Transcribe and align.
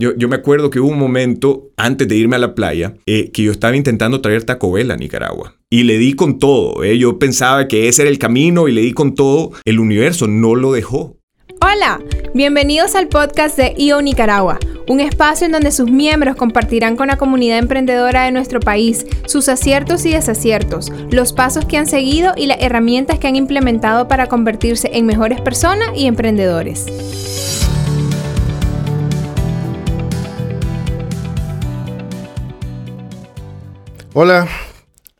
yo, 0.00 0.16
yo, 0.16 0.28
me 0.28 0.36
acuerdo 0.36 0.70
que 0.70 0.80
hubo 0.80 0.88
un 0.88 0.98
momento 0.98 1.68
antes 1.76 2.08
de 2.08 2.16
irme 2.16 2.36
a 2.36 2.38
la 2.38 2.54
playa 2.54 2.94
eh, 3.04 3.30
que 3.32 3.42
yo 3.42 3.52
estaba 3.52 3.76
intentando 3.76 4.22
traer 4.22 4.44
Taco 4.44 4.72
Bell 4.72 4.90
a 4.90 4.96
Nicaragua. 4.96 5.54
Y 5.68 5.82
le 5.82 5.98
di 5.98 6.14
con 6.14 6.38
todo. 6.38 6.82
Eh. 6.82 6.98
Yo 6.98 7.18
pensaba 7.18 7.68
que 7.68 7.86
ese 7.86 8.02
era 8.02 8.10
el 8.10 8.18
camino 8.18 8.66
y 8.66 8.72
le 8.72 8.80
di 8.80 8.92
con 8.92 9.14
todo. 9.14 9.52
El 9.66 9.78
universo 9.78 10.26
no 10.26 10.54
lo 10.54 10.72
dejó. 10.72 11.18
Hola, 11.60 12.00
bienvenidos 12.32 12.94
al 12.94 13.08
podcast 13.08 13.58
de 13.58 13.74
IO 13.76 14.00
Nicaragua, 14.00 14.58
un 14.88 15.00
espacio 15.00 15.44
en 15.44 15.52
donde 15.52 15.70
sus 15.70 15.90
miembros 15.90 16.34
compartirán 16.34 16.96
con 16.96 17.08
la 17.08 17.18
comunidad 17.18 17.58
emprendedora 17.58 18.24
de 18.24 18.32
nuestro 18.32 18.60
país 18.60 19.04
sus 19.26 19.50
aciertos 19.50 20.06
y 20.06 20.12
desaciertos, 20.12 20.90
los 21.10 21.34
pasos 21.34 21.66
que 21.66 21.76
han 21.76 21.86
seguido 21.86 22.32
y 22.34 22.46
las 22.46 22.62
herramientas 22.62 23.18
que 23.18 23.28
han 23.28 23.36
implementado 23.36 24.08
para 24.08 24.28
convertirse 24.28 24.88
en 24.94 25.04
mejores 25.04 25.42
personas 25.42 25.90
y 25.94 26.06
emprendedores. 26.06 26.86
Hola, 34.12 34.48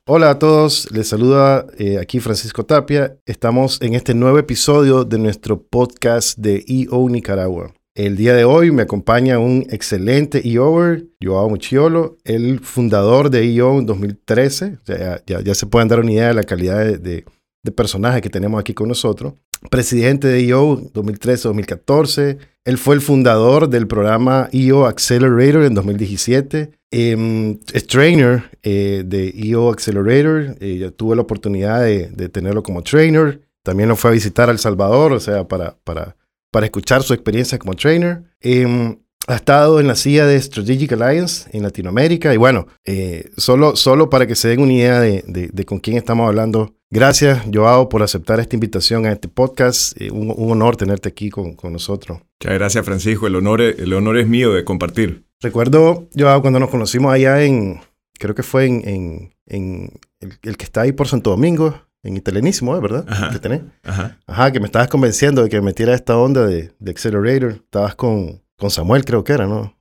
hola 0.05 0.31
a 0.31 0.39
todos, 0.41 0.91
les 0.91 1.07
saluda 1.07 1.65
eh, 1.79 1.99
aquí 1.99 2.19
Francisco 2.19 2.67
Tapia. 2.67 3.17
Estamos 3.25 3.81
en 3.83 3.95
este 3.95 4.15
nuevo 4.15 4.37
episodio 4.37 5.05
de 5.05 5.17
nuestro 5.17 5.63
podcast 5.63 6.37
de 6.37 6.65
EO 6.67 7.09
Nicaragua. 7.09 7.73
El 7.95 8.17
día 8.17 8.35
de 8.35 8.43
hoy 8.43 8.73
me 8.73 8.83
acompaña 8.83 9.39
un 9.39 9.65
excelente 9.71 10.43
EOer, 10.45 11.07
Joao 11.23 11.49
Muchiolo, 11.49 12.19
el 12.25 12.59
fundador 12.59 13.31
de 13.31 13.55
EO 13.55 13.79
en 13.79 13.87
2013. 13.87 14.79
ya, 15.25 15.55
se 15.55 15.67
pueden 15.67 15.87
dar 15.87 16.01
una 16.01 16.11
idea 16.11 16.29
de 16.29 16.35
la 16.35 16.43
calidad 16.43 16.85
de 16.85 17.25
personaje 17.75 18.21
que 18.21 18.31
tenemos 18.31 18.61
aquí 18.61 18.75
con 18.75 18.89
nosotros. 18.89 19.35
Presidente 19.71 20.29
de 20.29 20.49
EO 20.49 20.79
2013-2014. 20.93 22.39
Él 22.65 22.79
fue 22.79 22.95
el 22.95 23.01
fundador 23.01 23.69
del 23.69 23.87
programa 23.87 24.49
EO 24.53 24.87
Accelerator 24.87 25.65
en 25.65 25.75
2017 25.75 26.81
eh, 26.93 27.59
es 27.73 27.87
trainer 27.87 28.51
eh, 28.63 29.03
de 29.07 29.33
EO 29.37 29.71
Accelerator. 29.71 30.57
Eh, 30.61 30.79
ya 30.79 30.91
tuve 30.91 31.17
la 31.17 31.23
oportunidad 31.23 31.83
de, 31.83 32.29
tenerlo 32.29 32.63
como 32.63 32.83
trainer. 32.83 33.41
También 33.63 33.89
lo 33.89 33.97
fue 33.97 34.11
a 34.11 34.15
visitar 34.15 34.49
a 34.49 34.53
El 34.53 34.59
Salvador, 34.59 35.13
o 35.13 35.21
sea, 35.21 35.47
para, 35.47 35.77
para, 35.85 36.17
para 36.51 36.67
escuchar 36.67 37.03
su 37.03 37.15
experiencia 37.15 37.59
como 37.59 37.75
trainer. 37.75 38.23
Em, 38.41 38.99
ha 39.27 39.37
estado 39.37 39.81
en 39.81 39.87
la 39.87 39.95
silla 39.95 40.27
de 40.27 40.41
Strategic 40.41 40.93
Alliance 40.93 41.49
en 41.53 41.63
Latinoamérica. 41.63 42.33
Y 42.35 42.39
bueno, 42.39 42.67
eh, 42.85 43.31
solo, 43.37 43.77
solo 43.77 44.11
para 44.11 44.27
que 44.27 44.35
se 44.35 44.49
den 44.49 44.61
una 44.61 44.73
idea 44.73 45.01
de, 45.01 45.23
de, 45.27 45.65
con 45.65 45.79
quién 45.79 45.97
estamos 45.97 46.27
hablando. 46.27 46.75
Gracias, 46.93 47.43
Joao, 47.53 47.89
por 47.89 48.03
aceptar 48.03 48.41
esta 48.41 48.57
invitación 48.57 49.07
a 49.07 49.13
este 49.13 49.29
podcast. 49.29 49.97
Un, 50.11 50.35
un, 50.37 50.51
honor 50.51 50.77
tenerte 50.77 51.09
aquí 51.09 51.31
con, 51.31 51.55
con 51.55 51.73
nosotros. 51.73 52.19
Muchas 52.19 52.59
gracias, 52.59 52.85
Francisco. 52.85 53.29
El 53.29 53.37
honor, 53.37 53.61
el 53.61 53.93
honor 53.93 54.19
es 54.19 54.27
mío 54.27 54.53
de 54.53 54.65
compartir. 54.65 55.25
Recuerdo, 55.41 56.09
yo 56.15 56.41
cuando 56.43 56.59
nos 56.59 56.69
conocimos 56.69 57.13
allá 57.13 57.43
en, 57.45 57.81
creo 58.19 58.35
que 58.35 58.43
fue 58.43 58.67
en, 58.67 59.33
en, 59.47 59.93
el, 60.19 60.57
que 60.57 60.65
está 60.65 60.81
ahí 60.81 60.91
por 60.91 61.07
Santo 61.07 61.31
Domingo, 61.31 61.81
en 62.03 62.21
Telenísimo, 62.23 62.77
¿eh? 62.77 62.81
¿verdad? 62.81 63.05
Ajá. 63.09 63.31
Que 63.31 63.39
tenés. 63.39 63.63
Ajá. 63.85 64.19
Ajá, 64.27 64.51
que 64.51 64.59
me 64.59 64.67
estabas 64.67 64.89
convenciendo 64.89 65.45
de 65.45 65.49
que 65.49 65.57
me 65.61 65.67
metiera 65.67 65.95
esta 65.95 66.17
onda 66.19 66.45
de, 66.45 66.73
de 66.77 66.91
Accelerator. 66.91 67.53
Estabas 67.53 67.95
con, 67.95 68.43
con 68.59 68.71
Samuel, 68.71 69.05
creo 69.05 69.23
que 69.23 69.33
era, 69.33 69.47
¿no? 69.47 69.77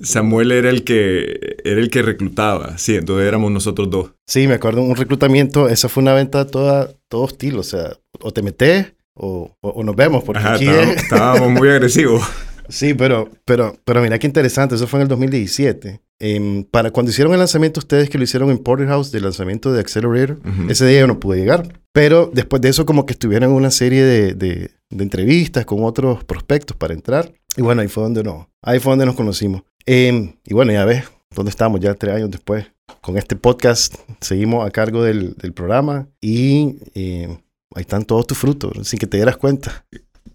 Samuel 0.00 0.52
era 0.52 0.70
el 0.70 0.84
que 0.84 1.56
era 1.64 1.80
el 1.80 1.90
que 1.90 2.02
reclutaba, 2.02 2.76
sí, 2.78 2.96
entonces 2.96 3.26
éramos 3.26 3.50
nosotros 3.50 3.90
dos. 3.90 4.12
Sí, 4.26 4.46
me 4.46 4.54
acuerdo 4.54 4.82
un 4.82 4.96
reclutamiento, 4.96 5.68
esa 5.68 5.88
fue 5.88 6.02
una 6.02 6.12
venta 6.12 6.46
toda, 6.46 6.90
todo 7.08 7.26
estilo, 7.26 7.60
o 7.60 7.64
sea, 7.64 7.96
o 8.20 8.32
te 8.32 8.42
metes 8.42 8.94
o, 9.14 9.56
o, 9.60 9.82
nos 9.82 9.96
vemos, 9.96 10.22
porque 10.22 10.40
Ajá, 10.40 10.56
estábamos, 10.56 10.96
estábamos 10.96 11.50
muy 11.50 11.68
agresivos. 11.70 12.22
Sí, 12.68 12.94
pero, 12.94 13.30
pero, 13.44 13.76
pero 13.84 14.02
mira 14.02 14.18
qué 14.18 14.26
interesante, 14.26 14.74
eso 14.74 14.86
fue 14.86 14.98
en 14.98 15.02
el 15.02 15.08
2017. 15.08 16.00
Em, 16.18 16.64
para 16.64 16.90
cuando 16.90 17.10
hicieron 17.10 17.34
el 17.34 17.38
lanzamiento 17.38 17.80
ustedes 17.80 18.08
que 18.08 18.16
lo 18.16 18.24
hicieron 18.24 18.50
en 18.50 18.58
Porterhouse 18.58 19.12
del 19.12 19.24
lanzamiento 19.24 19.72
de 19.72 19.80
Accelerator, 19.80 20.38
ese 20.68 20.86
día 20.86 21.00
yo 21.00 21.06
no 21.06 21.20
pude 21.20 21.38
llegar. 21.38 21.80
Pero 21.92 22.30
después 22.32 22.62
de 22.62 22.70
eso 22.70 22.86
como 22.86 23.06
que 23.06 23.12
estuvieron 23.12 23.50
en 23.50 23.56
una 23.56 23.70
serie 23.70 24.02
de, 24.02 24.34
de, 24.34 24.70
entrevistas 24.90 25.66
con 25.66 25.84
otros 25.84 26.24
prospectos 26.24 26.76
para 26.76 26.94
entrar. 26.94 27.32
Y 27.56 27.62
bueno, 27.62 27.82
ahí 27.82 27.88
fue 27.88 28.02
donde 28.02 28.22
no, 28.22 28.50
ahí 28.62 28.78
fue 28.80 28.92
donde 28.92 29.06
nos 29.06 29.14
conocimos. 29.14 29.62
Em, 29.88 30.32
y 30.44 30.52
bueno, 30.52 30.72
ya 30.72 30.84
ves, 30.84 31.04
¿dónde 31.32 31.50
estamos 31.50 31.80
ya 31.80 31.94
tres 31.94 32.16
años 32.16 32.30
después? 32.30 32.66
Con 33.00 33.16
este 33.16 33.36
podcast 33.36 33.94
seguimos 34.20 34.66
a 34.66 34.70
cargo 34.72 35.04
del, 35.04 35.34
del 35.34 35.52
programa 35.52 36.08
y 36.20 36.78
eh, 36.94 37.28
ahí 37.72 37.82
están 37.82 38.04
todos 38.04 38.26
tus 38.26 38.36
frutos, 38.36 38.88
sin 38.88 38.98
que 38.98 39.06
te 39.06 39.16
dieras 39.16 39.36
cuenta. 39.36 39.86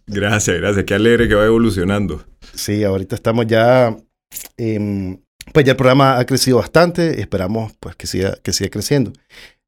Gracias, 0.07 0.57
gracias. 0.57 0.85
Qué 0.85 0.93
alegre 0.93 1.27
que 1.27 1.35
va 1.35 1.45
evolucionando. 1.45 2.23
Sí, 2.53 2.85
ahorita 2.85 3.15
estamos 3.15 3.45
ya... 3.45 3.95
pues 4.55 5.65
ya 5.65 5.71
el 5.71 5.77
programa 5.77 6.17
ha 6.17 6.25
crecido 6.25 6.57
bastante. 6.57 7.19
Esperamos 7.19 7.73
pues 7.79 7.97
que 7.97 8.07
siga, 8.07 8.37
que 8.41 8.53
siga 8.53 8.69
creciendo. 8.69 9.11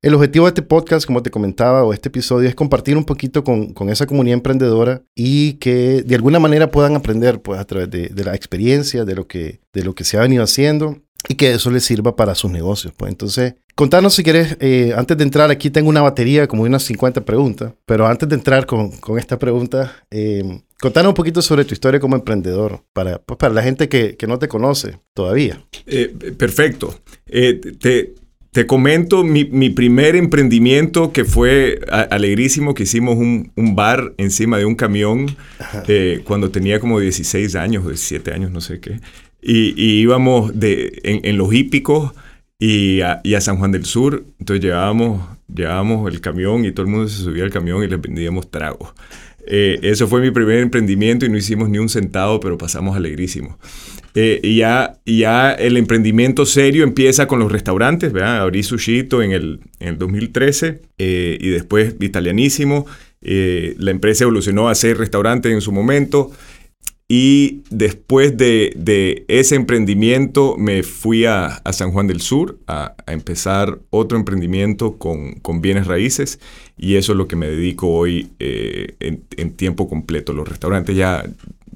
El 0.04 0.14
objetivo 0.16 0.48
de 0.48 0.50
este 0.50 0.62
podcast, 0.62 1.06
como 1.06 1.24
te 1.24 1.32
comentaba, 1.32 1.86
o 1.86 1.94
este 1.94 2.10
episodio, 2.10 2.50
es 2.50 2.56
compartir 2.56 2.98
un 2.98 3.06
poquito 3.06 3.46
con, 3.46 3.74
esa 3.88 4.06
comunidad 4.06 4.34
emprendedora 4.34 5.02
y 5.16 5.54
que 5.54 6.04
de 6.04 6.16
alguna 6.16 6.40
manera 6.40 6.70
puedan 6.70 6.98
aprender 6.98 7.42
pues, 7.42 7.58
a 7.58 7.64
través 7.64 7.90
de, 7.90 8.24
la 8.26 8.36
experiencia, 8.36 9.06
de 9.06 9.16
lo, 9.16 9.28
que, 9.28 9.62
de 9.72 9.84
lo 9.86 9.96
que 9.96 10.04
se 10.04 10.18
ha 10.18 10.22
venido 10.22 10.44
haciendo 10.44 11.02
y 11.30 11.36
que 11.36 11.54
eso 11.54 11.72
les 11.72 11.86
sirva 11.86 12.18
para 12.18 12.36
sus 12.36 12.52
negocios. 12.52 12.94
Pues 12.98 13.12
entonces, 13.14 13.56
contanos 13.76 14.14
si 14.14 14.24
quieres, 14.24 14.58
eh, 14.60 14.94
antes 14.94 15.16
de 15.16 15.24
entrar, 15.24 15.50
aquí 15.50 15.70
tengo 15.70 15.88
una 15.88 16.02
batería 16.02 16.48
como 16.48 16.64
de 16.64 16.70
unas 16.72 16.84
50 16.84 17.24
preguntas, 17.24 17.72
pero 17.86 18.06
antes 18.06 18.28
de 18.28 18.36
entrar 18.36 18.66
con, 18.66 18.92
con 18.92 19.18
esta 19.18 19.40
pregunta, 19.40 20.04
eh, 20.12 20.64
contanos 20.82 21.12
un 21.12 21.16
poquito 21.16 21.42
sobre 21.42 21.64
tu 21.64 21.74
historia 21.74 22.02
como 22.02 22.18
emprendedor, 22.18 22.84
para, 22.92 23.20
pues, 23.20 23.38
para 23.38 23.54
la 23.54 23.64
gente 23.64 23.88
que, 23.88 24.18
que, 24.18 24.28
no 24.28 24.38
te 24.38 24.50
conoce 24.50 25.00
todavía. 25.14 25.66
Eh, 25.86 26.14
perfecto. 26.38 26.94
Te, 27.26 28.16
te 28.54 28.68
comento 28.68 29.24
mi, 29.24 29.46
mi, 29.46 29.72
primer 29.72 30.16
emprendimiento 30.16 31.12
que 31.12 31.26
fue 31.26 31.80
alegrísimo, 32.12 32.76
que 32.76 32.84
hicimos 32.84 33.18
un, 33.18 33.52
un, 33.56 33.76
bar 33.76 34.14
encima 34.18 34.60
de 34.60 34.66
un 34.66 34.76
camión 34.76 35.36
eh, 35.88 36.22
cuando 36.24 36.52
tenía 36.52 36.80
como 36.80 37.00
16 37.00 37.56
años, 37.56 37.84
17 37.84 38.32
años, 38.32 38.52
no 38.52 38.62
sé 38.62 38.80
qué. 38.80 39.00
Y, 39.42 39.74
y 39.76 40.02
íbamos 40.02 40.58
de, 40.58 41.02
en, 41.04 41.22
en, 41.24 41.38
los 41.38 41.52
hípicos 41.52 42.14
y 42.60 43.02
a, 43.02 43.22
y 43.24 43.34
a, 43.34 43.42
San 43.42 43.58
Juan 43.58 43.72
del 43.72 43.86
Sur. 43.86 44.24
Entonces 44.40 44.64
llevábamos, 44.64 45.28
llevábamos 45.52 46.14
el 46.14 46.22
camión 46.22 46.64
y 46.64 46.72
todo 46.72 46.86
el 46.86 46.92
mundo 46.92 47.08
se 47.08 47.24
subía 47.24 47.44
al 47.44 47.52
camión 47.52 47.84
y 47.84 47.88
les 47.88 48.00
vendíamos 48.00 48.52
tragos. 48.52 48.94
Eh, 49.48 49.80
eso 49.82 50.08
fue 50.08 50.22
mi 50.22 50.30
primer 50.30 50.60
emprendimiento 50.60 51.26
y 51.26 51.30
no 51.30 51.38
hicimos 51.38 51.70
ni 51.70 51.80
un 51.80 51.90
centavo, 51.90 52.40
pero 52.40 52.60
pasamos 52.60 52.96
alegrísimo. 52.96 53.58
Eh, 54.16 54.56
ya, 54.56 55.00
ya 55.06 55.52
el 55.54 55.76
emprendimiento 55.78 56.46
serio 56.46 56.84
empieza 56.84 57.28
con 57.28 57.40
los 57.40 57.52
restaurantes, 57.52 58.14
¿verdad? 58.14 58.42
Abrí 58.42 58.62
Sushito 58.62 59.24
en 59.24 59.32
el, 59.32 59.60
en 59.80 59.90
el 59.90 59.98
2013 59.98 60.82
eh, 61.00 61.38
y 61.40 61.50
después 61.50 61.96
Italianísimo. 62.00 62.86
Eh, 63.22 63.76
la 63.78 63.92
empresa 63.92 64.26
evolucionó 64.26 64.70
a 64.70 64.76
ser 64.76 64.98
restaurante 64.98 65.52
en 65.52 65.62
su 65.62 65.72
momento. 65.72 66.32
Y 67.08 67.62
después 67.70 68.38
de, 68.38 68.74
de, 68.76 69.26
ese 69.28 69.56
emprendimiento 69.56 70.56
me 70.58 70.84
fui 70.84 71.26
a, 71.26 71.48
a 71.48 71.74
San 71.74 71.92
Juan 71.92 72.08
del 72.08 72.22
Sur 72.22 72.58
a, 72.66 72.96
a 73.06 73.14
empezar 73.14 73.80
otro 73.90 74.18
emprendimiento 74.18 74.98
con, 74.98 75.34
con, 75.34 75.62
bienes 75.62 75.86
raíces 75.86 76.40
y 76.78 76.96
eso 76.96 77.12
es 77.12 77.18
lo 77.18 77.28
que 77.28 77.36
me 77.36 77.48
dedico 77.48 77.90
hoy 77.90 78.30
eh, 78.40 78.96
en, 79.00 79.24
en, 79.36 79.52
tiempo 79.52 79.90
completo. 79.90 80.34
Los 80.34 80.48
restaurantes 80.48 80.96
ya, 80.96 81.24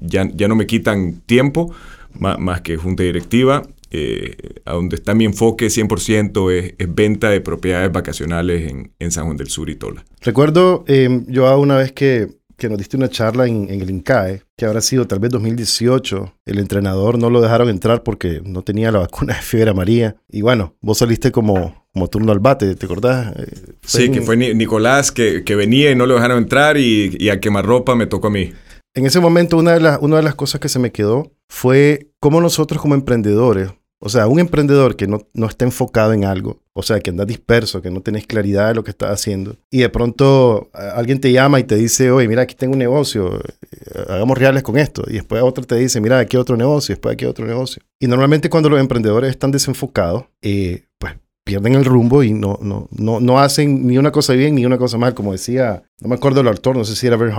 ya, 0.00 0.28
ya 0.34 0.48
no 0.48 0.56
me 0.56 0.66
quitan 0.66 1.20
tiempo 1.26 1.74
más, 2.18 2.60
que 2.62 2.76
junta 2.76 3.02
directiva. 3.02 3.62
Eh, 3.90 4.36
a 4.66 4.74
donde 4.74 4.96
está 4.96 5.14
mi 5.14 5.24
enfoque 5.24 5.68
100% 5.68 6.52
es, 6.52 6.74
es, 6.76 6.94
venta 6.94 7.30
de 7.30 7.40
propiedades 7.40 7.90
vacacionales 7.90 8.70
en, 8.70 8.92
en, 8.98 9.10
San 9.10 9.24
Juan 9.24 9.38
del 9.38 9.48
Sur 9.48 9.70
y 9.70 9.76
Tola. 9.76 10.04
Recuerdo, 10.20 10.84
eh, 10.88 11.22
yo 11.26 11.58
una 11.58 11.78
vez 11.78 11.92
que 11.92 12.38
que 12.58 12.68
nos 12.68 12.76
diste 12.76 12.96
una 12.96 13.08
charla 13.08 13.46
en, 13.46 13.70
en, 13.70 13.80
el 13.80 13.88
INCAE, 13.88 14.42
que 14.56 14.66
habrá 14.66 14.80
sido 14.80 15.06
tal 15.06 15.20
vez 15.20 15.30
2018. 15.30 16.34
El 16.44 16.58
entrenador 16.58 17.16
no 17.16 17.30
lo 17.30 17.40
dejaron 17.40 17.68
entrar 17.68 18.02
porque 18.02 18.42
no 18.44 18.62
tenía 18.62 18.90
la 18.90 18.98
vacuna 18.98 19.34
de 19.34 19.40
fiebre 19.40 19.70
amarilla. 19.70 20.16
Y 20.28 20.42
bueno, 20.42 20.74
vos 20.80 20.98
saliste 20.98 21.30
como, 21.30 21.86
como 21.94 22.08
turno 22.08 22.32
al 22.32 22.40
bate, 22.40 22.74
¿te 22.74 22.86
acordás? 22.86 23.32
Eh, 23.36 23.46
sí, 23.82 24.06
en... 24.06 24.12
que 24.12 24.22
fue 24.22 24.36
Nicolás 24.36 25.12
que, 25.12 25.44
que, 25.44 25.54
venía 25.54 25.92
y 25.92 25.94
no 25.94 26.06
lo 26.06 26.14
dejaron 26.14 26.38
entrar 26.38 26.76
y, 26.76 27.16
y 27.18 27.28
a 27.28 27.38
quemarropa 27.38 27.94
me 27.94 28.06
tocó 28.06 28.26
a 28.26 28.30
mí. 28.30 28.52
En 28.94 29.06
ese 29.06 29.20
momento, 29.20 29.56
una 29.56 29.74
de, 29.74 29.80
las, 29.80 29.98
una 30.02 30.16
de 30.16 30.24
las 30.24 30.34
cosas 30.34 30.60
que 30.60 30.68
se 30.68 30.80
me 30.80 30.90
quedó 30.90 31.30
fue 31.48 32.10
cómo 32.20 32.40
nosotros 32.40 32.80
como 32.80 32.94
emprendedores, 32.94 33.70
o 34.00 34.08
sea, 34.08 34.28
un 34.28 34.38
emprendedor 34.38 34.94
que 34.94 35.08
no, 35.08 35.26
no 35.34 35.46
está 35.46 35.64
enfocado 35.64 36.12
en 36.12 36.24
algo, 36.24 36.60
o 36.72 36.82
sea, 36.82 37.00
que 37.00 37.10
anda 37.10 37.24
disperso, 37.24 37.82
que 37.82 37.90
no 37.90 38.00
tenés 38.00 38.26
claridad 38.26 38.68
de 38.68 38.74
lo 38.74 38.84
que 38.84 38.90
estás 38.90 39.10
haciendo, 39.10 39.56
y 39.70 39.78
de 39.78 39.88
pronto 39.88 40.70
alguien 40.72 41.20
te 41.20 41.32
llama 41.32 41.58
y 41.58 41.64
te 41.64 41.74
dice, 41.74 42.10
oye, 42.10 42.28
mira, 42.28 42.42
aquí 42.42 42.54
tengo 42.54 42.74
un 42.74 42.78
negocio, 42.78 43.40
eh, 43.40 44.04
hagamos 44.08 44.38
reales 44.38 44.62
con 44.62 44.78
esto, 44.78 45.02
y 45.08 45.14
después 45.14 45.42
otro 45.42 45.64
te 45.64 45.74
dice, 45.76 46.00
mira, 46.00 46.18
aquí 46.18 46.36
otro 46.36 46.56
negocio, 46.56 46.94
después 46.94 47.14
aquí 47.14 47.24
otro 47.24 47.46
negocio. 47.46 47.82
Y 47.98 48.06
normalmente 48.06 48.48
cuando 48.48 48.68
los 48.68 48.78
emprendedores 48.78 49.30
están 49.30 49.50
desenfocados, 49.50 50.26
eh, 50.42 50.84
pues 50.98 51.14
pierden 51.44 51.74
el 51.74 51.84
rumbo 51.86 52.22
y 52.22 52.34
no, 52.34 52.58
no, 52.60 52.88
no, 52.90 53.20
no 53.20 53.40
hacen 53.40 53.86
ni 53.86 53.96
una 53.96 54.12
cosa 54.12 54.34
bien 54.34 54.54
ni 54.54 54.66
una 54.66 54.76
cosa 54.76 54.98
mal. 54.98 55.14
Como 55.14 55.32
decía, 55.32 55.82
no 55.98 56.08
me 56.08 56.14
acuerdo 56.14 56.42
el 56.42 56.48
autor, 56.48 56.76
no 56.76 56.84
sé 56.84 56.94
si 56.94 57.06
era 57.06 57.16
Bert 57.16 57.34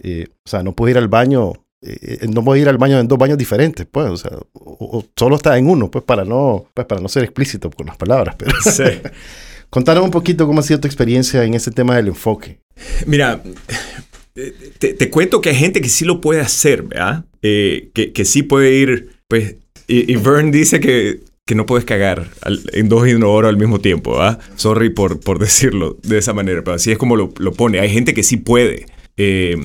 eh, 0.00 0.26
o 0.44 0.48
sea, 0.48 0.64
no 0.64 0.72
puedes 0.72 0.94
ir 0.94 0.98
al 0.98 1.06
baño 1.06 1.52
eh, 1.82 2.26
no 2.28 2.44
puede 2.44 2.62
ir 2.62 2.68
al 2.68 2.78
baño 2.78 2.98
en 3.00 3.08
dos 3.08 3.18
baños 3.18 3.36
diferentes, 3.36 3.86
pues, 3.90 4.08
o 4.08 4.16
sea, 4.16 4.30
o, 4.52 5.04
solo 5.16 5.36
está 5.36 5.58
en 5.58 5.68
uno, 5.68 5.90
pues, 5.90 6.04
para 6.04 6.24
no, 6.24 6.66
pues, 6.72 6.86
para 6.86 7.00
no 7.00 7.08
ser 7.08 7.24
explícito 7.24 7.70
con 7.70 7.86
las 7.86 7.96
palabras, 7.96 8.36
pero... 8.38 8.52
Sí. 8.62 8.84
Contanos 9.70 10.04
un 10.04 10.10
poquito 10.10 10.46
cómo 10.46 10.60
ha 10.60 10.62
sido 10.62 10.80
tu 10.80 10.86
experiencia 10.86 11.44
en 11.44 11.54
ese 11.54 11.70
tema 11.70 11.96
del 11.96 12.08
enfoque. 12.08 12.58
Mira, 13.06 13.42
te, 14.78 15.10
cuento 15.10 15.40
que 15.40 15.48
hay 15.48 15.54
gente 15.56 15.80
que 15.80 15.88
sí 15.88 16.04
lo 16.04 16.20
puede 16.20 16.42
hacer, 16.42 16.82
¿verdad? 16.82 17.24
Eh, 17.40 17.90
que, 17.94 18.12
que, 18.12 18.26
sí 18.26 18.42
puede 18.42 18.74
ir, 18.74 19.12
pues, 19.28 19.56
y, 19.86 20.14
Vern 20.16 20.50
dice 20.50 20.78
que, 20.78 21.20
que 21.46 21.54
no 21.54 21.64
puedes 21.64 21.86
cagar 21.86 22.28
en 22.74 22.90
dos 22.90 23.08
inodoros 23.08 23.48
al 23.48 23.56
mismo 23.56 23.80
tiempo, 23.80 24.12
¿verdad? 24.12 24.40
Sorry 24.56 24.90
por, 24.90 25.20
por 25.20 25.38
decirlo 25.38 25.96
de 26.02 26.18
esa 26.18 26.34
manera, 26.34 26.62
pero 26.62 26.74
así 26.74 26.92
es 26.92 26.98
como 26.98 27.16
lo, 27.16 27.32
lo 27.38 27.52
pone. 27.52 27.80
Hay 27.80 27.90
gente 27.90 28.12
que 28.12 28.22
sí 28.22 28.36
puede. 28.36 28.84
Eh, 29.16 29.56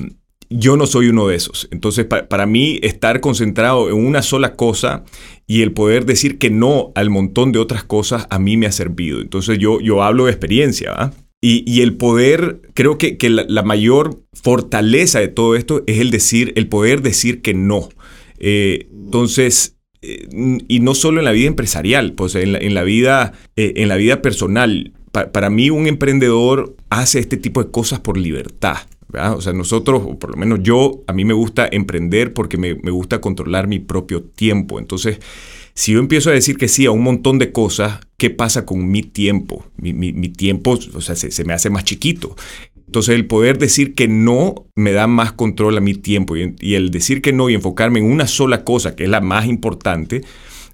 yo 0.50 0.76
no 0.76 0.86
soy 0.86 1.08
uno 1.08 1.28
de 1.28 1.36
esos. 1.36 1.68
Entonces, 1.70 2.06
para 2.06 2.46
mí, 2.46 2.78
estar 2.82 3.20
concentrado 3.20 3.88
en 3.88 3.96
una 3.96 4.22
sola 4.22 4.54
cosa 4.54 5.04
y 5.46 5.62
el 5.62 5.72
poder 5.72 6.06
decir 6.06 6.38
que 6.38 6.50
no 6.50 6.92
al 6.94 7.10
montón 7.10 7.52
de 7.52 7.58
otras 7.58 7.84
cosas, 7.84 8.26
a 8.30 8.38
mí 8.38 8.56
me 8.56 8.66
ha 8.66 8.72
servido. 8.72 9.20
Entonces, 9.20 9.58
yo, 9.58 9.80
yo 9.80 10.02
hablo 10.02 10.24
de 10.24 10.32
experiencia. 10.32 11.12
Y, 11.40 11.82
el 11.82 11.96
poder, 11.96 12.60
creo 12.74 12.98
que, 12.98 13.16
que 13.16 13.30
la, 13.30 13.62
mayor 13.62 14.24
fortaleza 14.32 15.20
de 15.20 15.28
todo 15.28 15.54
esto 15.54 15.84
es 15.86 16.00
el 16.00 16.10
decir, 16.10 16.52
el 16.56 16.68
poder 16.68 17.00
decir 17.00 17.42
que 17.42 17.54
no. 17.54 17.90
Eh, 18.40 18.88
entonces, 18.92 19.76
eh, 20.02 20.26
y 20.66 20.80
no 20.80 20.96
solo 20.96 21.20
en 21.20 21.24
la 21.24 21.32
vida 21.32 21.46
empresarial, 21.46 22.14
pues 22.14 22.34
en 22.34 22.74
la, 22.74 22.82
vida, 22.82 23.34
eh, 23.54 23.74
en 23.76 23.88
la 23.88 23.96
vida 23.96 24.20
personal. 24.20 24.92
para 25.12 25.48
mí, 25.48 25.70
un 25.70 25.86
emprendedor 25.86 26.74
hace 26.90 27.20
este 27.20 27.36
tipo 27.36 27.62
de 27.62 27.70
cosas 27.70 28.00
por 28.00 28.18
libertad. 28.18 28.78
O 29.12 29.40
sea, 29.40 29.54
nosotros, 29.54 30.02
o 30.04 30.18
por 30.18 30.32
lo 30.32 30.36
menos 30.36 30.60
yo, 30.62 31.02
a 31.06 31.14
mí 31.14 31.24
me 31.24 31.32
gusta 31.32 31.66
emprender 31.70 32.34
porque 32.34 32.58
me, 32.58 32.74
gusta 32.74 33.20
controlar 33.20 33.66
mi 33.66 33.78
propio 33.78 34.22
tiempo. 34.22 34.78
Entonces, 34.78 35.18
si 35.72 35.92
yo 35.92 35.98
empiezo 35.98 36.28
a 36.28 36.34
decir 36.34 36.58
que 36.58 36.68
sí 36.68 36.84
a 36.84 36.90
un 36.90 37.02
montón 37.02 37.38
de 37.38 37.50
cosas, 37.50 38.00
¿qué 38.18 38.28
pasa 38.28 38.66
con 38.66 38.90
mi 38.90 39.02
tiempo? 39.02 39.64
Mi, 39.76 40.28
tiempo, 40.28 40.78
o 40.92 41.00
sea, 41.00 41.16
se, 41.16 41.44
me 41.44 41.54
hace 41.54 41.70
más 41.70 41.84
chiquito. 41.84 42.36
Entonces, 42.86 43.14
el 43.14 43.26
poder 43.26 43.58
decir 43.58 43.94
que 43.94 44.08
no 44.08 44.66
me 44.74 44.92
da 44.92 45.06
más 45.06 45.32
control 45.32 45.78
a 45.78 45.80
mi 45.80 45.94
tiempo 45.94 46.36
y, 46.36 46.74
el 46.74 46.90
decir 46.90 47.22
que 47.22 47.32
no 47.32 47.48
y 47.48 47.54
enfocarme 47.54 48.00
en 48.00 48.06
una 48.06 48.26
sola 48.26 48.62
cosa, 48.62 48.94
que 48.94 49.04
es 49.04 49.10
la 49.10 49.22
más 49.22 49.46
importante, 49.46 50.22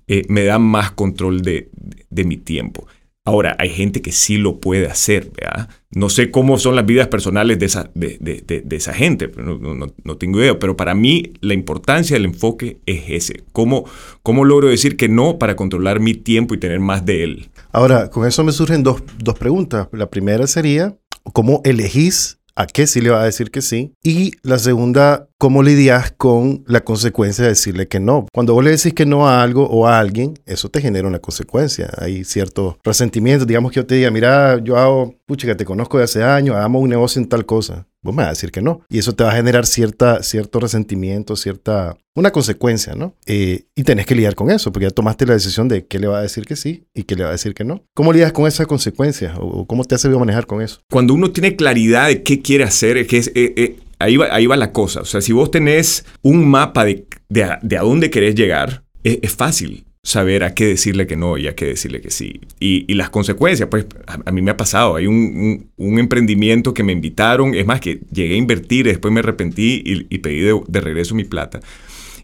eh, 0.09 0.25
me 0.29 0.45
da 0.45 0.59
más 0.59 0.91
control 0.91 1.43
de 1.43 1.71
mi 2.11 2.37
tiempo. 2.37 2.87
Ahora, 3.27 3.57
hay 3.59 3.71
gente 3.71 4.03
que 4.03 4.13
sí 4.13 4.37
lo 4.37 4.61
puede 4.61 4.87
hacer, 4.87 5.31
¿verdad? 5.35 5.71
No 5.91 6.11
sé 6.11 6.31
cómo 6.31 6.59
son 6.59 6.77
las 6.77 6.85
vidas 6.85 7.09
personales 7.09 7.59
de 7.59 7.65
esa, 7.65 7.91
de, 7.95 8.67
esa 8.71 8.93
gente, 8.93 9.31
no, 9.39 9.57
no, 9.59 10.17
tengo 10.19 10.41
idea, 10.41 10.59
pero 10.59 10.77
para 10.77 10.95
mí 10.95 11.33
la 11.41 11.55
importancia 11.55 12.17
del 12.17 12.27
enfoque 12.27 12.81
es 12.85 13.05
ese. 13.09 13.45
¿Cómo, 13.53 13.87
¿Cómo 14.23 14.45
logro 14.45 14.69
decir 14.69 14.99
que 14.99 15.09
no 15.09 15.39
para 15.39 15.57
controlar 15.57 16.01
mi 16.01 16.13
tiempo 16.13 16.55
y 16.55 16.59
tener 16.59 16.81
más 16.81 17.07
de 17.07 17.25
él? 17.25 17.51
Ahora, 17.73 18.11
con 18.11 18.27
eso 18.29 18.45
me 18.45 18.53
surgen 18.53 18.83
dos, 18.83 19.03
dos 19.17 19.39
preguntas. 19.39 19.89
La 19.93 20.11
primera 20.11 20.47
sería, 20.47 20.99
¿cómo 21.33 21.63
elegís 21.65 22.41
a 22.57 22.67
qué 22.67 22.87
sí 22.87 23.01
le 23.01 23.11
va 23.11 23.23
a 23.23 23.25
decir 23.25 23.51
que 23.51 23.63
sí. 23.63 23.93
Y 24.03 24.33
la 24.43 24.59
segunda, 24.59 25.29
cómo 25.39 25.63
lidias 25.63 26.13
con 26.13 26.65
la 26.67 26.83
consecuencia 26.83 27.45
de 27.45 27.51
decirle 27.51 27.89
que 27.89 28.01
no. 28.01 28.27
Cuando 28.33 28.55
vos 28.55 28.65
le 28.65 28.71
decís 28.71 28.95
que 28.95 29.07
no 29.07 29.29
a 29.29 29.43
algo 29.43 29.67
o 29.69 29.87
a 29.87 29.99
alguien, 29.99 30.35
eso 30.47 30.69
te 30.69 30.81
genera 30.81 31.09
una 31.09 31.19
consecuencia. 31.19 31.91
Hay 31.99 32.25
cierto 32.25 32.79
resentimiento. 32.85 33.45
Digamos 33.45 33.73
que 33.73 33.81
yo 33.81 33.87
te 33.87 33.97
diga, 33.97 34.11
mira, 34.11 34.59
yo 34.63 34.77
hago, 34.77 35.15
pucha, 35.27 35.47
que 35.47 35.55
te 35.55 35.65
conozco 35.65 35.99
de 35.99 36.05
hace 36.05 36.23
años, 36.23 36.57
hagamos 36.57 36.83
un 36.83 36.89
negocio 36.89 37.21
en 37.21 37.29
tal 37.29 37.47
cosa 37.47 37.87
vos 38.05 38.15
me 38.15 38.23
vas 38.23 38.29
a 38.29 38.31
decir 38.31 38.53
que 38.53 38.63
no. 38.63 38.83
Y 38.89 38.99
eso 38.99 39.15
te 39.15 39.25
va 39.25 39.33
a 39.33 39.37
generar 39.37 39.67
cierta, 39.67 40.23
cierto 40.23 40.61
resentimiento, 40.61 41.35
cierta, 41.35 41.97
una 42.15 42.31
consecuencia, 42.31 42.95
¿no? 42.95 43.17
Eh, 43.27 43.65
y 43.75 43.83
tenés 43.83 44.07
que 44.07 44.15
lidiar 44.15 44.35
con 44.35 44.51
eso, 44.51 44.71
porque 44.71 44.87
ya 44.87 44.91
tomaste 44.91 45.27
la 45.27 45.33
decisión 45.33 45.67
de 45.67 45.87
qué 45.87 45.99
le 45.99 46.07
va 46.07 46.19
a 46.19 46.23
decir 46.23 46.45
que 46.45 46.55
sí 46.55 46.85
y 46.95 47.05
qué 47.05 47.17
le 47.17 47.25
va 47.25 47.31
a 47.31 47.33
decir 47.33 47.55
que 47.55 47.65
no. 47.65 47.83
¿Cómo 47.95 48.13
lidias 48.13 48.33
con 48.33 48.47
esa 48.47 48.67
consecuencia 48.67 49.35
o 49.39 49.67
cómo 49.67 49.85
te 49.85 49.95
has 49.95 50.03
sabido 50.03 50.21
manejar 50.21 50.47
con 50.47 50.61
eso? 50.63 50.81
Cuando 50.91 51.15
uno 51.15 51.33
tiene 51.33 51.57
claridad 51.57 52.09
de 52.09 52.23
qué 52.23 52.41
quiere 52.43 52.65
hacer, 52.65 52.99
es 52.99 53.09
que 53.09 53.17
es, 53.17 53.29
eh, 53.29 53.55
eh, 53.57 53.79
ahí, 53.99 54.17
va, 54.17 54.29
ahí 54.31 54.47
va 54.47 54.57
la 54.57 54.73
cosa. 54.73 55.01
O 55.01 55.07
sea, 55.07 55.21
si 55.21 55.33
vos 55.33 55.51
tenés 55.51 56.05
un 56.23 56.47
mapa 56.47 56.85
de, 56.85 57.07
de, 57.31 57.43
a, 57.45 57.83
dónde 57.83 58.11
querés 58.11 58.35
llegar, 58.35 58.85
es 59.03 59.33
fácil 59.35 59.85
saber 60.05 60.45
a 60.45 60.55
qué 60.55 60.67
decirle 60.67 61.07
que 61.07 61.17
no 61.17 61.39
y 61.39 61.49
a 61.49 61.57
qué 61.57 61.65
decirle 61.65 62.01
que 62.03 62.11
sí. 62.11 62.43
Y, 62.61 62.93
las 62.95 63.09
consecuencias, 63.11 63.69
pues 63.71 63.87
a, 64.07 64.31
mí 64.31 64.43
me 64.43 64.51
ha 64.51 64.57
pasado. 64.57 64.97
Hay 64.97 65.07
un, 65.07 65.71
emprendimiento 65.79 66.75
que 66.75 66.85
me 66.85 66.93
invitaron, 66.93 67.55
es 67.55 67.67
más, 67.67 67.81
que 67.81 68.01
llegué 68.13 68.35
a 68.35 68.37
invertir, 68.37 68.85
después 68.85 69.13
me 69.13 69.21
arrepentí 69.21 69.83
y, 69.85 70.19
pedí 70.19 70.41
de, 70.41 70.81
regreso 70.81 71.15
mi 71.15 71.25
plata. 71.25 71.61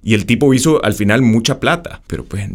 Y 0.03 0.15
el 0.15 0.27
tipo 0.27 0.53
hizo 0.55 0.85
al 0.85 0.95
final 0.95 1.23
mucha 1.23 1.59
plata, 1.59 2.03
pero 2.07 2.25
pues 2.25 2.49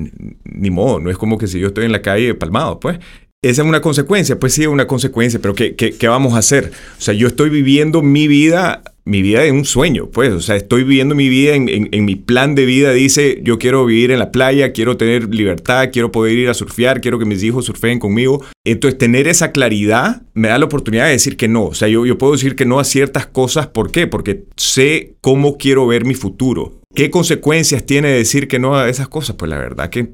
ni 0.43 0.69
modo, 0.69 0.99
no 0.99 1.11
es 1.11 1.17
como 1.17 1.37
que 1.37 1.47
si 1.47 1.59
yo 1.59 1.67
estoy 1.67 1.85
en 1.85 1.91
la 1.91 2.01
calle 2.01 2.33
palmado, 2.35 2.79
pues. 2.79 2.99
Esa 3.45 3.61
es 3.61 3.67
una 3.67 3.79
consecuencia, 3.79 4.39
pues 4.39 4.53
sí 4.53 4.63
es 4.63 4.67
una 4.67 4.87
consecuencia, 4.87 5.39
pero 5.39 5.53
¿qué, 5.53 5.75
qué, 5.75 5.91
qué 5.91 6.07
vamos 6.07 6.33
a 6.33 6.39
hacer? 6.39 6.71
O 6.97 7.01
sea, 7.01 7.13
yo 7.13 7.27
estoy 7.27 7.51
viviendo 7.51 8.01
mi 8.01 8.27
vida 8.27 8.81
mi 9.07 9.21
vida 9.21 9.43
es 9.43 9.51
un 9.51 9.65
sueño, 9.65 10.07
pues, 10.07 10.33
o 10.33 10.41
sea, 10.41 10.55
estoy 10.55 10.83
viviendo 10.83 11.13
mi 11.13 11.29
vida 11.29 11.53
en, 11.53 12.05
mi 12.05 12.15
plan 12.15 12.55
de 12.55 12.65
vida, 12.65 12.91
dice, 12.91 13.39
yo 13.43 13.59
quiero 13.59 13.85
vivir 13.85 14.09
en 14.09 14.17
la 14.17 14.31
playa, 14.31 14.73
quiero 14.73 14.97
tener 14.97 15.31
libertad, 15.31 15.89
quiero 15.93 16.11
poder 16.11 16.33
ir 16.39 16.49
a 16.49 16.55
surfear, 16.55 17.01
quiero 17.01 17.19
que 17.19 17.25
mis 17.25 17.43
hijos 17.43 17.65
surfeen 17.65 17.99
conmigo. 17.99 18.43
Entonces, 18.63 18.97
tener 18.97 19.27
esa 19.27 19.51
claridad 19.51 20.23
me 20.33 20.47
da 20.47 20.57
la 20.57 20.65
oportunidad 20.65 21.05
de 21.05 21.11
decir 21.11 21.37
que 21.37 21.47
no, 21.47 21.65
o 21.65 21.73
sea, 21.75 21.87
yo, 21.87 22.03
yo 22.07 22.17
puedo 22.17 22.33
decir 22.33 22.55
que 22.55 22.65
no 22.65 22.79
a 22.79 22.83
ciertas 22.83 23.27
cosas, 23.27 23.67
¿por 23.67 23.91
qué? 23.91 24.07
Porque 24.07 24.45
sé 24.57 25.17
cómo 25.21 25.59
quiero 25.59 25.85
ver 25.85 26.03
mi 26.03 26.15
futuro. 26.15 26.81
¿Qué 26.95 27.11
consecuencias 27.11 27.85
tiene 27.85 28.07
decir 28.07 28.47
que 28.47 28.57
no 28.57 28.75
a 28.75 28.89
esas 28.89 29.09
cosas? 29.09 29.35
Pues 29.35 29.49
la 29.49 29.57
verdad 29.57 29.89
que 29.89 30.13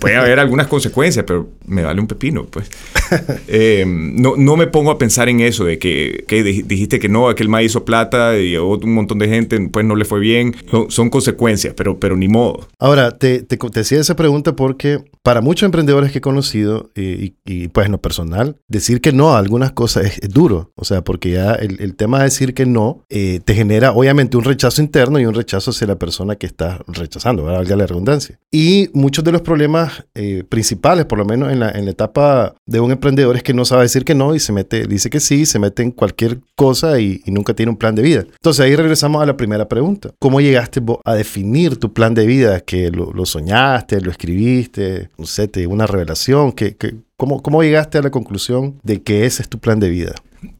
puede 0.00 0.16
haber 0.16 0.38
algunas 0.38 0.66
consecuencias, 0.66 1.24
pero 1.26 1.50
me 1.66 1.82
vale 1.82 2.00
un 2.00 2.06
pepino, 2.06 2.46
pues. 2.46 2.70
Eh, 3.48 3.84
no, 3.86 4.34
no 4.36 4.56
me 4.56 4.66
pongo 4.66 4.90
a 4.90 4.96
pensar 4.96 5.28
en 5.28 5.40
eso, 5.40 5.64
de 5.64 5.78
que, 5.78 6.24
dijiste 6.66 6.98
que 6.98 7.08
no, 7.08 7.28
aquel 7.28 7.48
maíz 7.48 7.72
hizo 7.72 7.84
plata 7.84 8.38
y 8.38 8.56
un 8.56 8.94
montón 8.94 9.18
de 9.18 9.28
gente, 9.28 9.60
pues 9.70 9.84
no 9.84 9.96
le 9.96 10.04
fue 10.04 10.20
bien. 10.20 10.54
Son, 10.88 11.10
consecuencias, 11.10 11.74
pero, 11.76 11.98
pero 11.98 12.16
ni 12.16 12.28
modo. 12.28 12.68
Ahora, 12.78 13.10
te, 13.10 13.42
te, 13.42 13.56
te, 13.56 13.80
hacía 13.80 14.00
esa 14.00 14.16
pregunta 14.16 14.56
porque 14.56 15.04
para 15.22 15.40
muchos 15.40 15.66
emprendedores 15.66 16.10
que 16.10 16.18
he 16.18 16.20
conocido, 16.20 16.90
y, 16.96 17.34
y, 17.44 17.68
pues 17.68 17.86
en 17.86 17.92
lo 17.92 18.00
personal, 18.00 18.56
decir 18.68 19.00
que 19.00 19.12
no 19.12 19.34
a 19.34 19.38
algunas 19.38 19.72
cosas 19.72 20.18
es, 20.20 20.28
duro. 20.30 20.72
O 20.74 20.84
sea, 20.84 21.02
porque 21.02 21.30
ya 21.30 21.52
el, 21.54 21.80
el, 21.80 21.94
tema 21.94 22.18
de 22.18 22.24
decir 22.24 22.54
que 22.54 22.66
no 22.66 23.04
eh, 23.08 23.40
te 23.44 23.54
genera 23.54 23.92
obviamente 23.92 24.36
un 24.36 24.44
rechazo 24.44 24.82
interno 24.82 25.20
y 25.20 25.26
un 25.26 25.34
rechazo 25.34 25.70
hacia 25.70 25.86
la 25.86 25.96
persona 25.96 26.36
que 26.36 26.46
está 26.46 26.82
rechazando, 26.88 27.44
valga 27.44 27.76
la 27.76 27.86
redundancia. 27.86 28.38
Y 28.50 28.90
muchos 28.94 29.24
de 29.24 29.32
los 29.32 29.41
problemas 29.42 30.04
eh, 30.14 30.44
principales, 30.48 31.04
por 31.04 31.18
lo 31.18 31.24
menos 31.24 31.52
en 31.52 31.60
la, 31.60 31.70
en 31.70 31.84
la 31.84 31.90
etapa 31.90 32.54
de 32.66 32.80
un 32.80 32.92
emprendedor, 32.92 33.36
es 33.36 33.42
que 33.42 33.54
no 33.54 33.64
sabe 33.64 33.82
decir 33.82 34.04
que 34.04 34.14
no 34.14 34.34
y 34.34 34.40
se 34.40 34.52
mete, 34.52 34.86
dice 34.86 35.10
que 35.10 35.20
sí, 35.20 35.46
se 35.46 35.58
mete 35.58 35.82
en 35.82 35.90
cualquier 35.90 36.38
cosa 36.54 37.00
y, 37.00 37.22
nunca 37.26 37.54
tiene 37.54 37.70
un 37.70 37.78
plan 37.78 37.94
de 37.94 38.02
vida. 38.02 38.20
Entonces 38.20 38.64
ahí 38.64 38.76
regresamos 38.76 39.22
a 39.22 39.26
la 39.26 39.36
primera 39.36 39.66
pregunta. 39.66 40.10
¿Cómo 40.18 40.40
llegaste 40.40 40.80
a 41.04 41.14
definir 41.14 41.76
tu 41.76 41.92
plan 41.92 42.14
de 42.14 42.26
vida? 42.26 42.60
¿Que 42.60 42.90
lo, 42.90 43.26
soñaste, 43.26 44.00
lo 44.00 44.10
escribiste, 44.10 45.08
no 45.16 45.26
sé, 45.26 45.48
te 45.48 45.66
una 45.66 45.86
revelación? 45.86 46.52
¿Que, 46.52 46.76
cómo, 47.16 47.42
¿Cómo 47.42 47.62
llegaste 47.62 47.98
a 47.98 48.02
la 48.02 48.10
conclusión 48.10 48.78
de 48.82 49.02
que 49.02 49.24
ese 49.24 49.42
es 49.42 49.48
tu 49.48 49.58
plan 49.58 49.80
de 49.80 49.88
vida? 49.88 50.14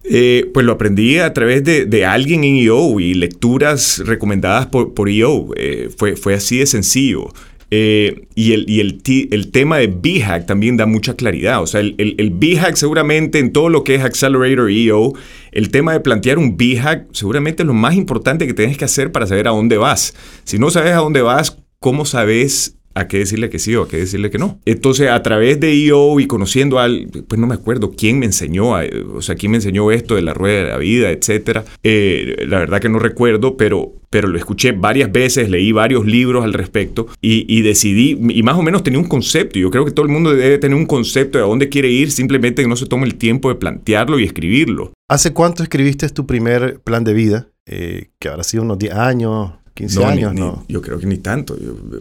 Eh, 0.05 0.51
pues 0.53 0.65
lo 0.67 0.73
aprendí 0.73 1.19
a 1.19 1.33
través 1.33 1.65
de, 1.65 2.05
alguien 2.05 2.45
en 2.45 2.57
EO 2.57 3.01
y 3.01 3.15
lecturas 3.15 4.03
recomendadas 4.05 4.67
por, 4.67 4.95
por 4.95 5.09
EO. 5.09 5.49
Eh, 5.57 5.91
fue, 5.97 6.17
fue 6.17 6.35
así 6.35 6.59
de 6.59 6.67
sencillo. 6.67 7.29
Eh, 7.75 8.27
y 8.35 8.53
el, 8.53 8.69
y 8.69 8.81
el, 8.81 9.01
el 9.31 9.51
tema 9.51 9.79
de 9.79 9.87
BHAG 9.87 10.45
también 10.45 10.77
da 10.77 10.85
mucha 10.85 11.15
claridad. 11.15 11.63
O 11.63 11.67
sea, 11.67 11.81
el, 11.81 11.95
el, 11.97 12.29
BHAG 12.29 12.77
seguramente 12.77 13.39
en 13.39 13.51
todo 13.51 13.71
lo 13.71 13.83
que 13.83 13.95
es 13.95 14.05
Accelerator 14.05 14.71
EO, 14.71 15.15
el 15.53 15.71
tema 15.71 15.95
de 15.95 16.01
plantear 16.01 16.37
un 16.37 16.59
BHAG 16.59 17.07
seguramente 17.13 17.63
es 17.63 17.67
lo 17.67 17.73
más 17.73 17.95
importante 17.95 18.47
que 18.47 18.53
tienes 18.53 18.77
que 18.77 18.85
hacer 18.85 19.11
para 19.11 19.27
saber 19.27 19.49
a 19.49 19.53
dónde 19.53 19.79
vas. 19.79 20.15
Si 20.45 20.59
no 20.59 20.71
sabes 20.71 20.93
a 20.93 20.97
dónde 20.97 21.23
vas, 21.23 21.57
¿cómo 21.79 22.05
sabes 22.05 22.77
a 22.95 23.09
qué 23.09 23.19
decirle 23.19 23.51
que 23.51 23.59
sí 23.59 23.75
o 23.77 23.83
a 23.83 23.89
qué 23.89 23.99
decirle 23.99 24.31
que 24.31 24.39
no. 24.39 24.59
Entonces, 24.65 25.09
a 25.09 25.23
través 25.23 25.61
de 25.61 25.73
EO 25.73 26.21
y 26.21 26.27
conociendo 26.27 26.79
al, 26.79 27.09
pues 27.29 27.41
no 27.41 27.47
me 27.47 27.55
acuerdo 27.55 27.93
quién 27.93 28.19
me 28.19 28.27
enseñó, 28.27 28.73
o 29.15 29.23
sea, 29.23 29.35
quién 29.35 29.53
me 29.53 29.59
enseñó 29.59 29.91
esto 29.91 30.15
de 30.15 30.23
la 30.23 30.35
rueda 30.35 30.65
de 30.65 30.69
la 30.69 30.79
vida, 30.79 31.11
etcétera. 31.11 31.65
Eh, 31.83 32.45
la 32.47 32.59
verdad 32.59 32.81
que 32.81 32.89
no 32.89 32.99
recuerdo, 32.99 33.57
pero, 33.57 33.93
pero 34.11 34.29
lo 34.29 34.39
escuché 34.39 34.73
varias 34.73 35.11
veces, 35.13 35.49
leí 35.51 35.73
varios 35.73 36.07
libros 36.07 36.45
al 36.45 36.53
respecto 36.53 37.07
y, 37.21 37.63
decidí, 37.63 38.19
y 38.31 38.43
más 38.43 38.57
o 38.57 38.63
menos 38.63 38.83
tenía 38.83 38.99
un 38.99 39.09
concepto. 39.09 39.59
Yo 39.59 39.71
creo 39.71 39.85
que 39.85 39.93
todo 39.93 40.07
el 40.07 40.13
mundo 40.13 40.35
debe 40.35 40.59
tener 40.59 40.77
un 40.77 40.87
concepto 40.87 41.39
de 41.39 41.45
a 41.45 41.47
dónde 41.47 41.69
quiere 41.69 41.89
ir, 41.89 42.11
simplemente 42.11 42.63
que 42.63 42.69
no 42.69 42.77
se 42.77 42.87
tome 42.87 43.07
el 43.07 43.17
tiempo 43.17 43.49
de 43.49 43.57
plantearlo 43.57 44.19
y 44.19 44.25
escribirlo. 44.25 44.93
¿Hace 45.09 45.33
cuánto 45.33 45.63
escribiste 45.63 46.09
tu 46.09 46.27
primer 46.27 46.81
plan 46.81 47.05
de 47.05 47.13
vida? 47.15 47.49
Eh, 47.67 48.11
que 48.19 48.29
habrá 48.29 48.43
sido 48.43 48.65
unos 48.65 48.79
10 48.79 48.95
años, 48.95 49.53
15 49.75 50.05
años, 50.05 50.35
¿no? 50.35 50.65
yo 50.69 50.81
creo 50.83 50.99
que 50.99 51.07
ni 51.07 51.19
tanto. 51.19 51.57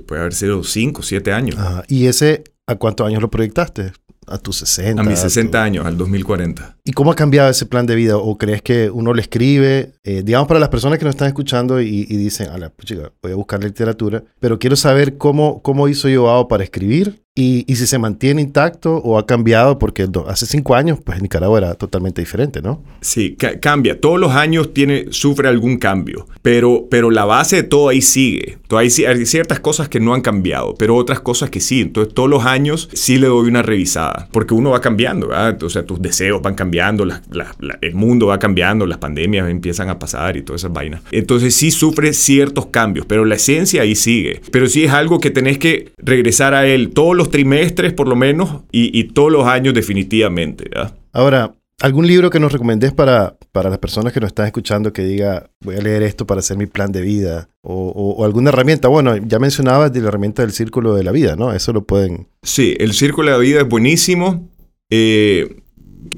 Puede 0.07 0.21
haber 0.21 0.33
sido 0.33 0.63
5, 0.63 1.01
7 1.03 1.31
años. 1.31 1.55
¿Y 1.87 2.05
ese 2.07 2.43
a 2.67 2.75
cuántos 2.75 3.07
años 3.07 3.21
lo 3.21 3.29
proyectaste? 3.29 3.93
a 4.27 4.37
tus 4.37 4.57
60. 4.57 5.01
A 5.01 5.03
mis 5.03 5.15
tu- 5.15 5.21
60 5.23 5.61
años, 5.61 5.85
al 5.85 5.97
2040. 5.97 6.77
¿Y 6.85 6.93
cómo 6.93 7.11
ha 7.11 7.15
cambiado 7.15 7.49
ese 7.49 7.65
plan 7.65 7.85
de 7.85 7.95
vida? 7.95 8.15
¿O 8.17 8.37
crees 8.37 8.61
que 8.61 8.89
uno 8.89 9.13
le 9.13 9.23
escribe? 9.23 9.93
Eh, 10.03 10.21
digamos, 10.23 10.47
para 10.47 10.59
las 10.59 10.69
personas 10.69 10.99
que 10.99 11.05
nos 11.05 11.15
están 11.15 11.27
escuchando 11.27 11.81
y, 11.81 12.05
y 12.07 12.15
dicen, 12.17 12.47
a 12.49 12.57
la 12.57 12.71
chica, 12.85 13.11
voy 13.21 13.33
a 13.33 13.35
buscar 13.35 13.61
literatura, 13.61 14.23
pero 14.39 14.57
quiero 14.57 14.75
saber 14.77 15.17
cómo, 15.17 15.61
cómo 15.61 15.89
hizo 15.89 16.07
Joao 16.07 16.47
para 16.47 16.63
escribir 16.63 17.20
y, 17.33 17.63
y 17.65 17.77
si 17.77 17.87
se 17.87 17.97
mantiene 17.97 18.41
intacto 18.41 18.97
o 18.97 19.17
ha 19.17 19.25
cambiado, 19.25 19.79
porque 19.79 20.05
hace 20.27 20.45
cinco 20.45 20.75
años, 20.75 20.99
pues 21.03 21.21
Nicaragua 21.21 21.59
era 21.59 21.75
totalmente 21.75 22.21
diferente, 22.21 22.61
¿no? 22.61 22.83
Sí, 22.99 23.35
ca- 23.39 23.57
cambia. 23.59 23.99
Todos 24.01 24.19
los 24.19 24.31
años 24.33 24.73
tiene, 24.73 25.05
sufre 25.11 25.47
algún 25.47 25.77
cambio, 25.77 26.27
pero, 26.41 26.87
pero 26.91 27.09
la 27.09 27.23
base 27.23 27.55
de 27.57 27.63
todo 27.63 27.87
ahí 27.87 28.01
sigue. 28.01 28.57
Sí- 28.89 29.05
hay 29.05 29.25
ciertas 29.25 29.61
cosas 29.61 29.87
que 29.87 30.01
no 30.01 30.13
han 30.13 30.19
cambiado, 30.21 30.75
pero 30.75 30.95
otras 30.97 31.21
cosas 31.21 31.49
que 31.49 31.61
sí. 31.61 31.79
Entonces 31.81 32.13
todos 32.13 32.29
los 32.29 32.45
años 32.45 32.89
sí 32.93 33.17
le 33.17 33.27
doy 33.27 33.47
una 33.47 33.61
revisada, 33.61 34.27
porque 34.33 34.53
uno 34.53 34.71
va 34.71 34.81
cambiando, 34.81 35.27
¿verdad? 35.29 35.61
O 35.63 35.69
sea, 35.69 35.85
tus 35.85 36.01
deseos 36.01 36.41
van 36.41 36.55
cambiando, 36.55 37.05
las- 37.05 37.21
las- 37.31 37.55
la- 37.61 37.77
el 37.81 37.95
mundo 37.95 38.27
va 38.27 38.39
cambiando, 38.39 38.85
las 38.85 38.97
pandemias 38.97 39.49
empiezan 39.49 39.87
a 39.89 39.99
pasar 39.99 40.35
y 40.35 40.41
todas 40.41 40.61
esas 40.63 40.73
vainas. 40.73 41.01
Entonces 41.11 41.55
sí 41.55 41.71
sufre 41.71 42.11
ciertos 42.11 42.65
cambios, 42.67 43.05
pero 43.05 43.23
la 43.23 43.35
esencia 43.35 43.83
ahí 43.83 43.95
sigue. 43.95 44.41
Pero 44.51 44.67
sí 44.67 44.83
es 44.83 44.91
algo 44.91 45.19
que 45.21 45.29
tenés 45.31 45.57
que 45.59 45.93
regresar 45.97 46.53
a 46.53 46.67
él 46.67 46.89
todos 46.89 47.15
los 47.15 47.29
trimestres 47.31 47.93
por 47.93 48.07
lo 48.07 48.15
menos 48.15 48.61
y, 48.71 48.97
y 48.99 49.05
todos 49.05 49.31
los 49.31 49.47
años 49.47 49.73
definitivamente, 49.73 50.65
¿verdad? 50.69 50.93
Ahora, 51.13 51.53
¿algún 51.81 52.05
libro 52.05 52.29
que 52.29 52.39
nos 52.39 52.51
recomendés 52.51 52.93
para, 52.93 53.35
para 53.51 53.69
las 53.69 53.79
personas 53.79 54.13
que 54.13 54.19
nos 54.19 54.27
están 54.27 54.45
escuchando 54.45 54.93
que 54.93 55.03
diga, 55.03 55.49
voy 55.63 55.75
a 55.75 55.81
leer 55.81 56.03
esto 56.03 56.27
para 56.27 56.39
hacer 56.39 56.57
mi 56.57 56.67
plan 56.67 56.91
de 56.91 57.01
vida? 57.01 57.49
O, 57.63 57.73
o- 57.89 58.21
o 58.21 58.25
alguna 58.25 58.49
herramienta. 58.49 58.87
Bueno, 58.87 59.17
ya 59.17 59.39
mencionabas 59.39 59.91
de 59.91 60.01
la 60.01 60.09
herramienta 60.09 60.41
del 60.43 60.51
círculo 60.51 60.93
de 60.95 61.03
la 61.03 61.11
vida, 61.11 61.35
¿no? 61.35 61.51
Eso 61.53 61.73
lo 61.73 61.83
pueden... 61.83 62.27
Sí, 62.43 62.75
el 62.79 62.93
Círculo 62.93 63.31
de 63.31 63.37
la 63.37 63.41
Vida 63.41 63.61
es 63.61 63.67
buenísimo. 63.67 64.47
Eh, 64.89 65.57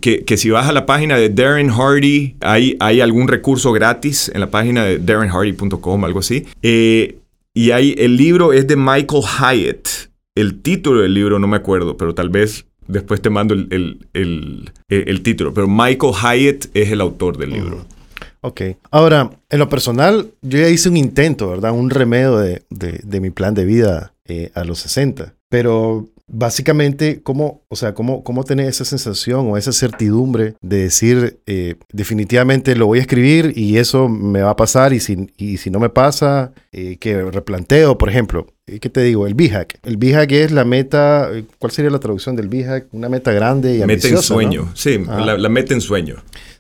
que, 0.01 0.23
que 0.23 0.37
si 0.37 0.49
vas 0.49 0.67
a 0.69 0.71
la 0.71 0.85
página 0.85 1.17
de 1.17 1.29
Darren 1.29 1.69
Hardy, 1.69 2.37
hay, 2.39 2.77
hay 2.79 3.01
algún 3.01 3.27
recurso 3.27 3.71
gratis 3.73 4.31
en 4.33 4.39
la 4.39 4.49
página 4.49 4.83
de 4.85 4.97
darrenhardy.com, 4.99 6.05
algo 6.05 6.19
así. 6.19 6.45
Eh, 6.61 7.17
y 7.53 7.71
hay, 7.71 7.93
el 7.97 8.15
libro 8.17 8.53
es 8.53 8.65
de 8.67 8.75
Michael 8.77 9.23
Hyatt. 9.39 9.87
El 10.35 10.61
título 10.61 11.01
del 11.01 11.13
libro 11.13 11.39
no 11.39 11.47
me 11.47 11.57
acuerdo, 11.57 11.95
pero 11.97 12.15
tal 12.15 12.29
vez 12.29 12.65
después 12.87 13.21
te 13.21 13.29
mando 13.29 13.53
el, 13.53 13.67
el- 13.71 13.99
el- 14.13 14.71
el 14.89 15.21
título. 15.23 15.53
Pero 15.53 15.67
Michael 15.67 16.13
Hyatt 16.13 16.65
es 16.73 16.91
el 16.91 17.01
autor 17.01 17.37
del 17.37 17.51
libro. 17.51 17.85
Ok. 18.41 18.61
Ahora, 18.91 19.29
en 19.49 19.59
lo 19.59 19.69
personal, 19.69 20.31
yo 20.41 20.59
ya 20.59 20.69
hice 20.69 20.89
un 20.89 20.97
intento, 20.97 21.49
¿verdad? 21.49 21.71
Un 21.71 21.89
remedio 21.89 22.37
de, 22.37 22.63
de- 22.69 22.99
de 23.03 23.19
mi 23.21 23.29
plan 23.29 23.53
de 23.53 23.65
vida 23.65 24.13
eh, 24.25 24.51
a 24.55 24.63
los 24.63 24.79
60. 24.79 25.33
Pero 25.49 26.07
básicamente, 26.33 27.21
¿cómo, 27.21 27.61
o 27.69 27.75
sea, 27.75 27.93
cómo, 27.93 28.23
cómo 28.23 28.43
tener 28.43 28.67
esa 28.67 28.83
sensación 28.85 29.47
o 29.49 29.55
esa 29.57 29.71
certidumbre 29.71 30.55
de 30.61 30.77
decir, 30.83 31.39
eh, 31.45 31.75
definitivamente 31.91 32.75
lo 32.75 32.87
voy 32.87 32.99
a 32.99 33.01
escribir 33.01 33.53
y 33.55 33.77
eso 33.77 34.09
me 34.09 34.41
va 34.41 34.49
a 34.51 34.55
pasar 34.55 34.93
y 34.93 34.99
si, 34.99 35.27
y 35.37 35.57
si 35.57 35.69
no 35.69 35.79
me 35.79 35.89
pasa, 35.89 36.51
eh, 36.71 36.97
que 36.97 37.21
replanteo, 37.23 37.97
por 37.97 38.09
ejemplo. 38.09 38.47
eh, 38.67 38.79
¿Qué 38.79 38.89
te 38.89 39.01
digo? 39.01 39.27
El 39.27 39.35
BHAC. 39.35 39.79
El 39.83 39.97
BHAC 39.97 40.31
es 40.33 40.51
la 40.51 40.65
meta, 40.65 41.29
¿cuál 41.59 41.71
sería 41.71 41.91
la 41.91 41.99
traducción 41.99 42.35
del 42.35 42.47
BHAC? 42.49 42.87
Una 42.93 43.09
meta 43.09 43.31
grande 43.31 43.69
y 43.75 43.79
Meta 43.79 43.83
en 43.83 43.89
ambiciosa, 43.91 44.15
¿no? 44.15 44.21
sueño. 44.39 44.71
Sí, 44.75 44.97
la, 45.07 45.37
la 45.37 45.49
meta 45.49 45.73
en 45.73 45.81
sueño. 45.81 46.15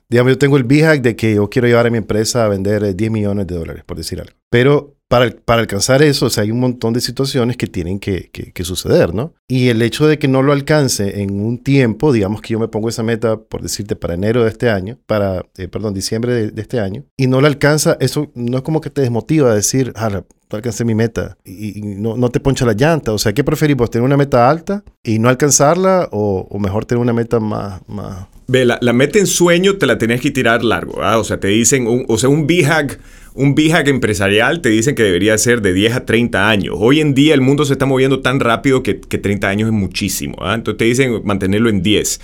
Digamos, 0.09 0.33
yo 0.33 0.37
tengo 0.37 0.57
el 0.57 0.63
BHAG 0.63 1.01
de 1.01 1.15
que 1.15 1.35
yo 1.35 1.49
quiero 1.49 1.67
llevar 1.67 1.87
a 1.87 1.89
mi 1.89 1.97
empresa 1.97 2.45
a 2.45 2.47
vender 2.47 2.83
eh, 2.83 2.93
10 2.93 3.09
millones 3.09 3.47
de 3.47 3.55
dólares, 3.55 3.83
por 3.85 3.97
decir 3.97 4.19
algo. 4.19 4.33
Pero 4.49 4.95
para, 5.13 5.29
para 5.45 5.61
alcanzar 5.61 6.01
eso, 6.01 6.25
o 6.25 6.29
sea, 6.31 6.41
hay 6.41 6.49
un 6.49 6.59
montón 6.59 6.91
de 6.93 6.99
situaciones 6.99 7.55
que 7.55 7.67
tienen 7.67 7.99
que, 7.99 8.31
que- 8.31 8.51
que 8.51 8.63
suceder, 8.63 9.13
¿no? 9.13 9.35
Y 9.47 9.67
el 9.67 9.83
hecho 9.83 10.07
de 10.07 10.17
que 10.17 10.27
no 10.27 10.41
lo 10.41 10.53
alcance 10.53 11.21
en 11.21 11.39
un 11.39 11.59
tiempo, 11.59 12.11
digamos 12.11 12.41
que 12.41 12.53
yo 12.53 12.59
me 12.59 12.67
pongo 12.67 12.89
esa 12.89 13.03
meta, 13.03 13.37
por 13.37 13.61
decirte, 13.61 13.95
para 13.95 14.15
enero 14.15 14.43
de 14.43 14.49
este 14.49 14.71
año, 14.71 14.97
para, 15.05 15.45
eh, 15.57 15.67
perdón, 15.67 15.93
diciembre 15.93 16.33
de, 16.33 16.49
de 16.49 16.61
este 16.63 16.79
año, 16.79 17.03
y 17.15 17.27
no 17.27 17.41
la 17.41 17.47
alcanza, 17.47 17.95
eso 17.99 18.31
no 18.33 18.57
es 18.57 18.63
como 18.63 18.81
que 18.81 18.89
te 18.89 19.01
desmotiva 19.01 19.51
a 19.51 19.55
decir, 19.55 19.93
ah, 19.95 20.09
no 20.09 20.25
alcancé 20.57 20.83
mi 20.83 20.95
meta, 20.95 21.37
y, 21.45 21.77
y 21.77 21.81
no, 21.83 22.17
no 22.17 22.29
te 22.29 22.39
poncha 22.39 22.65
la 22.65 22.73
llanta. 22.73 23.11
O 23.11 23.17
sea, 23.19 23.33
¿qué 23.33 23.43
preferís 23.43 23.75
vos, 23.77 23.89
tener 23.91 24.05
una 24.05 24.17
meta 24.17 24.49
alta 24.49 24.83
y 25.03 25.19
no 25.19 25.29
alcanzarla, 25.29 26.09
o, 26.11 26.47
o 26.49 26.59
mejor 26.59 26.85
tener 26.85 27.01
una 27.01 27.13
meta 27.13 27.39
más... 27.39 27.81
más 27.87 28.27
Ve, 28.47 28.65
la, 28.65 28.77
la 28.81 28.93
meta 28.93 29.19
en 29.19 29.25
sueño 29.27 29.77
te 29.77 29.85
la 29.85 29.97
tenés 29.97 30.21
que 30.21 30.29
tirar 30.31 30.63
largo, 30.63 30.97
¿verdad? 30.97 31.19
O 31.19 31.23
sea, 31.23 31.39
te 31.39 31.47
dicen, 31.47 31.87
un, 31.87 32.05
o 32.07 32.17
sea, 32.17 32.29
un 32.29 32.45
BHAG, 32.45 32.99
un 33.35 33.55
BHAG 33.55 33.89
empresarial 33.89 34.61
te 34.61 34.69
dicen 34.69 34.95
que 34.95 35.03
debería 35.03 35.37
ser 35.37 35.61
de 35.61 35.73
10 35.73 35.93
a 35.93 36.05
30 36.05 36.49
años. 36.49 36.75
Hoy 36.77 36.99
en 36.99 37.13
día 37.13 37.33
el 37.33 37.41
mundo 37.41 37.65
se 37.65 37.73
está 37.73 37.85
moviendo 37.85 38.21
tan 38.21 38.39
rápido 38.39 38.83
que, 38.83 38.99
que 38.99 39.17
30 39.17 39.47
años 39.47 39.67
es 39.67 39.73
muchísimo, 39.73 40.35
¿verdad? 40.39 40.55
Entonces 40.55 40.77
te 40.77 40.85
dicen 40.85 41.21
mantenerlo 41.23 41.69
en 41.69 41.81
10. 41.81 42.21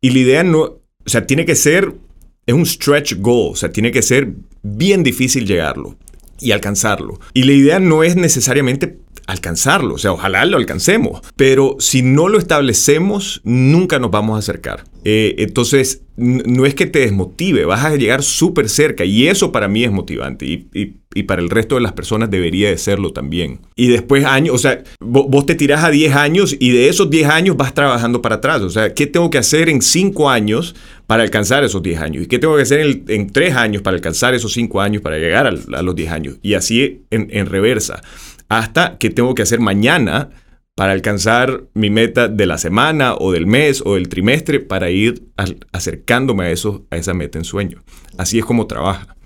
Y 0.00 0.10
la 0.10 0.18
idea 0.18 0.42
no, 0.44 0.60
o 0.60 0.80
sea, 1.06 1.26
tiene 1.26 1.44
que 1.44 1.54
ser, 1.54 1.92
es 2.46 2.54
un 2.54 2.66
stretch 2.66 3.16
goal, 3.18 3.52
o 3.52 3.56
sea, 3.56 3.70
tiene 3.70 3.92
que 3.92 4.02
ser 4.02 4.32
bien 4.62 5.02
difícil 5.02 5.46
llegarlo 5.46 5.96
y 6.40 6.52
alcanzarlo. 6.52 7.20
Y 7.34 7.44
la 7.44 7.52
idea 7.52 7.78
no 7.78 8.02
es 8.02 8.16
necesariamente 8.16 8.98
alcanzarlo, 9.26 9.94
o 9.94 9.98
sea, 9.98 10.12
ojalá 10.12 10.44
lo 10.44 10.56
alcancemos, 10.56 11.20
pero 11.36 11.76
si 11.78 12.02
no 12.02 12.28
lo 12.28 12.38
establecemos, 12.38 13.40
nunca 13.44 13.98
nos 13.98 14.10
vamos 14.10 14.36
a 14.36 14.38
acercar. 14.40 14.84
Eh, 15.04 15.34
entonces, 15.38 16.02
no 16.16 16.64
es 16.66 16.74
que 16.74 16.86
te 16.86 17.00
desmotive, 17.00 17.64
vas 17.64 17.84
a 17.84 17.96
llegar 17.96 18.22
súper 18.22 18.68
cerca 18.68 19.04
y 19.04 19.26
eso 19.26 19.50
para 19.50 19.66
mí 19.66 19.82
es 19.82 19.90
motivante 19.90 20.46
y, 20.46 20.94
para 21.26 21.42
el 21.42 21.50
resto 21.50 21.74
de 21.74 21.80
las 21.82 21.92
personas 21.92 22.30
debería 22.30 22.68
de 22.70 22.78
serlo 22.78 23.12
también. 23.12 23.60
Y 23.76 23.88
después 23.88 24.24
años, 24.24 24.54
o 24.54 24.58
sea, 24.58 24.82
vo- 25.00 25.26
vos, 25.28 25.44
te 25.44 25.54
tirás 25.54 25.84
a 25.84 25.90
10 25.90 26.14
años 26.14 26.56
y 26.58 26.70
de 26.70 26.88
esos 26.88 27.10
10 27.10 27.28
años 27.28 27.56
vas 27.56 27.74
trabajando 27.74 28.22
para 28.22 28.36
atrás, 28.36 28.62
o 28.62 28.70
sea, 28.70 28.94
¿qué 28.94 29.06
tengo 29.06 29.28
que 29.28 29.38
hacer 29.38 29.68
en 29.68 29.82
5 29.82 30.30
años 30.30 30.74
para 31.06 31.22
alcanzar 31.22 31.64
esos 31.64 31.82
10 31.82 32.00
años? 32.00 32.24
¿Y 32.24 32.26
qué 32.28 32.38
tengo 32.38 32.56
que 32.56 32.62
hacer 32.62 32.80
en, 32.80 33.04
en 33.08 33.30
3 33.30 33.54
años 33.56 33.82
para 33.82 33.96
alcanzar 33.96 34.34
esos 34.34 34.52
5 34.52 34.80
años 34.80 35.02
para 35.02 35.18
llegar 35.18 35.46
a, 35.46 35.82
los 35.82 35.94
10 35.94 36.10
años? 36.12 36.36
Y 36.42 36.54
así 36.54 37.02
en 37.10 37.46
reversa, 37.46 38.00
hasta 38.58 38.98
qué 38.98 39.10
tengo 39.10 39.34
que 39.34 39.42
hacer 39.42 39.60
mañana 39.60 40.30
para 40.74 40.92
alcanzar 40.92 41.64
mi 41.74 41.90
meta 41.90 42.28
de 42.28 42.46
la 42.46 42.58
semana 42.58 43.14
o 43.14 43.32
del 43.32 43.46
mes 43.46 43.82
o 43.84 43.94
del 43.94 44.08
trimestre 44.08 44.60
para 44.60 44.90
ir 44.90 45.28
acercándome 45.72 46.44
a, 46.44 46.50
eso, 46.50 46.86
a 46.90 46.96
esa 46.96 47.14
meta 47.14 47.38
en 47.38 47.44
sueño. 47.44 47.82
Así 48.18 48.38
es 48.38 48.44
como 48.44 48.66
trabaja. 48.66 49.16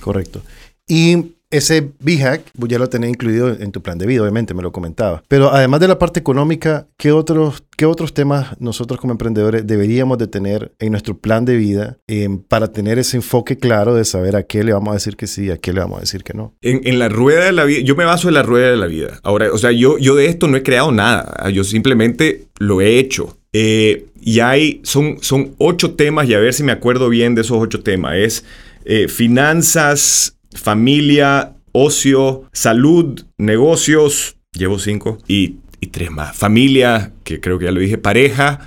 Correcto. 0.00 0.42
Y 0.86 1.34
ese 1.52 1.92
BHAC, 2.00 2.42
pues 2.58 2.72
ya 2.72 2.78
lo 2.78 2.88
tenés 2.88 3.10
incluido 3.10 3.48
en 3.48 3.70
tu 3.70 3.82
plan 3.82 3.98
de 3.98 4.06
vida, 4.06 4.22
obviamente, 4.22 4.54
me 4.54 4.62
lo 4.62 4.72
comentaba. 4.72 5.22
Pero 5.28 5.52
además 5.52 5.80
de 5.80 5.88
la 5.88 5.98
parte 5.98 6.18
económica, 6.18 6.88
¿qué 6.96 7.12
otros, 7.12 7.62
qué 7.76 7.86
otros 7.86 8.14
temas 8.14 8.58
nosotros 8.58 8.98
como 8.98 9.12
emprendedores 9.12 9.66
deberíamos 9.66 10.18
de 10.18 10.26
tener 10.26 10.72
en 10.78 10.92
nuestro 10.92 11.18
plan 11.18 11.44
de 11.44 11.56
vida 11.56 11.98
eh, 12.08 12.28
para 12.48 12.72
tener 12.72 12.98
ese 12.98 13.18
enfoque 13.18 13.58
claro 13.58 13.94
de 13.94 14.04
saber 14.04 14.34
a 14.34 14.44
qué 14.44 14.64
le 14.64 14.72
vamos 14.72 14.90
a 14.90 14.94
decir 14.94 15.16
que 15.16 15.26
sí, 15.26 15.50
a 15.50 15.58
qué 15.58 15.72
le 15.72 15.80
vamos 15.80 15.98
a 15.98 16.00
decir 16.00 16.24
que 16.24 16.32
no? 16.34 16.54
En, 16.62 16.98
la 16.98 17.08
rueda 17.08 17.44
de 17.44 17.52
la 17.52 17.64
vida, 17.64 17.80
yo 17.80 17.96
me 17.96 18.04
baso 18.04 18.28
en 18.28 18.34
la 18.34 18.42
rueda 18.42 18.70
de 18.70 18.76
la 18.76 18.86
vida. 18.86 19.20
Ahora, 19.22 19.52
o 19.52 19.58
sea, 19.58 19.72
yo, 19.72 19.98
yo 19.98 20.14
de 20.14 20.26
esto 20.26 20.48
no 20.48 20.56
he 20.56 20.62
creado 20.62 20.90
nada, 20.90 21.48
yo 21.50 21.64
simplemente 21.64 22.46
lo 22.58 22.80
he 22.80 22.98
hecho. 22.98 23.36
Eh, 23.52 24.06
y 24.20 24.40
hay, 24.40 24.80
son, 24.84 25.18
son 25.20 25.54
ocho 25.58 25.94
temas, 25.94 26.28
y 26.28 26.34
a 26.34 26.38
ver 26.38 26.54
si 26.54 26.62
me 26.62 26.72
acuerdo 26.72 27.08
bien 27.08 27.34
de 27.34 27.42
esos 27.42 27.58
ocho 27.60 27.82
temas. 27.82 28.14
Es 28.16 28.44
eh, 28.84 29.08
finanzas, 29.08 30.36
familia, 30.54 31.54
ocio, 31.72 32.44
salud, 32.52 33.20
negocios, 33.38 34.36
llevo 34.52 34.78
cinco, 34.78 35.18
y, 35.28 35.56
y 35.80 35.86
tres 35.88 36.10
más. 36.10 36.36
Familia, 36.36 37.12
que 37.24 37.40
creo 37.40 37.58
que 37.58 37.66
ya 37.66 37.72
lo 37.72 37.80
dije, 37.80 37.98
pareja. 37.98 38.60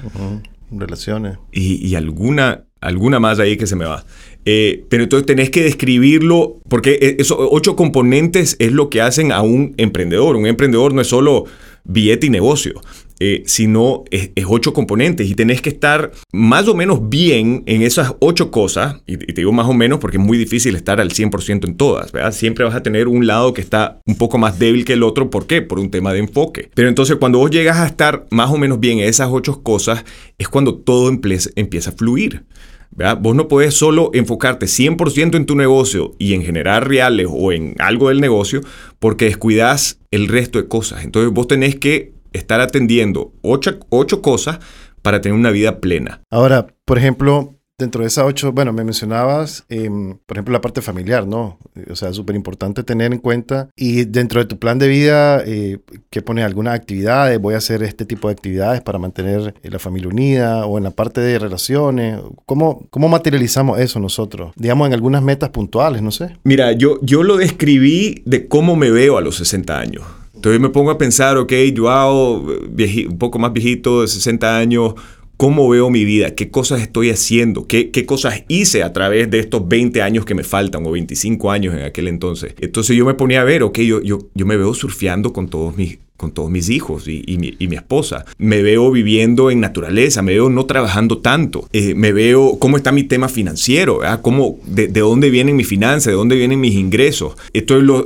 Relaciones. 0.71 1.37
y, 1.51 1.85
y 1.85 1.95
alguna, 1.95 2.65
alguna 2.81 3.19
más 3.19 3.39
ahí 3.39 3.55
que 3.57 3.67
se 3.67 3.75
me 3.75 3.85
va. 3.85 4.05
Eh, 4.45 4.83
pero 4.89 5.03
entonces 5.03 5.25
tenés 5.25 5.49
que 5.49 5.63
describirlo, 5.63 6.59
porque 6.69 6.99
e- 7.01 7.15
esos 7.19 7.37
ocho 7.39 7.75
componentes 7.75 8.55
es 8.59 8.71
lo 8.71 8.89
que 8.89 9.01
hacen 9.01 9.31
a 9.31 9.41
un 9.41 9.73
emprendedor. 9.77 10.35
Un 10.35 10.45
emprendedor 10.47 10.93
no 10.93 11.01
es 11.01 11.07
solo 11.07 11.45
billete 11.83 12.27
y 12.27 12.29
negocio, 12.29 12.81
eh, 13.19 13.43
sino 13.45 14.03
es, 14.11 14.31
ocho 14.45 14.73
componentes 14.73 15.29
y 15.29 15.35
tenés 15.35 15.61
que 15.61 15.69
estar 15.69 16.11
más 16.33 16.67
o 16.67 16.75
menos 16.75 17.09
bien 17.09 17.63
en 17.65 17.81
esas 17.81 18.15
ocho 18.19 18.51
cosas. 18.51 19.01
Y, 19.07 19.17
te 19.17 19.33
digo 19.33 19.51
más 19.51 19.67
o 19.67 19.73
menos 19.73 19.99
porque 19.99 20.17
es 20.17 20.23
muy 20.23 20.37
difícil 20.37 20.75
estar 20.75 20.99
al 20.99 21.09
100% 21.09 21.65
en 21.65 21.77
todas, 21.77 22.11
¿verdad? 22.11 22.31
Siempre 22.31 22.65
vas 22.65 22.75
a 22.75 22.83
tener 22.83 23.07
un 23.07 23.25
lado 23.27 23.53
que 23.53 23.61
está 23.61 23.99
un 24.05 24.17
poco 24.17 24.37
más 24.37 24.59
débil 24.59 24.85
que 24.85 24.93
el 24.93 25.03
otro. 25.03 25.29
¿Por 25.29 25.47
qué? 25.47 25.61
Por 25.61 25.79
un 25.79 25.91
tema 25.91 26.13
de 26.13 26.19
enfoque. 26.19 26.69
Pero 26.73 26.89
entonces 26.89 27.15
cuando 27.17 27.39
vos 27.39 27.51
llegas 27.51 27.77
a 27.77 27.85
estar 27.85 28.25
más 28.31 28.51
o 28.51 28.57
menos 28.57 28.79
bien 28.79 28.99
en 28.99 29.07
esas 29.07 29.29
ocho 29.31 29.63
cosas, 29.63 30.03
es 30.37 30.49
cuando 30.49 30.75
todo 30.75 31.09
empieza 31.09 31.89
a 31.89 31.93
fluir. 31.93 32.43
¿verdad? 32.91 33.17
Vos 33.21 33.35
no 33.35 33.47
puedes 33.47 33.73
solo 33.73 34.09
enfocarte 34.13 34.67
100% 34.67 35.35
en 35.35 35.45
tu 35.45 35.55
negocio 35.55 36.13
y 36.17 36.33
en 36.33 36.43
generar 36.43 36.87
reales 36.87 37.27
o 37.29 37.51
en 37.51 37.75
algo 37.79 38.09
del 38.09 38.21
negocio 38.21 38.61
porque 38.99 39.25
descuidas 39.25 39.99
el 40.11 40.27
resto 40.27 40.61
de 40.61 40.67
cosas. 40.67 41.03
Entonces 41.03 41.31
vos 41.33 41.47
tenés 41.47 41.75
que 41.75 42.14
estar 42.35 42.61
atendiendo 42.61 43.33
ocho, 43.41 43.79
ocho 43.89 44.21
cosas 44.21 44.59
para 45.01 45.21
tener 45.21 45.37
una 45.37 45.51
vida 45.51 45.79
plena. 45.79 46.21
Ahora, 46.31 46.67
por 46.85 46.97
ejemplo, 46.97 47.55
dentro 47.77 48.01
de 48.01 48.07
esas 48.07 48.25
ocho, 48.25 48.51
bueno, 48.53 48.71
me 48.71 48.83
mencionabas, 48.83 49.65
em, 49.69 50.17
por 50.25 50.37
ejemplo, 50.37 50.53
la 50.53 50.61
parte 50.61 50.81
familiar, 50.81 51.27
¿no? 51.27 51.59
O 51.89 51.95
sea, 51.95 52.13
súper 52.13 52.35
importante 52.35 52.83
tener 52.83 53.13
en 53.13 53.19
cuenta. 53.19 53.69
Y 53.75 54.05
dentro 54.05 54.39
de 54.39 54.45
tu 54.45 54.57
plan 54.57 54.79
de 54.79 54.87
vida, 54.87 55.43
eh, 55.45 55.79
¿qué 56.09 56.21
pone 56.21 56.43
algunas 56.43 56.73
actividades? 56.73 57.39
Voy 57.39 57.53
a 57.53 57.57
hacer 57.57 57.83
este 57.83 58.05
tipo 58.05 58.29
de 58.29 58.33
actividades 58.33 58.81
para 58.81 58.97
mantener 58.97 59.53
eh, 59.61 59.69
la 59.69 59.79
familia 59.79 60.09
unida 60.09 60.65
o 60.65 60.77
en 60.77 60.85
la 60.85 60.91
parte 60.91 61.21
de 61.21 61.37
relaciones. 61.37 62.19
¿Cómo, 62.45 62.87
cómo 62.89 63.09
materializamos 63.09 63.79
eso 63.79 63.99
nosotros? 63.99 64.53
Digamos, 64.55 64.87
en 64.87 64.93
algunas 64.93 65.21
metas 65.21 65.49
puntuales, 65.49 66.01
no 66.01 66.11
sé. 66.11 66.37
Mira, 66.43 66.71
yo, 66.71 66.99
yo 67.01 67.23
lo 67.23 67.37
describí 67.37 68.23
de 68.25 68.47
cómo 68.47 68.75
me 68.75 68.89
veo 68.89 69.17
a 69.17 69.21
los 69.21 69.35
60 69.37 69.77
años. 69.77 70.03
Entonces 70.45 70.61
me 70.61 70.69
pongo 70.69 70.91
a 70.91 70.99
pensar, 70.99 71.37
ok, 71.37 71.51
yo 71.73 71.89
hago 71.89 72.35
un 72.37 73.17
poco 73.17 73.39
más 73.39 73.51
viejito, 73.51 74.01
de 74.01 74.07
60 74.07 74.55
años, 74.55 74.93
cómo 75.37 75.67
veo 75.67 75.89
mi 75.89 76.05
vida, 76.05 76.35
qué 76.35 76.51
cosas 76.51 76.83
estoy 76.83 77.09
haciendo, 77.09 77.65
qué, 77.65 77.89
qué, 77.89 78.05
cosas 78.05 78.43
hice 78.47 78.83
a 78.83 78.93
través 78.93 79.31
de 79.31 79.39
estos 79.39 79.67
20 79.67 80.03
años 80.03 80.23
que 80.23 80.35
me 80.35 80.43
faltan 80.43 80.85
o 80.85 80.91
25 80.91 81.49
años 81.49 81.73
en 81.73 81.81
aquel 81.81 82.07
entonces. 82.07 82.53
Entonces 82.59 82.95
yo 82.95 83.07
me 83.07 83.15
ponía 83.15 83.41
a 83.41 83.43
ver, 83.43 83.63
ok, 83.63 83.79
yo, 83.79 84.03
yo, 84.03 84.19
yo 84.35 84.45
me 84.45 84.55
veo 84.55 84.71
surfeando 84.75 85.33
con 85.33 85.47
todos 85.47 85.75
mis 85.75 85.97
con 86.17 86.31
todos 86.31 86.49
mis 86.49 86.69
hijos 86.69 87.07
y, 87.07 87.23
y, 87.25 87.37
mi, 87.37 87.55
y, 87.59 87.67
mi, 87.67 87.75
esposa. 87.75 88.25
Me 88.37 88.61
veo 88.61 88.91
viviendo 88.91 89.51
en 89.51 89.59
naturaleza, 89.59 90.21
me 90.21 90.33
veo 90.33 90.49
no 90.49 90.65
trabajando 90.65 91.19
tanto, 91.19 91.67
eh, 91.73 91.93
me 91.95 92.13
veo 92.13 92.57
cómo 92.59 92.77
está 92.77 92.91
mi 92.91 93.03
tema 93.03 93.27
financiero, 93.27 93.99
¿Cómo, 94.21 94.59
de, 94.65 94.87
de, 94.87 94.99
dónde 95.01 95.29
vienen 95.29 95.55
mis 95.55 95.67
finanzas, 95.67 96.05
de 96.05 96.13
dónde 96.13 96.35
vienen 96.35 96.59
mis 96.59 96.75
ingresos. 96.75 97.35
Esto 97.53 97.77
es 97.77 97.83
lo, 97.83 98.05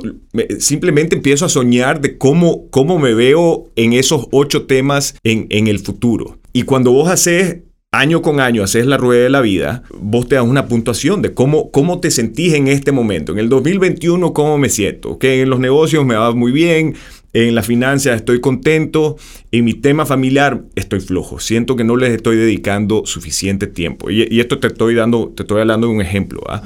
simplemente 0.58 1.16
empiezo 1.16 1.44
a 1.44 1.48
soñar 1.48 2.00
de 2.00 2.18
cómo, 2.18 2.68
cómo 2.70 2.98
me 2.98 3.14
veo 3.14 3.68
en 3.76 3.92
esos 3.92 4.26
ocho 4.32 4.66
temas 4.66 5.14
en, 5.22 5.46
en 5.50 5.68
el 5.68 5.78
futuro. 5.78 6.38
Y 6.52 6.62
cuando 6.62 6.90
vos 6.92 7.08
haces 7.08 7.58
año 7.92 8.22
con 8.22 8.38
año 8.38 8.62
haces 8.62 8.86
la 8.86 8.96
rueda 8.96 9.24
de 9.24 9.30
la 9.30 9.40
vida, 9.40 9.82
vos 9.98 10.28
te 10.28 10.36
das 10.36 10.44
una 10.44 10.68
puntuación 10.68 11.22
de 11.22 11.34
cómo, 11.34 11.70
cómo 11.70 11.98
te 11.98 12.10
sentís 12.10 12.54
en 12.54 12.68
este 12.68 12.92
momento. 12.92 13.32
En 13.32 13.38
el 13.38 13.48
2021, 13.48 14.32
¿cómo 14.32 14.58
me 14.58 14.68
siento? 14.68 15.18
Que 15.18 15.42
en 15.42 15.50
los 15.50 15.58
negocios 15.58 16.04
me 16.04 16.14
va 16.14 16.32
muy 16.32 16.52
bien, 16.52 16.94
en 17.32 17.54
la 17.54 17.62
finanzas 17.62 18.16
estoy 18.16 18.40
contento, 18.40 19.16
en 19.52 19.64
mi 19.64 19.74
tema 19.74 20.06
familiar 20.06 20.62
estoy 20.74 21.00
flojo. 21.00 21.38
Siento 21.38 21.76
que 21.76 21.84
no 21.84 21.96
les 21.96 22.10
estoy 22.10 22.36
dedicando 22.36 23.02
suficiente 23.06 23.66
tiempo. 23.66 24.10
Y, 24.10 24.40
esto 24.40 24.58
te 24.58 24.68
estoy 24.68 24.94
dando, 24.94 25.32
te 25.34 25.42
estoy 25.42 25.60
hablando 25.60 25.86
de 25.86 25.94
un 25.94 26.00
ejemplo. 26.00 26.42
¿ah? 26.48 26.62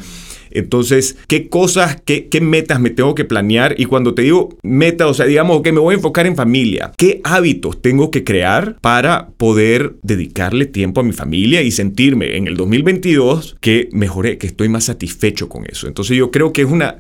Entonces, 0.51 1.17
¿qué 1.27 1.49
cosas, 1.49 2.01
qué, 2.05 2.29
qué, 2.29 2.41
metas 2.41 2.81
me 2.81 2.91
tengo 2.91 3.15
que 3.15 3.25
planear? 3.25 3.75
Y 3.77 3.87
cuando 3.87 4.15
te 4.15 4.23
digo 4.23 4.57
meta, 4.63 5.09
o 5.09 5.15
sea, 5.15 5.27
digamos 5.27 5.63
que 5.63 5.73
me 5.73 5.81
voy 5.81 5.95
a 5.95 5.97
enfocar 5.97 6.27
en 6.27 6.37
familia, 6.37 6.93
¿qué 6.97 7.21
hábitos 7.25 7.83
tengo 7.83 8.11
que 8.11 8.25
crear 8.25 8.79
para 8.81 9.29
poder 9.37 9.97
dedicarle 10.03 10.67
tiempo 10.67 11.01
a 11.01 11.05
mi 11.05 11.13
familia 11.13 11.61
y 11.63 11.73
sentirme 11.73 12.37
en 12.37 12.47
el 12.47 12.57
2022 12.57 13.57
que 13.61 13.89
mejoré, 13.93 14.39
que 14.39 14.47
estoy 14.47 14.69
más 14.69 14.85
satisfecho 14.85 15.49
con 15.49 15.67
eso? 15.67 15.89
Entonces, 15.89 16.17
yo 16.17 16.31
creo 16.31 16.53
que 16.53 16.63
es 16.63 16.71
una... 16.71 16.99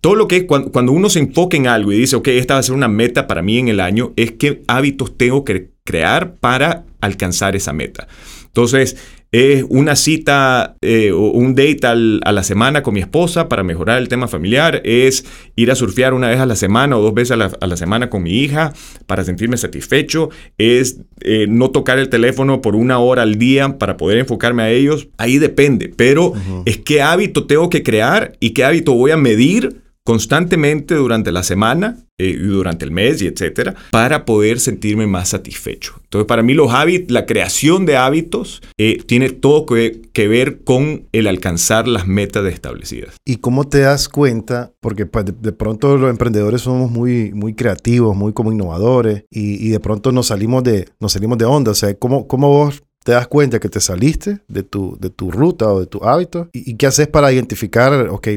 Todo 0.00 0.14
lo 0.14 0.28
que 0.28 0.36
es 0.36 0.44
cuando, 0.44 0.70
cuando 0.70 0.92
uno 0.92 1.08
se 1.08 1.18
enfoca 1.18 1.56
en 1.56 1.66
algo 1.66 1.92
y 1.92 1.98
dice, 1.98 2.16
ok, 2.16 2.28
esta 2.28 2.54
va 2.54 2.60
a 2.60 2.62
ser 2.62 2.74
una 2.74 2.88
meta 2.88 3.26
para 3.26 3.42
mí 3.42 3.58
en 3.58 3.68
el 3.68 3.80
año, 3.80 4.12
es 4.16 4.32
qué 4.32 4.62
hábitos 4.68 5.16
tengo 5.16 5.44
que 5.44 5.70
crear 5.84 6.34
para 6.34 6.84
alcanzar 7.00 7.56
esa 7.56 7.72
meta. 7.72 8.06
Entonces, 8.46 8.96
es 9.30 9.64
una 9.68 9.94
cita 9.94 10.76
eh, 10.80 11.12
o 11.12 11.20
un 11.20 11.54
date 11.54 11.86
al, 11.86 12.20
a 12.24 12.32
la 12.32 12.42
semana 12.42 12.82
con 12.82 12.94
mi 12.94 13.00
esposa 13.00 13.48
para 13.48 13.62
mejorar 13.62 13.98
el 13.98 14.08
tema 14.08 14.26
familiar, 14.26 14.80
es 14.84 15.24
ir 15.54 15.70
a 15.70 15.74
surfear 15.74 16.14
una 16.14 16.28
vez 16.28 16.40
a 16.40 16.46
la 16.46 16.56
semana 16.56 16.96
o 16.96 17.02
dos 17.02 17.12
veces 17.12 17.32
a 17.32 17.36
la, 17.36 17.50
a 17.60 17.66
la 17.66 17.76
semana 17.76 18.08
con 18.08 18.22
mi 18.22 18.30
hija 18.30 18.72
para 19.06 19.24
sentirme 19.24 19.58
satisfecho, 19.58 20.30
es 20.56 21.00
eh, 21.20 21.46
no 21.48 21.70
tocar 21.70 21.98
el 21.98 22.08
teléfono 22.08 22.62
por 22.62 22.74
una 22.74 22.98
hora 23.00 23.22
al 23.22 23.36
día 23.36 23.76
para 23.78 23.98
poder 23.98 24.18
enfocarme 24.18 24.62
a 24.62 24.70
ellos. 24.70 25.08
Ahí 25.18 25.38
depende, 25.38 25.92
pero 25.94 26.28
uh 26.28 26.34
-huh. 26.34 26.62
es 26.64 26.78
qué 26.78 27.02
hábito 27.02 27.46
tengo 27.46 27.68
que 27.68 27.82
crear 27.82 28.32
y 28.40 28.50
qué 28.50 28.64
hábito 28.64 28.94
voy 28.94 29.10
a 29.10 29.18
medir 29.18 29.87
constantemente 30.08 30.94
durante 30.94 31.30
la 31.32 31.42
semana 31.42 31.98
eh, 32.16 32.34
durante 32.38 32.86
el 32.86 32.90
mes 32.92 33.20
y 33.20 33.26
etcétera, 33.26 33.74
para 33.90 34.24
poder 34.24 34.58
sentirme 34.58 35.06
más 35.06 35.28
satisfecho. 35.28 36.00
Entonces, 36.04 36.26
para 36.26 36.42
mí 36.42 36.54
los 36.54 36.72
hábitos, 36.72 37.10
la 37.10 37.26
creación 37.26 37.84
de 37.84 37.98
hábitos 37.98 38.62
eh, 38.78 39.02
tiene 39.04 39.28
todo 39.28 39.66
que, 39.66 40.00
que, 40.14 40.26
ver 40.26 40.64
con 40.64 41.08
el 41.12 41.26
alcanzar 41.26 41.86
las 41.86 42.06
metas 42.06 42.46
establecidas. 42.46 43.16
¿Y 43.26 43.36
cómo 43.36 43.68
te 43.68 43.80
das 43.80 44.08
cuenta? 44.08 44.72
Porque 44.80 45.04
pues, 45.04 45.26
de, 45.26 45.32
de, 45.32 45.52
pronto 45.52 45.98
los 45.98 46.08
emprendedores 46.08 46.62
somos 46.62 46.90
muy, 46.90 47.30
muy 47.34 47.52
creativos, 47.52 48.16
muy 48.16 48.32
como 48.32 48.50
innovadores 48.50 49.24
y, 49.30 49.62
y, 49.62 49.68
de 49.68 49.78
pronto 49.78 50.10
nos 50.10 50.28
salimos 50.28 50.64
de, 50.64 50.88
nos 51.00 51.12
salimos 51.12 51.36
de 51.36 51.44
onda. 51.44 51.72
O 51.72 51.74
sea, 51.74 51.92
¿cómo, 51.98 52.26
cómo 52.26 52.48
vos 52.48 52.82
te 53.04 53.12
das 53.12 53.28
cuenta 53.28 53.60
que 53.60 53.68
te 53.68 53.80
saliste 53.80 54.40
de 54.48 54.62
tu, 54.62 54.96
de 54.98 55.10
tu 55.10 55.30
ruta 55.30 55.70
o 55.70 55.80
de 55.80 55.86
tu 55.86 56.02
hábito 56.02 56.48
y, 56.54 56.70
y 56.70 56.76
qué 56.78 56.86
haces 56.86 57.08
para 57.08 57.30
identificar, 57.30 58.08
ok, 58.08 58.28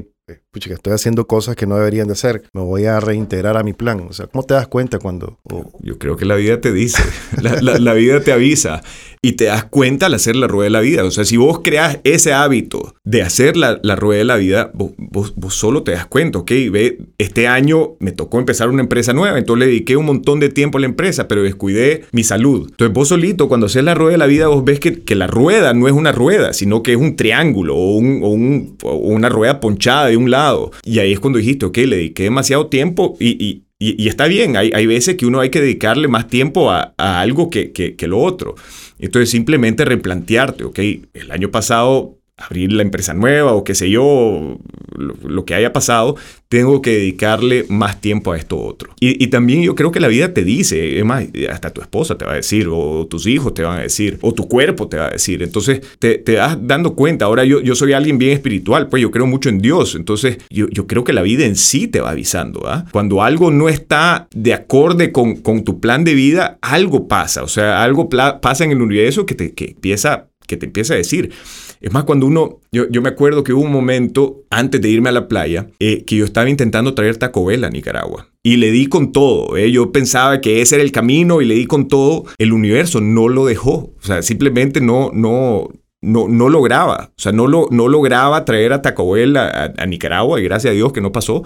pucha, 0.51 0.73
estoy 0.73 0.93
haciendo 0.93 1.27
cosas 1.27 1.55
que 1.55 1.65
no 1.65 1.77
deberían 1.77 2.07
de 2.07 2.13
hacer, 2.13 2.43
me 2.53 2.61
voy 2.61 2.85
a 2.85 2.99
reintegrar 2.99 3.55
a 3.57 3.63
mi 3.63 3.73
plan. 3.73 4.05
O 4.09 4.13
sea, 4.13 4.27
¿cómo 4.27 4.43
te 4.43 4.53
das 4.53 4.67
cuenta 4.67 4.99
cuando...? 4.99 5.39
Oh. 5.43 5.71
Yo 5.81 5.97
creo 5.97 6.17
que 6.17 6.25
la 6.25 6.35
vida 6.35 6.59
te 6.59 6.73
dice, 6.73 7.01
la, 7.41 7.61
la, 7.61 7.79
la, 7.79 7.93
vida 7.93 8.21
te 8.21 8.33
avisa 8.33 8.81
y 9.21 9.33
te 9.33 9.45
das 9.45 9.65
cuenta 9.65 10.07
al 10.07 10.13
hacer 10.13 10.35
la 10.35 10.47
rueda 10.47 10.65
de 10.65 10.69
la 10.71 10.81
vida. 10.81 11.05
O 11.05 11.11
sea, 11.11 11.23
si 11.23 11.37
vos 11.37 11.61
creas 11.63 11.99
ese 12.03 12.33
hábito 12.33 12.95
de 13.05 13.21
hacer 13.21 13.55
la, 13.55 13.79
la 13.81 13.95
rueda 13.95 14.19
de 14.19 14.25
la 14.25 14.35
vida, 14.35 14.71
vos, 14.73 14.91
vos, 14.97 15.33
vos, 15.35 15.55
solo 15.55 15.83
te 15.83 15.91
das 15.91 16.05
cuenta, 16.05 16.39
ok, 16.39 16.51
ve, 16.71 16.99
este 17.17 17.47
año 17.47 17.95
me 17.99 18.11
tocó 18.11 18.39
empezar 18.39 18.69
una 18.69 18.81
empresa 18.81 19.13
nueva, 19.13 19.37
entonces 19.37 19.59
le 19.59 19.67
dediqué 19.67 19.95
un 19.95 20.05
montón 20.05 20.39
de 20.39 20.49
tiempo 20.49 20.77
a 20.77 20.81
la 20.81 20.87
empresa, 20.87 21.27
pero 21.27 21.43
descuidé 21.43 22.03
mi 22.11 22.23
salud. 22.23 22.67
Entonces 22.69 22.93
vos 22.93 23.07
solito, 23.07 23.47
cuando 23.47 23.67
haces 23.67 23.83
la 23.83 23.93
rueda 23.93 24.13
de 24.13 24.17
la 24.17 24.27
vida, 24.27 24.47
vos 24.47 24.65
ves 24.65 24.79
que, 24.79 25.01
que 25.03 25.15
la 25.15 25.27
rueda 25.27 25.73
no 25.73 25.87
es 25.87 25.93
una 25.93 26.11
rueda, 26.11 26.53
sino 26.53 26.83
que 26.83 26.93
es 26.93 26.97
un 26.97 27.15
triángulo 27.15 27.75
o, 27.75 27.95
un, 27.95 28.21
o, 28.23 28.29
un, 28.29 28.77
o 28.83 28.95
una 28.95 29.29
rueda 29.29 29.59
ponchada 29.59 30.07
de 30.07 30.17
un 30.17 30.29
lado. 30.29 30.40
Y 30.83 30.99
ahí 30.99 31.13
es 31.13 31.19
cuando 31.19 31.39
dijiste, 31.39 31.65
ok, 31.65 31.77
le 31.77 31.97
dediqué 31.97 32.23
demasiado 32.23 32.67
tiempo 32.67 33.15
y, 33.19 33.63
y, 33.79 34.07
está 34.07 34.27
bien, 34.27 34.57
hay, 34.57 34.71
hay, 34.73 34.85
veces 34.85 35.15
que 35.15 35.25
uno 35.25 35.39
hay 35.39 35.49
que 35.49 35.59
dedicarle 35.59 36.07
más 36.07 36.27
tiempo 36.27 36.69
a, 36.69 36.93
a 36.97 37.19
algo 37.19 37.49
que, 37.49 37.71
que, 37.71 37.95
que, 37.95 38.07
lo 38.07 38.19
otro. 38.19 38.55
Entonces 38.99 39.31
simplemente 39.31 39.85
replantearte, 39.85 40.65
ok, 40.65 40.79
el 41.13 41.31
año 41.31 41.49
pasado 41.49 42.20
abrir 42.45 42.71
la 42.73 42.81
empresa 42.81 43.13
nueva 43.13 43.53
o 43.53 43.63
qué 43.63 43.75
sé 43.75 43.89
yo, 43.89 44.57
lo, 44.95 45.45
que 45.45 45.55
haya 45.55 45.73
pasado, 45.73 46.15
tengo 46.49 46.81
que 46.81 46.91
dedicarle 46.91 47.65
más 47.69 48.01
tiempo 48.01 48.33
a 48.33 48.37
esto 48.37 48.59
otro. 48.59 48.93
Y, 48.99 49.27
también 49.27 49.63
yo 49.63 49.75
creo 49.75 49.91
que 49.91 49.99
la 49.99 50.07
vida 50.07 50.33
te 50.33 50.43
dice, 50.43 50.99
es 50.99 51.05
más, 51.05 51.25
hasta 51.49 51.71
tu 51.71 51.81
esposa 51.81 52.17
te 52.17 52.25
va 52.25 52.33
a 52.33 52.35
decir, 52.35 52.67
o 52.69 53.07
tus 53.07 53.25
hijos 53.27 53.53
te 53.53 53.63
van 53.63 53.79
a 53.79 53.81
decir, 53.81 54.19
o 54.21 54.33
tu 54.33 54.47
cuerpo 54.47 54.87
te 54.87 54.97
va 54.97 55.07
a 55.07 55.11
decir. 55.11 55.41
Entonces 55.41 55.81
te, 55.99 56.17
te 56.17 56.33
das 56.33 56.57
dando 56.61 56.95
cuenta. 56.95 57.25
Ahora 57.25 57.45
yo, 57.45 57.61
yo 57.61 57.75
soy 57.75 57.93
alguien 57.93 58.17
bien 58.17 58.33
espiritual, 58.33 58.89
pues 58.89 59.01
yo 59.01 59.11
creo 59.11 59.25
mucho 59.25 59.49
en 59.49 59.59
Dios. 59.59 59.95
Entonces 59.95 60.37
yo, 60.49 60.67
yo 60.69 60.87
creo 60.87 61.03
que 61.03 61.13
la 61.13 61.21
vida 61.21 61.45
en 61.45 61.55
sí 61.55 61.87
te 61.87 62.01
va 62.01 62.11
avisando. 62.11 62.67
¿ah? 62.67 62.85
Cuando 62.91 63.23
algo 63.23 63.51
no 63.51 63.69
está 63.69 64.27
de 64.33 64.53
acorde 64.53 65.11
con, 65.11 65.37
con 65.37 65.63
tu 65.63 65.79
plan 65.79 66.03
de 66.03 66.13
vida, 66.13 66.57
algo 66.61 67.07
pasa. 67.07 67.43
O 67.43 67.47
sea, 67.47 67.83
algo 67.83 68.09
pasa 68.09 68.65
en 68.65 68.71
el 68.71 68.81
universo 68.81 69.25
que 69.25 69.35
te 69.35 69.53
que 69.53 69.65
empieza, 69.71 70.27
que 70.47 70.57
te 70.57 70.65
empieza 70.65 70.93
a 70.93 70.97
decir. 70.97 71.31
Es 71.81 71.91
más, 71.91 72.03
cuando 72.03 72.27
uno, 72.27 72.59
yo, 72.71 72.87
yo, 72.89 73.01
me 73.01 73.09
acuerdo 73.09 73.43
que 73.43 73.53
hubo 73.53 73.63
un 73.63 73.71
momento 73.71 74.43
antes 74.51 74.79
de 74.81 74.89
irme 74.89 75.09
a 75.09 75.13
la 75.13 75.27
playa 75.27 75.67
eh, 75.79 76.03
que 76.05 76.15
yo 76.15 76.25
estaba 76.25 76.47
intentando 76.47 76.93
traer 76.93 77.17
Taco 77.17 77.43
Bell 77.43 77.63
a 77.63 77.69
Nicaragua. 77.71 78.27
Y 78.43 78.57
le 78.57 78.71
di 78.71 78.85
con 78.85 79.11
todo. 79.11 79.57
¿eh? 79.57 79.71
Yo 79.71 79.91
pensaba 79.91 80.41
que 80.41 80.61
ese 80.61 80.75
era 80.75 80.83
el 80.83 80.91
camino 80.91 81.41
y 81.41 81.45
le 81.45 81.55
di 81.55 81.65
con 81.65 81.87
todo. 81.87 82.25
El 82.37 82.53
universo 82.53 83.01
no 83.01 83.27
lo 83.29 83.45
dejó. 83.45 83.93
O 83.97 84.01
sea, 84.01 84.21
simplemente 84.21 84.79
no, 84.79 85.11
no, 85.13 85.69
no, 86.01 86.27
no 86.27 86.49
lograba. 86.49 87.11
O 87.15 87.21
sea, 87.21 87.31
no, 87.31 87.47
lo, 87.47 87.67
no 87.71 87.87
lograba 87.87 88.43
traer 88.45 88.73
a 88.73 88.81
Taco 88.81 89.11
Bell 89.11 89.37
a, 89.37 89.73
Nicaragua 89.87 90.39
y 90.39 90.43
gracias 90.43 90.71
a 90.71 90.75
Dios 90.75 90.91
que 90.91 91.01
no 91.01 91.11
pasó 91.11 91.43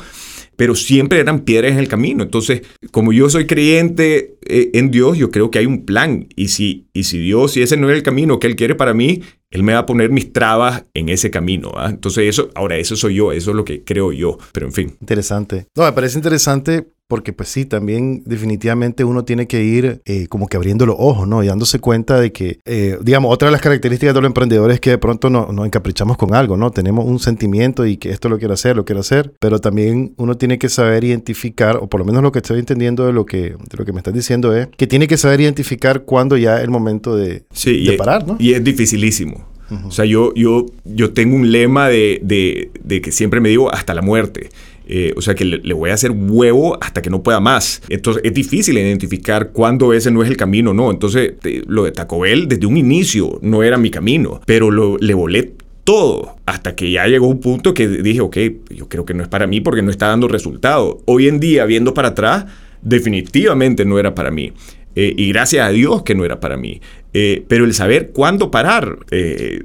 pero 0.56 0.76
siempre 0.76 1.20
eran 1.20 1.42
piedras 1.42 1.74
en 1.74 1.80
el 1.80 1.88
camino. 1.88 2.24
Entonces, 2.24 2.62
como 2.92 3.12
yo 3.12 3.30
soy 3.30 3.46
creyente 3.46 4.38
eh, 4.46 4.72
en 4.74 4.92
Dios, 4.92 5.18
yo 5.18 5.32
creo 5.32 5.52
que 5.52 5.60
hay 5.60 5.66
un 5.66 5.86
plan. 5.86 6.28
Y 6.36 6.50
si, 6.50 6.88
y 6.94 7.04
si 7.04 7.20
Dios, 7.20 7.52
si 7.52 7.62
ese 7.62 7.78
no 7.78 7.90
es 7.90 7.98
el 7.98 8.04
camino 8.04 8.40
que 8.40 8.48
Él 8.48 8.56
quiere 8.56 8.76
para 8.76 8.94
mí, 8.94 9.22
Él 9.52 9.64
me 9.64 9.74
va 9.74 9.80
a 9.80 9.86
poner 9.86 10.12
mis 10.12 10.32
trabas 10.32 10.86
en 10.94 11.10
ese 11.10 11.30
camino. 11.30 11.72
¿ah? 11.76 11.90
Entonces, 11.90 12.30
eso, 12.30 12.52
ahora, 12.56 12.78
eso 12.78 12.96
soy 12.96 13.16
yo, 13.16 13.32
eso 13.32 13.52
es 13.52 13.58
lo 13.58 13.66
que 13.66 13.84
creo 13.84 14.12
yo. 14.12 14.38
Pero 14.54 14.68
en 14.68 14.74
fin. 14.74 14.96
Interesante. 15.02 15.68
No, 15.76 15.84
me 15.84 15.92
parece 15.92 16.18
interesante 16.18 16.88
porque 17.08 17.34
pues 17.34 17.50
sí, 17.50 17.66
también 17.66 18.24
definitivamente 18.26 19.04
uno 19.04 19.24
tiene 19.26 19.48
que 19.48 19.64
ir 19.64 20.02
eh, 20.06 20.28
como 20.28 20.48
que 20.48 20.58
abriendo 20.58 20.86
los 20.86 20.96
ojos, 20.98 21.28
¿no? 21.28 21.44
Y 21.44 21.48
dándose 21.48 21.80
cuenta 21.80 22.20
de 22.20 22.32
que, 22.32 22.60
eh, 22.66 22.98
digamos, 23.02 23.34
otra 23.34 23.48
de 23.48 23.52
las 23.52 23.62
características 23.62 24.16
de 24.16 24.22
los 24.22 24.28
emprendedores 24.28 24.76
es 24.76 24.82
que 24.82 24.90
de 24.92 24.98
pronto 24.98 25.30
no, 25.30 25.52
nos 25.52 25.66
encaprichamos 25.66 26.18
con 26.18 26.34
algo, 26.34 26.58
¿no? 26.58 26.72
Tenemos 26.72 27.06
un 27.06 27.20
sentimiento 27.20 27.86
y 27.86 27.98
que 27.98 28.10
esto 28.10 28.28
lo 28.30 28.40
quiero 28.40 28.56
hacer, 28.56 28.76
lo 28.76 28.86
quiero 28.86 29.02
hacer, 29.02 29.34
pero 29.40 29.60
también 29.60 30.14
uno 30.18 30.36
tiene 30.36 30.58
que 30.58 30.70
saber 30.70 31.04
identificar, 31.04 31.78
o 31.78 31.88
por 31.88 32.00
lo 32.00 32.06
menos 32.06 32.24
lo 32.24 32.32
que 32.32 32.40
estoy 32.40 32.60
entendiendo 32.60 33.06
de 33.06 33.14
lo 33.14 33.26
que, 33.26 33.52
de 33.52 33.78
lo 33.78 33.86
que 33.86 33.94
me 33.94 34.00
estás 34.00 34.14
diciendo 34.14 34.56
es 34.56 34.68
que 34.76 34.88
tiene 34.88 35.08
que 35.08 35.18
saber 35.18 35.42
identificar 35.42 36.04
cuándo 36.06 36.38
ya 36.38 36.58
es 36.58 36.64
el 36.64 36.70
momento 36.72 37.16
de, 37.16 37.44
sí, 37.54 37.86
de 37.86 37.98
parar, 37.98 38.26
¿no? 38.28 38.38
Y 38.40 38.54
es 38.54 38.64
dificilísimo. 38.64 39.46
Uh 39.70 39.74
-huh. 39.74 39.88
O 39.88 39.92
sea, 39.92 40.06
yo, 40.06 40.34
yo, 40.36 40.68
yo 40.84 41.14
tengo 41.14 41.36
un 41.36 41.52
lema 41.52 41.90
de, 41.90 42.20
de, 42.22 42.70
de, 42.84 43.02
que 43.02 43.12
siempre 43.12 43.40
me 43.40 43.50
digo 43.50 43.74
hasta 43.74 43.94
la 43.96 44.04
muerte. 44.04 44.50
Eh, 44.88 45.14
o 45.16 45.22
sea 45.22 45.34
que 45.34 45.46
le, 45.46 45.74
voy 45.74 45.90
a 45.90 45.94
hacer 45.94 46.12
huevo 46.12 46.78
hasta 46.82 47.02
que 47.02 47.10
no 47.10 47.24
pueda 47.24 47.40
más. 47.40 47.82
Entonces 47.90 48.24
es 48.26 48.34
difícil 48.34 48.78
identificar 48.78 49.52
cuándo 49.52 49.94
ese 49.94 50.12
no 50.12 50.24
es 50.24 50.30
el 50.30 50.38
camino, 50.38 50.74
¿no? 50.74 50.92
Entonces 50.92 51.34
lo 51.68 51.84
de 51.84 51.92
Taco 51.92 52.20
Bell 52.20 52.48
desde 52.48 52.66
un 52.66 52.78
inicio 52.78 53.40
no 53.42 53.64
era 53.64 53.78
mi 53.78 53.90
camino, 53.90 54.42
pero 54.46 54.72
lo, 54.72 54.98
le 54.98 55.14
volé 55.14 55.54
todo 55.84 56.38
hasta 56.46 56.76
que 56.76 56.92
ya 56.92 57.08
llegó 57.08 57.28
un 57.28 57.40
punto 57.40 57.74
que 57.74 57.88
dije, 57.88 58.22
ok, 58.22 58.38
yo 58.72 58.90
creo 58.90 59.06
que 59.06 59.14
no 59.14 59.24
es 59.24 59.30
para 59.30 59.48
mí 59.48 59.62
porque 59.62 59.82
no 59.82 59.92
está 59.92 60.08
dando 60.08 60.28
resultado. 60.28 61.02
Hoy 61.06 61.28
en 61.28 61.40
día, 61.40 61.66
viendo 61.66 61.94
para 61.94 62.10
atrás, 62.10 62.46
definitivamente 62.82 63.86
no 63.86 64.00
era 64.00 64.14
para 64.16 64.32
mí. 64.32 64.54
Eh, 64.96 65.14
y 65.18 65.30
gracias 65.30 65.68
a 65.68 65.72
Dios 65.72 66.04
que 66.04 66.16
no 66.16 66.26
era 66.26 66.40
para 66.40 66.58
mí. 66.58 66.82
Eh, 67.14 67.44
pero 67.48 67.66
el 67.66 67.74
saber 67.74 68.12
cuándo 68.14 68.50
parar, 68.50 68.98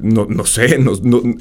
no, 0.01 0.27
no, 0.29 0.45
sé, 0.45 0.79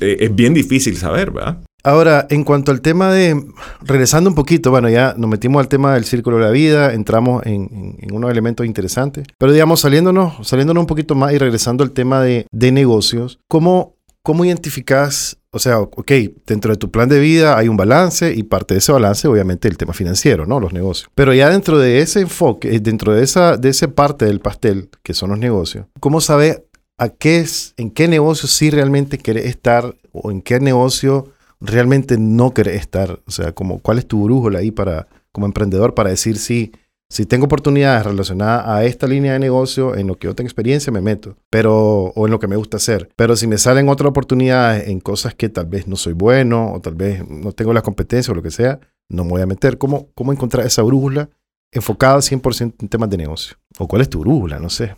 es 0.02 0.36
bien 0.36 0.54
difícil 0.54 0.96
saber, 0.96 1.32
¿verdad? 1.32 1.60
Ahora, 1.84 2.28
en 2.30 2.44
cuanto 2.44 2.72
al 2.72 2.82
tema 2.82 3.12
de, 3.12 3.42
regresando 3.82 4.30
un 4.30 4.36
poquito, 4.36 4.70
bueno, 4.70 4.90
ya 4.90 5.14
nos 5.18 5.30
metimos 5.30 5.62
al 5.62 5.70
tema 5.70 5.94
del 5.94 6.04
círculo 6.04 6.38
de 6.38 6.44
la 6.44 6.52
vida, 6.52 6.94
entramos 6.94 7.46
en, 7.46 7.98
unos 8.12 8.32
elementos 8.32 8.66
interesantes, 8.66 9.26
pero 9.38 9.54
digamos, 9.54 9.80
saliéndonos, 9.80 10.46
saliéndonos 10.48 10.82
un 10.82 10.88
poquito 10.88 11.16
más 11.16 11.34
y 11.34 11.38
regresando 11.38 11.84
al 11.84 11.92
tema 11.92 12.22
de, 12.22 12.48
negocios, 12.52 13.40
¿cómo, 13.48 13.96
¿cómo 14.22 14.46
identificas, 14.46 15.38
o 15.52 15.60
sea, 15.60 15.80
ok, 15.80 16.12
dentro 16.46 16.74
de 16.74 16.78
tu 16.78 16.92
plan 16.92 17.10
de 17.10 17.20
vida 17.20 17.58
hay 17.58 17.68
un 17.68 17.78
balance 17.78 18.34
y 18.36 18.44
parte 18.44 18.74
de 18.74 18.80
ese 18.80 18.92
balance, 18.92 19.28
obviamente, 19.28 19.68
el 19.68 19.78
tema 19.78 19.94
financiero, 19.94 20.46
¿no? 20.46 20.60
Los 20.60 20.74
negocios. 20.74 21.10
Pero 21.16 21.34
ya 21.34 21.50
dentro 21.50 21.80
de 21.80 22.00
ese 22.02 22.22
enfoque, 22.22 22.76
eh, 22.76 22.80
dentro 22.80 23.14
de 23.14 23.24
esa, 23.24 23.58
de 23.58 23.74
parte 23.88 24.26
del 24.26 24.40
pastel, 24.40 24.90
que 25.02 25.14
son 25.14 25.30
los 25.30 25.40
negocios, 25.40 25.88
¿cómo 26.00 26.22
sabes 26.22 26.62
a 26.98 27.10
qué 27.10 27.40
es, 27.40 27.74
en 27.78 27.90
qué 27.90 28.08
negocio 28.08 28.48
sí 28.48 28.70
realmente 28.70 29.18
quieres 29.18 29.46
estar 29.46 29.96
o 30.12 30.30
en 30.32 30.42
qué 30.42 30.60
negocio 30.60 31.32
realmente 31.60 32.18
no 32.18 32.54
querés 32.54 32.82
estar? 32.82 33.20
O 33.26 33.32
sea, 33.32 33.54
como, 33.54 33.80
¿cuál 33.80 34.00
es 34.00 34.08
tu 34.08 34.24
brújula 34.24 34.60
ahí 34.60 34.72
para, 34.72 35.08
como 35.32 35.46
emprendedor 35.46 35.94
para 35.94 36.10
decir 36.10 36.38
si, 36.38 36.72
si 37.10 37.26
tengo 37.26 37.46
oportunidades 37.46 38.06
relacionadas 38.06 38.68
a 38.68 38.84
esta 38.86 39.08
línea 39.08 39.34
de 39.34 39.40
negocio, 39.40 39.96
en 39.96 40.08
lo 40.08 40.16
que 40.16 40.28
yo 40.28 40.36
tengo 40.36 40.48
experiencia, 40.48 40.92
me 40.92 41.02
meto, 41.02 41.38
pero, 41.50 42.14
o 42.16 42.26
en 42.26 42.32
lo 42.32 42.40
que 42.40 42.48
me 42.48 42.56
gusta 42.56 42.78
hacer. 42.78 43.10
Pero 43.16 43.36
si 43.36 43.48
me 43.48 43.58
salen 43.58 43.90
otras 43.90 44.10
oportunidades 44.10 44.88
en 44.88 45.00
cosas 45.00 45.34
que 45.34 45.50
tal 45.50 45.66
vez 45.66 45.88
no 45.88 45.96
soy 45.96 46.14
bueno, 46.14 46.74
o 46.74 46.82
tal 46.82 46.96
vez 46.96 47.28
no 47.28 47.52
tengo 47.52 47.74
las 47.74 47.84
competencias 47.84 48.30
o 48.30 48.36
lo 48.36 48.44
que 48.44 48.52
sea, 48.52 48.80
no 49.10 49.24
me 49.24 49.32
voy 49.32 49.42
a 49.42 49.48
meter. 49.48 49.78
¿Cómo, 49.78 50.10
cómo 50.14 50.32
encontrar 50.32 50.66
esa 50.66 50.84
brújula 50.84 51.30
enfocada 51.72 52.18
100% 52.18 52.76
en 52.80 52.90
temas 52.90 53.10
de 53.10 53.18
negocio? 53.18 53.58
¿O 53.78 53.88
cuál 53.88 54.04
es 54.04 54.10
tu 54.10 54.20
brújula? 54.20 54.60
No 54.60 54.70
sé. 54.70 54.96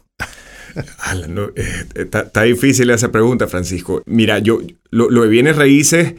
Está 1.96 2.46
eh, 2.46 2.48
difícil 2.48 2.90
esa 2.90 3.12
pregunta, 3.12 3.48
Francisco. 3.48 4.02
Mira, 4.06 4.40
yo 4.40 4.62
lo, 4.90 5.10
de 5.10 5.28
bienes 5.28 5.56
raíces, 5.56 6.16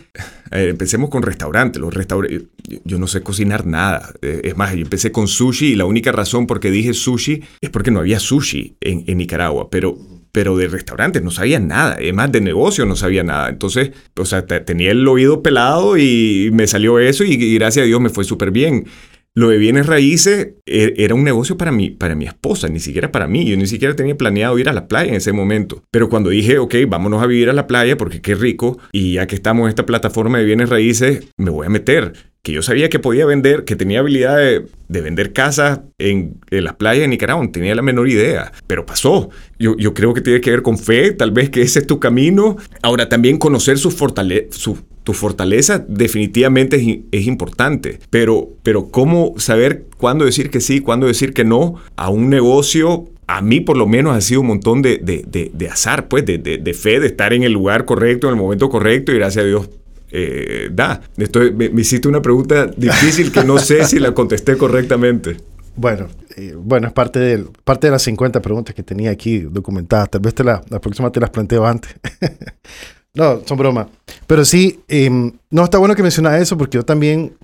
eh, 0.51 0.69
empecemos 0.69 1.11
con 1.11 1.23
restaurantes. 1.23 1.81
Los 1.81 1.95
restaurantes, 1.95 2.43
yo, 2.85 2.99
no 2.99 3.07
sé 3.07 3.23
cocinar 3.23 3.67
nada. 3.67 4.13
Eh, 4.23 4.43
es 4.45 4.57
más, 4.57 4.75
yo 4.75 4.83
empecé 4.83 5.13
con 5.13 5.29
sushi 5.29 5.73
y 5.73 5.77
la 5.77 5.85
única 5.85 6.13
razón 6.13 6.47
por 6.47 6.61
qué 6.61 6.71
dije 6.71 6.95
sushi 6.95 7.43
es 7.61 7.71
porque 7.71 7.91
no 7.91 8.01
había 8.01 8.21
sushi 8.21 8.77
en, 8.81 9.17
Nicaragua. 9.17 9.69
Pero 9.71 9.97
pero 10.35 10.57
de 10.57 10.67
restaurantes 10.67 11.23
no 11.23 11.31
sabía 11.31 11.61
nada, 11.61 11.93
además 11.99 12.33
de 12.33 12.41
negocio 12.41 12.87
no 12.87 12.97
sabía 12.97 13.23
nada. 13.23 13.51
Entonces, 13.51 13.91
o 14.17 14.25
sea, 14.25 14.47
tenía 14.47 14.91
el 14.91 15.07
oído 15.07 15.43
pelado 15.43 15.99
y 15.99 16.49
me 16.55 16.67
salió 16.67 16.99
eso 16.99 17.23
y 17.23 17.55
gracias 17.57 17.83
a 17.83 17.87
Dios 17.87 18.01
me 18.01 18.09
fue 18.09 18.25
súper 18.25 18.51
bien. 18.51 18.87
Lo 19.35 19.49
de 19.49 19.57
bienes 19.57 19.87
raíces 19.87 20.57
e, 20.67 20.95
era 20.99 21.15
un 21.15 21.25
negocio 21.25 21.57
para 21.57 21.73
mí, 21.73 21.89
para 21.89 22.15
mi 22.15 22.27
esposa, 22.27 22.69
ni 22.69 22.81
siquiera 22.81 23.11
para 23.11 23.27
mí. 23.27 23.47
Yo 23.47 23.57
ni 23.57 23.67
siquiera 23.67 23.97
tenía 23.97 24.17
planeado 24.17 24.59
ir 24.59 24.69
a 24.69 24.75
la 24.75 24.89
playa 24.89 25.09
en 25.09 25.17
ese 25.17 25.33
momento. 25.33 25.83
Pero 25.91 26.11
cuando 26.11 26.29
dije, 26.31 26.59
ok, 26.59 26.75
vámonos 26.87 27.23
a 27.23 27.27
vivir 27.27 27.49
a 27.49 27.55
la 27.55 27.67
playa 27.67 27.97
porque 27.97 28.21
qué 28.21 28.35
rico, 28.35 28.79
y 28.93 29.15
ya 29.15 29.27
que 29.27 29.35
estamos 29.35 29.65
en 29.65 29.71
esta 29.71 29.87
plataforma 29.87 30.39
de 30.39 30.45
bienes 30.45 30.69
raíces, 30.69 31.29
me 31.39 31.51
voy 31.51 31.67
a 31.67 31.71
meter. 31.71 32.32
Que 32.43 32.53
yo 32.53 32.63
sabía 32.63 32.89
que 32.89 32.99
podía 32.99 33.25
vender, 33.25 33.65
que 33.65 33.77
tenía 33.77 34.01
habilidad 34.01 34.37
de, 34.37 35.01
vender 35.01 35.33
casas 35.33 35.81
en, 35.99 36.41
las 36.51 36.75
playas 36.75 37.03
de 37.03 37.09
Nicaragua, 37.09 37.45
no 37.45 37.53
tenía 37.53 37.75
la 37.75 37.83
menor 37.83 38.09
idea, 38.09 38.53
pero 38.67 38.85
pasó. 38.85 39.31
Yo, 39.59 39.77
yo, 39.77 39.95
creo 39.95 40.13
que 40.13 40.21
tiene 40.21 40.41
que 40.41 40.51
ver 40.51 40.63
con 40.63 40.77
fe, 40.77 41.13
tal 41.13 41.31
vez 41.31 41.51
que 41.51 41.63
ese 41.63 41.79
es 41.79 41.87
tu 41.87 42.01
camino. 42.01 42.57
Ahora 42.83 43.09
también 43.09 43.39
conocer 43.39 43.79
sus 43.79 43.95
fortalezas, 43.95 44.57
su, 44.57 44.79
tu 45.05 45.13
fortaleza 45.13 45.85
definitivamente 45.87 47.05
es, 47.11 47.27
importante, 47.27 47.99
pero, 48.11 48.51
pero 48.63 48.89
cómo 48.89 49.35
saber 49.37 49.87
cuándo 49.97 50.25
decir 50.25 50.51
que 50.51 50.61
sí, 50.61 50.81
cuándo 50.81 51.07
decir 51.07 51.33
que 51.33 51.45
no 51.45 51.77
a 51.97 52.09
un 52.09 52.31
negocio 52.31 53.07
a 53.27 53.41
mí 53.41 53.61
por 53.61 53.77
lo 53.77 53.87
menos 53.87 54.15
ha 54.15 54.21
sido 54.21 54.43
un 54.43 54.49
montón 54.49 54.83
de, 54.83 54.99
de, 54.99 55.69
azar, 55.69 56.09
pues, 56.09 56.27
de, 56.27 56.75
fe, 56.75 57.01
de 57.01 57.07
estar 57.07 57.33
en 57.33 57.45
el 57.45 57.53
lugar 57.53 57.85
correcto, 57.85 58.27
en 58.27 58.35
el 58.35 58.41
momento 58.41 58.69
correcto 58.69 59.13
y 59.13 59.17
gracias 59.17 59.45
a 59.45 59.49
Dios 59.49 59.71
eh, 60.13 60.69
da. 60.71 61.01
Estoy, 61.17 61.53
me, 61.53 61.71
hiciste 61.81 62.07
una 62.07 62.21
pregunta 62.21 62.67
difícil 62.67 63.33
que 63.33 63.45
no 63.45 63.59
sé 63.59 63.85
si 63.87 63.99
la 63.99 64.13
contesté 64.13 64.57
correctamente. 64.57 65.39
Bueno, 65.75 66.09
eh, 66.37 66.55
bueno, 66.55 66.89
es 66.89 66.93
parte 66.93 67.19
de, 67.19 67.47
parte 67.65 67.87
de 67.87 67.93
las 67.93 68.03
50 68.03 68.43
preguntas 68.43 68.75
que 68.75 68.83
tenía 68.83 69.11
aquí 69.11 69.39
documentadas. 69.39 70.11
Tal 70.11 70.21
vez 70.21 70.35
te 70.35 70.45
la, 70.45 70.63
la 70.69 70.81
próxima 70.81 71.11
te 71.11 71.21
las 71.21 71.31
planteo 71.31 71.67
antes. 71.67 71.95
No, 73.15 73.43
son 73.45 73.59
bromas. 73.59 73.89
Pero 74.27 74.43
sí, 74.43 74.81
em, 74.89 75.33
no 75.51 75.65
está 75.65 75.77
bueno 75.77 75.95
que 75.95 76.03
mencionas 76.03 76.41
eso 76.41 76.57
porque 76.57 76.79
yo 76.79 76.83
también 76.83 77.37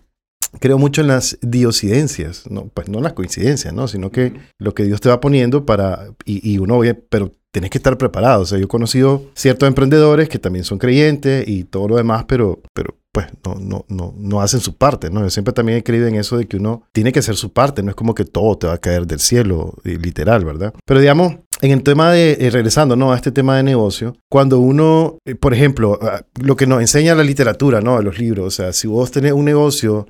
creo 0.60 0.78
mucho 0.78 1.02
en 1.02 1.08
las 1.08 1.38
diosidencias, 1.42 2.50
no, 2.50 2.68
pues 2.68 2.88
no 2.88 3.00
las 3.00 3.12
coincidencias, 3.12 3.74
¿no? 3.74 3.86
Sino 3.86 4.10
que 4.10 4.32
lo 4.58 4.72
que 4.72 4.84
Dios 4.84 5.02
te 5.02 5.10
va 5.10 5.20
poniendo 5.20 5.66
para, 5.66 6.14
y, 6.24 6.54
y 6.54 6.58
uno, 6.58 6.80
pero 7.10 7.34
tienes 7.52 7.70
que 7.70 7.78
estar 7.78 7.96
preparado. 7.98 8.42
O 8.42 8.46
sea, 8.46 8.58
yo 8.58 8.64
he 8.64 8.68
conocido 8.68 9.24
ciertos 9.34 9.66
emprendedores 9.68 10.28
que 10.28 10.38
también 10.38 10.64
son 10.64 10.78
creyentes 10.78 11.46
y 11.48 11.64
todo 11.64 11.88
lo 11.88 11.96
demás, 11.96 12.24
pero, 12.26 12.60
pero 12.74 12.96
pues 13.12 13.26
no, 13.44 13.54
no, 13.54 13.84
no, 13.88 14.14
no 14.16 14.40
hacen 14.40 14.60
su 14.60 14.76
parte, 14.76 15.10
¿no? 15.10 15.22
Yo 15.22 15.30
siempre 15.30 15.52
también 15.52 15.78
he 15.78 15.82
creído 15.82 16.06
en 16.06 16.14
eso 16.14 16.36
de 16.36 16.46
que 16.46 16.56
uno 16.56 16.82
tiene 16.92 17.12
que 17.12 17.18
hacer 17.18 17.36
su 17.36 17.52
parte, 17.52 17.82
no 17.82 17.90
es 17.90 17.96
como 17.96 18.14
que 18.14 18.24
todo 18.24 18.56
te 18.58 18.66
va 18.66 18.74
a 18.74 18.78
caer 18.78 19.06
del 19.06 19.18
cielo, 19.18 19.74
eh, 19.84 19.98
literal, 20.00 20.44
¿verdad? 20.44 20.74
Pero 20.84 21.00
digamos, 21.00 21.36
en 21.60 21.72
el 21.72 21.82
tema 21.82 22.12
de, 22.12 22.36
eh, 22.38 22.50
regresando, 22.50 22.96
¿no? 22.96 23.12
A 23.12 23.16
este 23.16 23.32
tema 23.32 23.56
de 23.56 23.62
negocio, 23.62 24.16
cuando 24.30 24.60
uno, 24.60 25.18
eh, 25.24 25.34
por 25.34 25.54
ejemplo, 25.54 25.98
ah, 26.02 26.22
lo 26.40 26.54
que 26.54 26.66
nos 26.66 26.80
enseña 26.80 27.14
la 27.14 27.24
literatura, 27.24 27.80
¿no? 27.80 27.96
De 27.96 28.04
los 28.04 28.18
libros, 28.18 28.46
o 28.46 28.50
sea, 28.50 28.72
si 28.72 28.86
vos 28.86 29.10
tenés 29.10 29.32
un 29.32 29.44
negocio, 29.44 30.06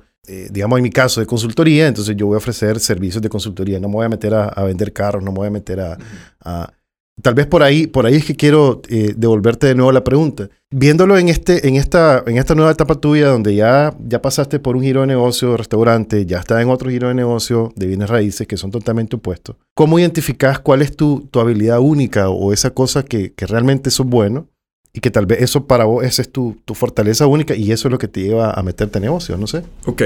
digamos 0.51 0.77
en 0.77 0.83
mi 0.83 0.91
caso 0.91 1.21
de 1.21 1.25
consultoría, 1.25 1.87
entonces 1.87 2.15
yo 2.15 2.27
voy 2.27 2.35
a 2.35 2.37
ofrecer 2.37 2.79
servicios 2.79 3.19
de 3.19 3.29
consultoría, 3.29 3.79
no 3.79 3.87
me 3.87 3.95
voy 3.95 4.05
a 4.05 4.09
meter 4.09 4.35
a, 4.35 4.63
vender 4.63 4.93
carros, 4.93 5.23
no 5.23 5.31
me 5.31 5.37
voy 5.37 5.47
a 5.47 5.49
meter 5.49 5.79
a, 5.79 6.73
Tal 7.21 7.33
vez 7.33 7.47
por 7.47 7.63
ahí, 7.63 7.87
por 7.87 8.05
ahí 8.05 8.15
es 8.15 8.25
que 8.25 8.35
quiero 8.35 8.81
eh, 8.89 9.13
devolverte 9.15 9.67
de 9.67 9.75
nuevo 9.75 9.91
la 9.91 10.03
pregunta. 10.03 10.49
Viéndolo 10.71 11.17
en, 11.17 11.29
este, 11.29 11.67
en, 11.67 11.75
esta, 11.75 12.23
en 12.27 12.37
esta 12.37 12.53
nueva 12.53 12.71
etapa 12.71 12.95
tuya, 12.95 13.29
donde 13.29 13.55
ya, 13.55 13.95
ya 14.07 14.21
pasaste 14.21 14.59
por 14.59 14.75
un 14.75 14.83
giro 14.83 15.01
de 15.01 15.07
negocio 15.07 15.51
de 15.51 15.57
restaurante, 15.57 16.25
ya 16.25 16.39
estás 16.39 16.61
en 16.61 16.69
otro 16.69 16.89
giro 16.89 17.07
de 17.07 17.15
negocio 17.15 17.73
de 17.75 17.87
bienes 17.87 18.09
raíces 18.09 18.47
que 18.47 18.55
son 18.55 18.69
totalmente 18.69 19.15
opuestos, 19.15 19.55
¿cómo 19.73 19.97
identificas 19.97 20.59
cuál 20.59 20.83
es 20.83 20.95
tu, 20.95 21.27
tu 21.31 21.39
habilidad 21.39 21.79
única 21.79 22.29
o 22.29 22.53
esa 22.53 22.69
cosa 22.69 23.03
que, 23.03 23.33
que 23.33 23.47
realmente 23.47 23.89
sos 23.89 24.05
bueno 24.05 24.47
y 24.93 24.99
que 24.99 25.11
tal 25.11 25.25
vez 25.25 25.41
eso 25.41 25.65
para 25.65 25.85
vos 25.85 26.03
esa 26.03 26.21
es 26.21 26.31
tu, 26.31 26.57
tu, 26.65 26.75
fortaleza 26.75 27.27
única 27.27 27.55
y 27.55 27.71
eso 27.71 27.87
es 27.87 27.91
lo 27.91 27.97
que 27.97 28.07
te 28.07 28.21
lleva 28.21 28.51
a 28.51 28.63
meterte 28.63 28.99
en 28.99 29.03
negocio, 29.03 29.37
no 29.37 29.47
sé? 29.47 29.63
Ok. 29.85 30.01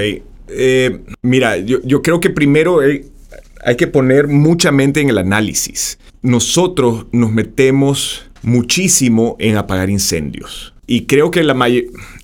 Eh, 0.50 1.02
mira, 1.22 1.58
yo, 1.58 1.80
yo, 1.84 2.02
creo 2.02 2.20
que 2.20 2.30
primero 2.30 2.82
hay 3.66 3.76
que 3.76 3.88
poner 3.88 4.28
mucha 4.28 4.72
mente 4.72 5.02
en 5.02 5.10
el 5.10 5.18
análisis. 5.18 6.00
Nosotros 6.22 7.06
nos 7.12 7.32
metemos 7.32 8.26
muchísimo 8.42 9.36
en 9.40 9.58
apagar 9.58 9.90
incendios. 9.90 10.74
Y 10.86 11.06
creo 11.06 11.32
que 11.32 11.44
la, 11.44 11.54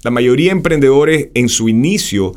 la 0.04 0.12
mayoría 0.12 0.48
de 0.48 0.58
emprendedores 0.58 1.30
en 1.34 1.50
su 1.50 1.70
inicio 1.70 2.36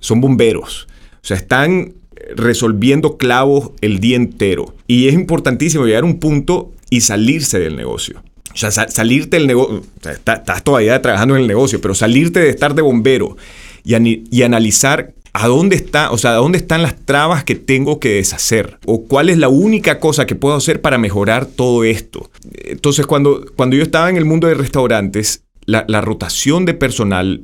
son 0.00 0.20
bomberos. 0.20 0.86
O 1.22 1.24
sea, 1.24 1.36
están 1.36 1.94
resolviendo 2.36 3.16
clavos 3.16 3.70
el 3.80 4.00
día 4.00 4.16
entero. 4.16 4.74
Y 4.86 5.08
es 5.08 5.14
importantísimo 5.14 5.86
llegar 5.86 6.02
a 6.02 6.06
un 6.06 6.18
punto 6.18 6.72
y 6.90 7.00
salirse 7.00 7.58
del 7.58 7.76
negocio. 7.76 8.22
O 8.52 8.56
sea, 8.56 8.70
salirte 8.70 9.38
del 9.38 9.46
negocio. 9.46 9.82
estás 10.02 10.62
todavía 10.62 11.00
trabajando 11.00 11.36
en 11.36 11.42
el 11.42 11.48
negocio, 11.48 11.80
pero 11.80 11.94
salirte 11.94 12.40
de 12.40 12.50
estar 12.50 12.74
de 12.74 12.82
bombero 12.82 13.36
y, 13.84 14.24
y 14.30 14.42
analizar 14.42 15.14
¿A 15.34 15.48
dónde 15.48 15.76
está, 15.76 16.10
o 16.10 16.18
sea, 16.18 16.32
dónde 16.32 16.58
están 16.58 16.82
las 16.82 17.06
trabas 17.06 17.42
que 17.42 17.54
tengo 17.54 17.98
que 17.98 18.10
deshacer? 18.10 18.78
¿O 18.84 19.04
cuál 19.04 19.30
es 19.30 19.38
la 19.38 19.48
única 19.48 19.98
cosa 19.98 20.26
que 20.26 20.34
puedo 20.34 20.54
hacer 20.54 20.82
para 20.82 20.98
mejorar 20.98 21.46
todo 21.46 21.84
esto? 21.84 22.30
Entonces, 22.52 23.06
cuando, 23.06 23.46
cuando 23.56 23.76
yo 23.76 23.82
estaba 23.82 24.10
en 24.10 24.18
el 24.18 24.26
mundo 24.26 24.46
de 24.46 24.54
restaurantes, 24.54 25.44
la, 25.64 26.00
rotación 26.02 26.64
de 26.66 26.74
personal 26.74 27.42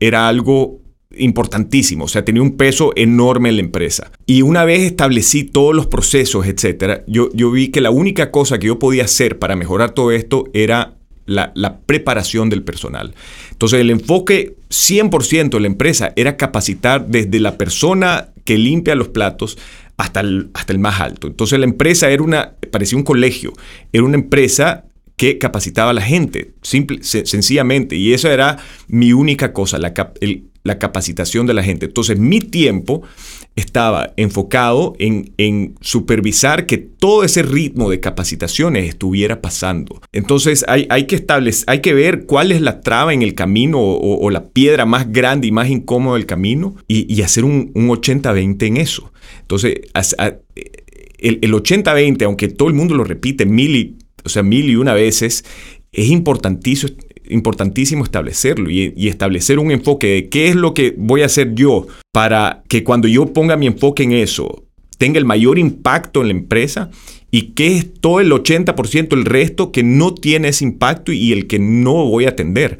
era 0.00 0.28
algo 0.28 0.80
importantísimo, 1.18 2.04
o 2.04 2.08
sea, 2.08 2.24
tenía 2.24 2.42
un 2.42 2.56
peso 2.56 2.92
enorme 2.96 3.50
en 3.50 3.56
la 3.56 3.62
empresa. 3.62 4.10
Y 4.24 4.42
una 4.42 4.64
vez 4.64 4.82
establecí 4.82 5.44
todos 5.44 5.74
los 5.74 5.86
procesos, 5.86 6.46
etcétera, 6.46 7.04
yo, 7.06 7.30
yo 7.34 7.50
vi 7.50 7.68
que 7.68 7.80
la 7.80 7.90
única 7.90 8.30
cosa 8.30 8.58
que 8.58 8.68
yo 8.68 8.78
podía 8.78 9.04
hacer 9.04 9.38
para 9.38 9.56
mejorar 9.56 9.92
todo 9.92 10.10
esto 10.10 10.44
era 10.52 10.95
la, 11.26 11.80
preparación 11.86 12.48
del 12.48 12.62
personal. 12.62 13.14
Entonces 13.50 13.80
el 13.80 13.90
enfoque 13.90 14.56
100% 14.70 15.50
de 15.50 15.60
la 15.60 15.66
empresa 15.66 16.12
era 16.16 16.36
capacitar 16.36 17.06
desde 17.06 17.40
la 17.40 17.58
persona 17.58 18.28
que 18.44 18.58
limpia 18.58 18.94
los 18.94 19.08
platos 19.08 19.58
hasta 19.96 20.20
el, 20.20 20.50
hasta 20.54 20.72
el 20.72 20.78
más 20.78 21.00
alto. 21.00 21.26
Entonces 21.26 21.58
la 21.58 21.66
empresa 21.66 22.10
era 22.10 22.22
una, 22.22 22.52
parecía 22.70 22.98
un 22.98 23.04
colegio, 23.04 23.52
era 23.92 24.04
una 24.04 24.16
empresa 24.16 24.84
que 25.16 25.38
capacitaba 25.38 25.90
a 25.90 25.94
la 25.94 26.02
gente, 26.02 26.52
simple, 26.62 27.02
sencillamente. 27.02 27.96
Y 27.96 28.12
esa 28.12 28.32
era 28.32 28.58
mi 28.88 29.12
única 29.12 29.52
cosa, 29.52 29.78
la, 29.78 29.94
la 30.66 30.78
capacitación 30.78 31.46
de 31.46 31.54
la 31.54 31.62
gente. 31.62 31.86
Entonces 31.86 32.18
mi 32.18 32.40
tiempo 32.40 33.02
estaba 33.54 34.12
enfocado 34.16 34.94
en, 34.98 35.32
en, 35.38 35.74
supervisar 35.80 36.66
que 36.66 36.76
todo 36.76 37.24
ese 37.24 37.42
ritmo 37.42 37.88
de 37.88 38.00
capacitaciones 38.00 38.88
estuviera 38.88 39.40
pasando. 39.40 40.02
Entonces 40.12 40.64
hay, 40.68 40.86
hay, 40.90 41.06
que 41.06 41.16
establecer, 41.16 41.64
hay 41.68 41.80
que 41.80 41.94
ver 41.94 42.26
cuál 42.26 42.52
es 42.52 42.60
la 42.60 42.80
traba 42.80 43.14
en 43.14 43.22
el 43.22 43.34
camino 43.34 43.78
o, 43.80 44.30
la 44.30 44.48
piedra 44.48 44.84
más 44.84 45.10
grande 45.10 45.46
y 45.46 45.52
más 45.52 45.70
incómoda 45.70 46.16
del 46.16 46.26
camino 46.26 46.76
y, 46.86 47.22
hacer 47.22 47.44
un, 47.44 47.70
un 47.74 47.88
80-20 47.88 48.66
en 48.66 48.76
eso. 48.76 49.12
Entonces, 49.40 49.76
el, 51.18 51.38
el 51.40 51.52
80-20, 51.52 52.22
aunque 52.24 52.48
todo 52.48 52.68
el 52.68 52.74
mundo 52.74 52.94
lo 52.94 53.04
repite 53.04 53.46
mil 53.46 53.76
y, 53.76 53.96
o 54.24 54.28
sea, 54.28 54.42
mil 54.42 54.68
y 54.68 54.76
una 54.76 54.92
veces, 54.92 55.44
es 55.92 56.08
importantísimo, 56.08 56.92
importantísimo 57.28 58.04
establecerlo 58.04 58.70
y, 58.70 59.08
establecer 59.08 59.58
un 59.58 59.70
enfoque 59.70 60.06
de 60.06 60.28
qué 60.28 60.48
es 60.48 60.56
lo 60.56 60.74
que 60.74 60.94
voy 60.96 61.22
a 61.22 61.26
hacer 61.26 61.54
yo 61.54 61.86
para 62.12 62.62
que 62.68 62.84
cuando 62.84 63.08
yo 63.08 63.32
ponga 63.32 63.56
mi 63.56 63.66
enfoque 63.66 64.02
en 64.02 64.12
eso 64.12 64.64
tenga 64.98 65.18
el 65.18 65.24
mayor 65.24 65.58
impacto 65.58 66.22
en 66.22 66.28
la 66.28 66.34
empresa 66.34 66.90
y 67.30 67.52
qué 67.54 67.76
es 67.76 67.94
todo 67.94 68.20
el 68.20 68.30
80%, 68.30 69.12
el 69.12 69.24
resto 69.24 69.72
que 69.72 69.82
no 69.82 70.14
tiene 70.14 70.48
ese 70.48 70.64
impacto 70.64 71.12
y 71.12 71.32
el 71.32 71.46
que 71.46 71.58
no 71.58 72.06
voy 72.06 72.24
a 72.24 72.30
atender. 72.30 72.78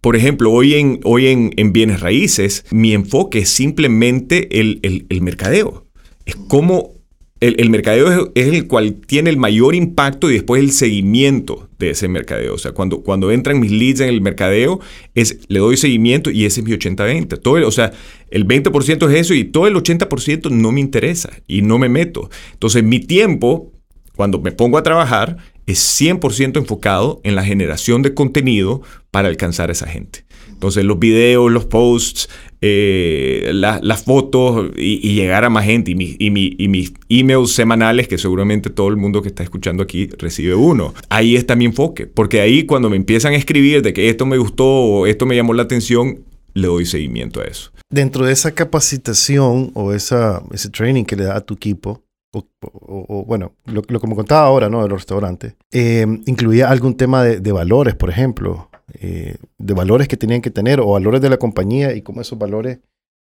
Por 0.00 0.14
ejemplo, 0.14 0.52
hoy 0.52 0.74
en, 0.74 1.00
hoy 1.02 1.26
en, 1.26 1.72
bienes 1.72 2.00
raíces, 2.00 2.64
mi 2.70 2.92
enfoque 2.92 3.40
es 3.40 3.48
simplemente 3.48 4.60
el, 4.60 4.78
el, 4.82 5.06
el 5.08 5.22
mercadeo. 5.22 5.86
Es 6.24 6.36
cómo 6.36 6.98
el, 7.40 7.70
mercadeo 7.70 8.32
es, 8.34 8.48
el 8.48 8.66
cual 8.66 8.96
tiene 9.06 9.30
el 9.30 9.36
mayor 9.36 9.74
impacto 9.74 10.30
y 10.30 10.34
después 10.34 10.62
el 10.62 10.72
seguimiento 10.72 11.67
de 11.78 11.90
ese 11.90 12.08
mercadeo. 12.08 12.54
O 12.54 12.58
sea, 12.58 12.72
cuando, 12.72 13.02
cuando 13.02 13.30
entran 13.30 13.60
mis 13.60 13.70
leads 13.70 14.00
en 14.00 14.08
el 14.08 14.20
mercadeo, 14.20 14.80
es, 15.14 15.38
le 15.48 15.60
doy 15.60 15.76
seguimiento 15.76 16.30
y 16.30 16.44
ese 16.44 16.60
es 16.60 16.66
mi 16.66 16.72
80-20. 16.72 17.40
Todo 17.40 17.66
o 17.66 17.70
sea, 17.70 17.92
el 18.30 18.46
20% 18.46 19.10
es 19.10 19.20
eso 19.20 19.34
y 19.34 19.44
todo 19.44 19.66
el 19.66 19.74
80% 19.74 20.50
no 20.50 20.72
me 20.72 20.80
interesa 20.80 21.30
y 21.46 21.62
no 21.62 21.78
me 21.78 21.88
meto. 21.88 22.30
Entonces, 22.52 22.82
mi 22.82 23.00
tiempo, 23.00 23.72
cuando 24.16 24.40
me 24.40 24.52
pongo 24.52 24.78
a 24.78 24.82
trabajar, 24.82 25.36
es 25.66 25.78
100% 26.00 26.56
enfocado 26.56 27.20
en 27.24 27.34
la 27.34 27.44
generación 27.44 28.02
de 28.02 28.14
contenido 28.14 28.82
para 29.10 29.28
alcanzar 29.28 29.68
a 29.68 29.72
esa 29.72 29.86
gente. 29.86 30.24
Entonces 30.58 30.84
los 30.84 30.98
videos, 30.98 31.52
los 31.52 31.66
posts, 31.66 32.28
eh, 32.60 33.52
las 33.54 34.02
fotos 34.02 34.72
y, 34.76 35.14
llegar 35.14 35.44
a 35.44 35.50
más 35.50 35.64
gente 35.64 35.92
y, 35.92 36.16
y, 36.18 36.68
mis 36.68 36.92
emails 37.08 37.52
semanales 37.52 38.08
que 38.08 38.18
seguramente 38.18 38.68
todo 38.68 38.88
el 38.88 38.96
mundo 38.96 39.22
que 39.22 39.28
está 39.28 39.44
escuchando 39.44 39.84
aquí 39.84 40.08
recibe 40.18 40.56
uno. 40.56 40.94
Ahí 41.10 41.36
está 41.36 41.54
mi 41.54 41.64
enfoque, 41.64 42.08
porque 42.08 42.40
ahí 42.40 42.66
cuando 42.66 42.90
me 42.90 42.96
empiezan 42.96 43.34
a 43.34 43.36
escribir 43.36 43.82
de 43.82 43.92
que 43.92 44.08
esto 44.08 44.26
me 44.26 44.36
gustó 44.36 44.66
o 44.66 45.06
esto 45.06 45.26
me 45.26 45.36
llamó 45.36 45.54
la 45.54 45.62
atención, 45.62 46.24
le 46.54 46.66
doy 46.66 46.86
seguimiento 46.86 47.40
a 47.40 47.44
eso. 47.44 47.70
Dentro 47.88 48.26
de 48.26 48.32
esa 48.32 48.50
capacitación 48.50 49.70
o 49.74 49.92
esa, 49.92 50.42
ese 50.50 50.70
training 50.70 51.04
que 51.04 51.14
le 51.14 51.22
da 51.22 51.36
a 51.36 51.40
tu 51.40 51.54
equipo, 51.54 52.02
o, 52.32 53.24
bueno, 53.28 53.54
lo, 53.66 53.82
lo, 53.86 54.00
como 54.00 54.16
contaba 54.16 54.44
ahora, 54.48 54.68
¿no? 54.68 54.82
De 54.82 54.88
los 54.88 54.98
restaurantes, 54.98 55.54
eh, 55.70 56.04
incluía 56.26 56.68
algún 56.68 56.96
tema 56.96 57.22
de 57.22 57.52
valores, 57.52 57.94
por 57.94 58.10
ejemplo, 58.10 58.68
eh, 58.94 59.36
de 59.58 59.74
valores 59.74 60.08
que 60.08 60.16
tenían 60.16 60.40
que 60.40 60.50
tener 60.50 60.80
o 60.80 60.86
valores 60.92 61.20
de 61.20 61.28
la 61.28 61.36
compañía 61.36 61.94
y 61.94 62.02
cómo 62.02 62.20
esos 62.20 62.38
valores 62.38 62.78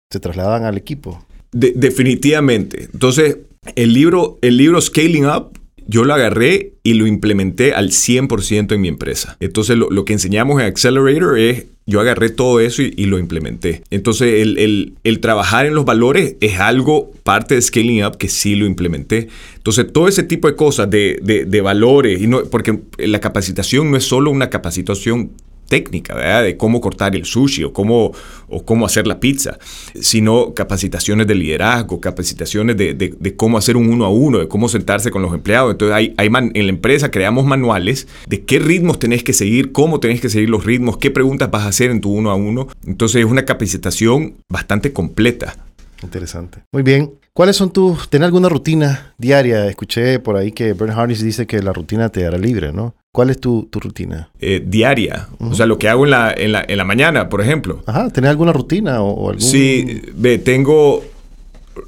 se 0.10 0.20
trasladan 0.20 0.64
al 0.64 0.78
equipo. 0.78 1.26
definitivamente. 1.52 2.90
Entonces, 2.94 3.38
el 3.76 3.94
libro, 3.94 4.38
el 4.42 4.58
libro 4.58 4.80
Scaling 4.82 5.26
Up, 5.26 5.58
yo 5.88 6.04
lo 6.04 6.14
agarré 6.14 6.74
y 6.84 6.94
lo 6.94 7.08
implementé 7.08 7.74
al 7.74 7.90
100% 7.90 8.74
en 8.74 8.82
mi 8.82 8.90
empresa. 8.90 9.38
Entonces, 9.40 9.78
lo, 9.78 10.06
que 10.06 10.14
enseñamos 10.14 10.60
en 10.60 10.68
Accelerator 10.68 11.40
es, 11.40 11.66
yo 11.86 12.02
agarré 12.02 12.30
todo 12.30 12.60
eso 12.60 12.82
y, 12.82 13.06
lo 13.06 13.18
implementé. 13.18 13.84
Entonces, 13.90 14.42
el, 14.42 14.98
el, 15.02 15.20
trabajar 15.22 15.66
en 15.66 15.76
los 15.76 15.86
valores 15.86 16.36
es 16.42 16.60
algo, 16.60 17.12
parte 17.24 17.56
de 17.56 17.62
Scaling 17.62 18.06
Up, 18.06 18.18
que 18.18 18.28
sí 18.28 18.56
lo 18.56 18.66
implementé. 18.66 19.30
Entonces, 19.56 19.92
todo 19.94 20.10
ese 20.10 20.24
tipo 20.24 20.50
de 20.50 20.58
cosas, 20.58 20.90
de, 20.90 21.20
de, 21.24 21.46
de 21.46 21.62
valores, 21.62 22.22
y 22.22 22.28
no, 22.28 22.44
porque 22.44 22.80
la 22.98 23.20
capacitación 23.20 23.90
no 23.90 23.96
es 23.96 24.04
solo 24.04 24.30
una 24.30 24.50
capacitación 24.50 25.32
técnica, 25.68 26.16
¿verdad? 26.16 26.44
De 26.44 26.58
cómo 26.58 26.82
cortar 26.82 27.16
el 27.16 27.26
sushi 27.26 27.64
o 27.64 27.74
cómo, 27.74 28.12
o 28.48 28.66
cómo 28.66 28.86
hacer 28.86 29.08
la 29.08 29.20
pizza, 29.20 29.58
sino 30.00 30.54
capacitaciones 30.54 31.28
de 31.28 31.36
liderazgo, 31.36 32.00
capacitaciones 32.02 32.78
de, 32.78 32.94
de, 32.94 33.36
cómo 33.36 33.58
hacer 33.58 33.78
un 33.78 33.90
uno 33.90 34.06
a 34.06 34.10
uno, 34.10 34.40
de 34.40 34.48
cómo 34.48 34.70
sentarse 34.70 35.12
con 35.12 35.22
los 35.22 35.34
empleados. 35.34 35.72
Entonces, 35.72 35.96
hay, 35.96 36.14
hay 36.18 36.28
en 36.28 36.66
la 36.66 36.72
empresa 36.72 37.12
creamos 37.12 37.46
manuales 37.46 38.08
de 38.28 38.44
qué 38.44 38.60
ritmos 38.60 39.00
tenés 39.00 39.24
que 39.24 39.34
seguir, 39.34 39.72
cómo 39.72 40.00
tenés 40.00 40.22
que 40.22 40.30
seguir 40.30 40.50
los 40.50 40.66
ritmos, 40.66 40.98
qué 40.98 41.12
preguntas 41.12 41.52
vas 41.52 41.64
a 41.64 41.70
hacer 41.70 41.92
en 41.92 42.02
tu 42.02 42.12
uno 42.12 42.32
a 42.32 42.36
uno. 42.36 42.68
Entonces, 42.86 43.24
es 43.24 43.30
una 43.30 43.46
capacitación 43.46 44.36
bastante 44.50 44.94
completa. 44.94 45.56
Interesante. 46.04 46.64
Muy 46.72 46.84
bien. 46.84 47.12
¿Cuáles 47.34 47.56
son 47.56 47.72
tus... 47.72 48.10
¿Tenés 48.10 48.26
alguna 48.26 48.50
rutina 48.50 49.14
diaria? 49.18 49.68
Escuché 49.68 50.20
por 50.20 50.38
ahí 50.38 50.52
que 50.52 50.74
Bernard 50.74 51.00
Harris 51.00 51.22
dice 51.22 51.46
que 51.46 51.62
la 51.62 51.74
rutina 51.74 52.10
te 52.10 52.26
hará 52.26 52.38
libre, 52.38 52.72
¿no? 52.72 52.96
¿Cuál 53.18 53.32
es 53.32 53.40
tu, 53.40 53.68
rutina? 53.72 54.30
Eh, 54.40 54.62
diaria. 54.64 55.28
O 55.40 55.56
sea, 55.56 55.66
lo 55.66 55.80
que 55.80 55.90
hago 55.90 56.06
en 56.06 56.12
la, 56.12 56.32
en 56.38 56.52
la, 56.52 56.64
en 56.68 56.78
la 56.78 56.84
mañana, 56.84 57.30
por 57.30 57.42
ejemplo. 57.42 57.82
Ajá, 57.88 58.12
¿tenés 58.12 58.30
alguna 58.30 58.54
rutina 58.54 59.02
o, 59.02 59.32
algún... 59.32 59.42
Sí, 59.42 60.04
ve, 60.14 60.38
tengo... 60.38 61.04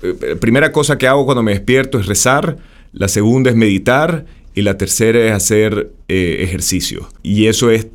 Eh, 0.01 0.35
primera 0.41 0.71
cosa 0.71 0.97
que 0.97 1.05
hago 1.05 1.25
cuando 1.25 1.43
me 1.43 1.51
despierto 1.51 1.99
es 1.99 2.07
rezar, 2.07 2.57
la 2.93 3.07
segunda 3.07 3.51
es 3.51 3.55
meditar 3.55 4.25
y 4.55 4.63
la 4.63 4.75
tercera 4.79 5.23
es 5.23 5.31
hacer 5.33 5.91
eh, 6.07 6.37
ejercicio. 6.39 7.07
Y 7.21 7.45
eso 7.45 7.69
es 7.69 7.85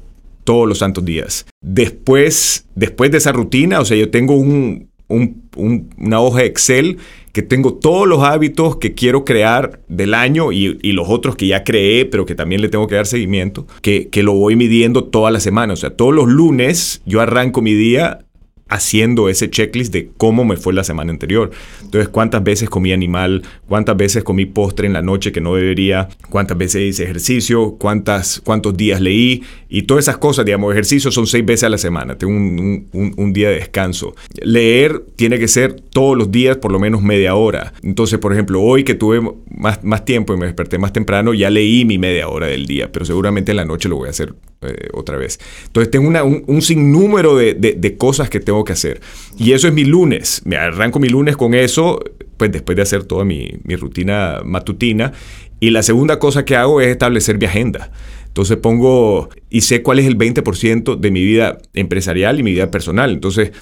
todos 0.45 0.69
los 0.69 0.79
santos 0.79 1.05
días. 1.05 1.45
Después, 1.61 2.67
después 2.77 3.11
de 3.11 3.19
esa 3.19 3.33
rutina, 3.33 3.81
o 3.81 3.85
sea, 3.85 3.97
yo 3.97 4.11
tengo 4.11 4.37
un, 4.37 4.91
una 5.09 6.21
hoja 6.21 6.45
Excel 6.45 6.99
que 7.35 7.43
tengo 7.43 7.75
todos 7.75 8.07
los 8.07 8.23
hábitos 8.23 8.77
que 8.77 8.95
quiero 8.95 9.25
crear 9.25 9.81
del 9.89 10.15
año 10.15 10.53
y, 10.53 10.93
los 10.93 11.09
otros 11.09 11.35
que 11.35 11.49
ya 11.49 11.65
creé, 11.65 12.07
pero 12.07 12.25
que 12.25 12.37
también 12.37 12.63
le 12.63 12.69
tengo 12.69 12.87
que 12.87 12.95
dar 12.95 13.07
seguimiento, 13.07 13.67
que, 13.83 14.09
que 14.09 14.23
lo 14.23 14.35
voy 14.35 14.55
midiendo 14.55 15.03
toda 15.03 15.33
la 15.33 15.41
semana. 15.41 15.73
O 15.73 15.77
sea, 15.77 15.91
todos 15.91 16.15
los 16.15 16.29
lunes 16.29 17.03
yo 17.05 17.21
arranco 17.21 17.61
mi 17.61 17.75
día 17.75 18.21
haciendo 18.69 19.29
ese 19.29 19.51
checklist 19.51 19.93
de 19.93 20.11
cómo 20.17 20.45
me 20.45 20.57
fue 20.57 20.73
la 20.73 20.85
semana 20.85 21.13
anterior. 21.13 21.51
Entonces, 21.83 22.09
cuántas 22.09 22.43
veces 22.43 22.71
comí 22.71 22.93
animal, 22.93 23.43
cuántas 23.69 23.97
veces 23.97 24.25
comí 24.25 24.47
postre 24.47 24.87
en 24.87 24.95
la 24.95 25.03
noche 25.03 25.33
que 25.33 25.41
no 25.41 25.55
debería, 25.55 26.09
cuántas 26.31 26.57
veces 26.57 26.83
hice 26.83 27.05
ejercicio, 27.05 27.77
cuántas, 27.79 28.41
cuántos 28.45 28.77
días 28.77 29.01
leí 29.01 29.43
y 29.69 29.83
todas 29.83 30.05
esas 30.05 30.19
cosas, 30.19 30.45
digamos, 30.45 30.73
ejercicio 30.73 31.11
son 31.11 31.27
seis 31.27 31.45
veces 31.45 31.65
a 31.65 31.69
la 31.69 31.79
semana, 31.79 32.17
tengo 32.17 32.33
un, 32.33 32.87
un, 32.93 33.33
día 33.33 33.49
de 33.49 33.57
descanso. 33.57 34.15
Leer 34.41 35.03
tiene 35.17 35.39
que 35.39 35.49
ser 35.49 35.75
todos 35.75 36.17
los 36.17 36.31
días 36.31 36.57
por 36.59 36.71
lo 36.71 36.79
menos 36.79 37.03
media 37.03 37.35
hora. 37.35 37.75
Entonces, 37.83 38.19
por 38.19 38.33
ejemplo, 38.33 38.63
hoy 38.63 38.85
que 38.85 38.95
tuve 38.95 39.21
más, 39.51 39.83
más 39.83 40.05
tiempo 40.05 40.33
y 40.33 40.37
me 40.37 40.47
desperté 40.47 40.79
más 40.79 40.93
temprano, 40.93 41.35
ya 41.35 41.51
leí 41.51 41.85
mi 41.85 41.99
media 41.99 42.29
hora 42.29 42.47
del 42.47 42.67
día, 42.67 42.93
pero 42.93 43.05
seguramente 43.05 43.51
en 43.51 43.57
la 43.57 43.65
noche 43.65 43.89
lo 43.89 43.97
voy 43.97 44.07
a 44.07 44.11
hacer 44.11 44.35
eh, 44.63 44.89
otra 44.93 45.17
vez. 45.17 45.41
Entonces, 45.67 45.91
tengo 45.91 46.09
un, 46.09 46.45
un, 46.47 46.63
sinnúmero 46.63 47.37
de, 47.37 47.55
de, 47.55 47.73
de 47.73 47.97
cosas 47.97 48.31
que 48.31 48.39
tengo 48.39 48.54
que 48.63 48.75
hacer. 48.75 49.01
Y 49.37 49.53
eso 49.53 49.67
es 49.67 49.75
mi 49.75 49.85
lunes. 49.85 50.43
Me 50.45 50.57
arranco 50.57 51.01
mi 51.01 51.09
lunes 51.09 51.37
con 51.37 51.55
eso, 51.55 51.99
pues 52.37 52.53
después 52.53 52.77
de 52.77 52.83
hacer 52.83 53.05
toda 53.05 53.25
mi, 53.25 53.51
mi 53.65 53.75
rutina 53.75 54.43
matutina. 54.45 55.13
Y 55.59 55.71
la 55.71 55.83
segunda 55.83 56.19
cosa 56.19 56.45
que 56.45 56.55
hago 56.55 56.81
es 56.81 56.89
establecer 56.89 57.39
mi 57.39 57.47
agenda. 57.47 57.91
Entonces 58.27 58.57
pongo 58.57 59.29
y 59.49 59.61
sé 59.61 59.83
cuál 59.83 60.01
es 60.01 60.07
el 60.07 60.19
20% 60.19 60.97
de 60.97 61.11
mi 61.11 61.25
vida 61.25 61.59
empresarial 61.73 62.39
y 62.39 62.43
mi 62.43 62.51
vida 62.51 62.71
personal. 62.71 63.13
Entonces, 63.13 63.53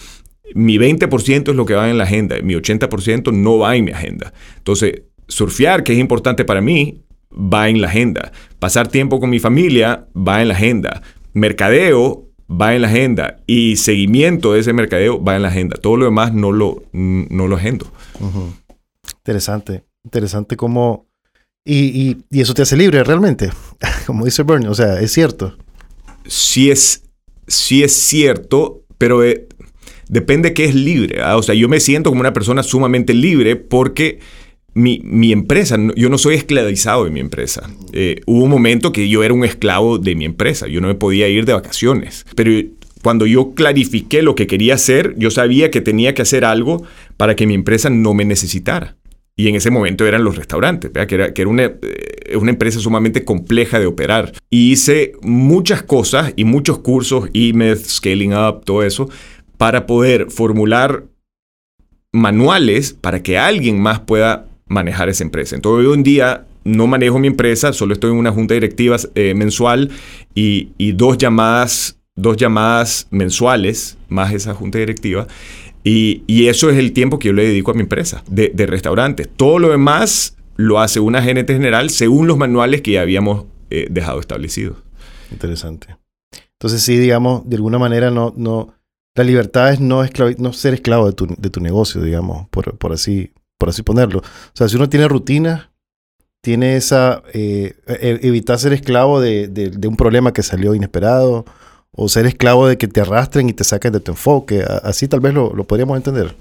mi 0.55 0.79
20% 0.79 1.51
es 1.51 1.57
lo 1.57 1.67
que 1.67 1.75
va 1.75 1.91
en 1.91 1.99
la 1.99 2.05
agenda, 2.05 2.37
mi 2.43 2.55
80% 2.55 3.33
no 3.33 3.59
va 3.59 3.77
en 3.77 3.85
mi 3.85 3.93
agenda. 3.93 4.33
Entonces, 4.57 5.03
surfear, 5.29 5.85
que 5.85 5.93
es 5.93 5.99
importante 5.99 6.45
para 6.45 6.61
mí, 6.61 7.03
va 7.31 7.69
en 7.69 7.81
la 7.81 7.89
agenda. 7.89 8.33
Pasar 8.59 8.89
tiempo 8.89 9.21
con 9.21 9.31
mi 9.31 9.39
familia 9.41 10.07
va 10.17 10.43
en 10.43 10.49
la 10.49 10.55
agenda. 10.55 11.03
Mercadeo 11.33 12.29
va 12.61 12.75
en 12.75 12.83
la 12.83 12.89
agenda 12.89 13.39
y 13.47 13.77
seguimiento 13.77 14.53
de 14.53 14.61
ese 14.61 14.73
mercadeo 14.73 15.23
va 15.23 15.37
en 15.37 15.43
la 15.43 15.49
agenda. 15.49 15.77
Todo 15.77 15.97
lo 15.97 16.05
demás 16.05 16.33
no 16.33 16.53
lo, 16.53 16.83
no 16.93 17.49
lo 17.49 17.57
agendo. 17.57 17.91
Interesante, 19.19 19.85
interesante 20.05 20.57
cómo... 20.57 21.07
Y, 21.65 22.17
y, 22.31 22.41
eso 22.41 22.55
te 22.55 22.63
hace 22.63 22.77
libre 22.77 23.05
realmente, 23.05 23.51
como 24.07 24.25
dice 24.25 24.43
Bernie, 24.43 24.69
o 24.69 24.75
sea, 24.75 25.01
es 25.01 25.13
cierto. 25.13 25.57
Sí 26.27 26.73
es, 26.73 27.05
sí 27.47 27.85
es 27.85 27.93
cierto, 27.93 28.83
pero 28.99 29.23
eh, 29.23 29.47
depende 30.09 30.55
qué 30.55 30.65
es 30.65 30.75
libre. 30.75 31.23
¿ah? 31.23 31.37
O 31.37 31.43
sea, 31.43 31.55
yo 31.55 31.69
me 31.69 31.79
siento 31.79 32.11
como 32.11 32.21
una 32.21 32.33
persona 32.33 32.65
sumamente 32.65 33.15
libre 33.15 33.55
porque 33.55 34.19
mi, 34.75 35.01
mi, 35.05 35.33
empresa, 35.33 35.77
yo 35.97 36.09
no 36.09 36.19
soy 36.19 36.35
esclavizado 36.35 37.05
de 37.05 37.11
mi 37.11 37.21
empresa. 37.21 37.71
Eh, 37.93 38.21
hubo 38.27 38.45
un 38.45 38.51
momento 38.51 38.93
que 38.93 39.09
yo 39.09 39.23
era 39.23 39.35
un 39.35 39.45
esclavo 39.45 39.99
de 39.99 40.15
mi 40.15 40.25
empresa, 40.25 40.67
yo 40.67 40.81
no 40.81 40.89
me 40.89 40.95
podía 40.95 41.29
ir 41.29 41.45
de 41.45 41.53
vacaciones, 41.53 42.25
pero 42.35 42.51
cuando 43.03 43.27
yo 43.27 43.53
clarifiqué 43.55 44.23
lo 44.23 44.35
que 44.35 44.47
quería 44.47 44.75
hacer, 44.75 45.15
yo 45.19 45.31
sabía 45.31 45.71
que 45.71 45.81
tenía 45.81 46.15
que 46.15 46.23
hacer 46.23 46.45
algo 46.45 46.85
para 47.17 47.37
que 47.37 47.47
mi 47.47 47.55
empresa 47.55 47.91
no 47.91 48.15
me 48.15 48.25
necesitara. 48.25 48.97
Y 49.35 49.49
en 49.49 49.57
ese 49.57 49.71
momento 49.71 50.07
eran 50.07 50.25
los 50.25 50.37
restaurantes, 50.37 50.91
que 50.91 51.15
era, 51.15 51.33
que 51.33 51.43
era 51.43 51.51
una, 51.51 51.65
eh, 51.65 52.37
una, 52.39 52.51
empresa 52.51 52.81
sumamente 52.81 53.25
compleja 53.25 53.81
de 53.81 53.87
operar. 53.87 54.33
Y 54.51 54.73
hice 54.73 55.13
muchas 55.23 55.83
cosas 55.83 56.35
y 56.37 56.45
muchos 56.45 56.79
cursos, 56.79 57.29
emails, 57.33 57.89
scaling 57.89 58.35
up, 58.35 58.65
todo 58.65 58.83
eso, 58.83 59.09
para 59.57 59.87
poder 59.87 60.31
formular 60.31 61.05
manuales 62.13 62.93
para 62.93 63.23
que 63.23 63.39
alguien 63.39 63.81
más 63.81 64.01
pueda 64.01 64.52
manejar 64.73 65.09
esa 65.09 65.25
empresa. 65.25 65.55
Entonces 65.55 65.87
hoy 65.87 65.95
en 65.95 66.03
día 66.03 66.47
no 66.65 66.87
manejo 66.87 67.19
mi 67.19 67.29
empresa, 67.29 67.73
solo 67.73 67.95
estoy 67.95 68.11
en 68.11 68.17
una 68.17 68.33
junta 68.33 68.55
directiva 68.55 68.97
eh, 69.15 69.35
mensual 69.35 69.91
y, 70.35 70.93
dos, 70.93 71.19
llamadas, 71.19 71.99
dos 72.17 72.37
llamadas 72.37 73.07
mensuales, 73.11 73.99
más 74.09 74.33
esa 74.33 74.55
junta 74.55 74.79
directiva. 74.79 75.27
Y, 75.85 76.23
y, 76.27 76.47
eso 76.47 76.71
es 76.71 76.79
el 76.79 76.93
tiempo 76.93 77.19
que 77.19 77.29
yo 77.29 77.35
le 77.35 77.45
dedico 77.45 77.73
a 77.73 77.75
mi 77.75 77.81
empresa 77.81 78.23
de, 78.29 78.53
restaurantes. 78.67 79.29
Todo 79.37 79.59
lo 79.59 79.71
demás 79.71 80.37
lo 80.57 80.79
hace 80.81 81.01
una 81.01 81.23
gerente 81.23 81.55
general 81.55 81.91
según 81.91 82.29
los 82.29 82.39
manuales 82.39 82.83
que 82.83 82.93
ya 82.93 83.03
habíamos 83.03 83.47
eh, 83.71 83.89
dejado 83.91 84.21
establecidos. 84.21 84.77
Interesante. 85.33 85.97
Entonces 86.53 86.83
sí, 86.83 86.97
digamos, 86.97 87.49
de 87.49 87.57
alguna 87.57 87.81
manera 87.81 88.13
no, 88.13 88.33
no, 88.37 88.75
la 89.17 89.25
libertad 89.25 89.73
es 89.73 89.81
no, 89.81 90.05
no 90.39 90.53
ser 90.53 90.75
esclavo 90.75 91.07
de 91.07 91.13
tu, 91.13 91.27
de 91.27 91.51
tu 91.51 91.61
negocio, 91.61 92.01
digamos, 92.01 92.47
por, 92.51 92.79
por, 92.79 92.93
así, 92.93 93.33
por 93.63 93.69
así 93.69 93.85
ponerlo. 93.85 94.19
O 94.19 94.55
sea, 94.55 94.69
si 94.69 94.75
uno 94.75 94.89
tiene 94.89 95.07
rutina, 95.07 95.71
tiene 96.41 96.75
esa, 96.75 97.23
eh, 97.33 97.75
e, 97.87 98.19
evitar 98.23 98.59
ser 98.59 98.73
esclavo 98.73 99.21
de, 99.21 99.47
de, 99.47 99.87
un 99.87 99.95
problema 99.95 100.33
que 100.33 100.43
salió 100.43 100.75
inesperado, 100.75 101.45
o 101.93 102.09
ser 102.09 102.27
esclavo 102.27 102.67
de 102.67 102.77
que 102.77 102.89
te 102.89 103.03
arrastren 103.03 103.49
y 103.49 103.53
te 103.53 103.63
saquen 103.63 103.93
de 103.93 104.01
tu 104.01 104.11
enfoque. 104.11 104.65
Así 104.83 105.07
tal 105.07 105.21
vez 105.21 105.33
lo, 105.33 105.55
lo 105.55 105.63
podríamos 105.63 105.97
entender. 105.97 106.35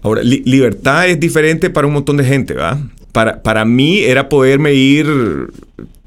Ahora, 0.00 0.22
libertad 0.22 1.06
es 1.06 1.20
diferente 1.20 1.68
para 1.68 1.86
un 1.86 1.92
montón 1.92 2.16
de 2.16 2.24
gente, 2.24 2.54
¿va? 2.54 2.80
Para, 3.12 3.42
para 3.42 3.66
mí 3.66 3.98
era 3.98 4.30
poderme 4.30 4.72
ir 4.72 5.06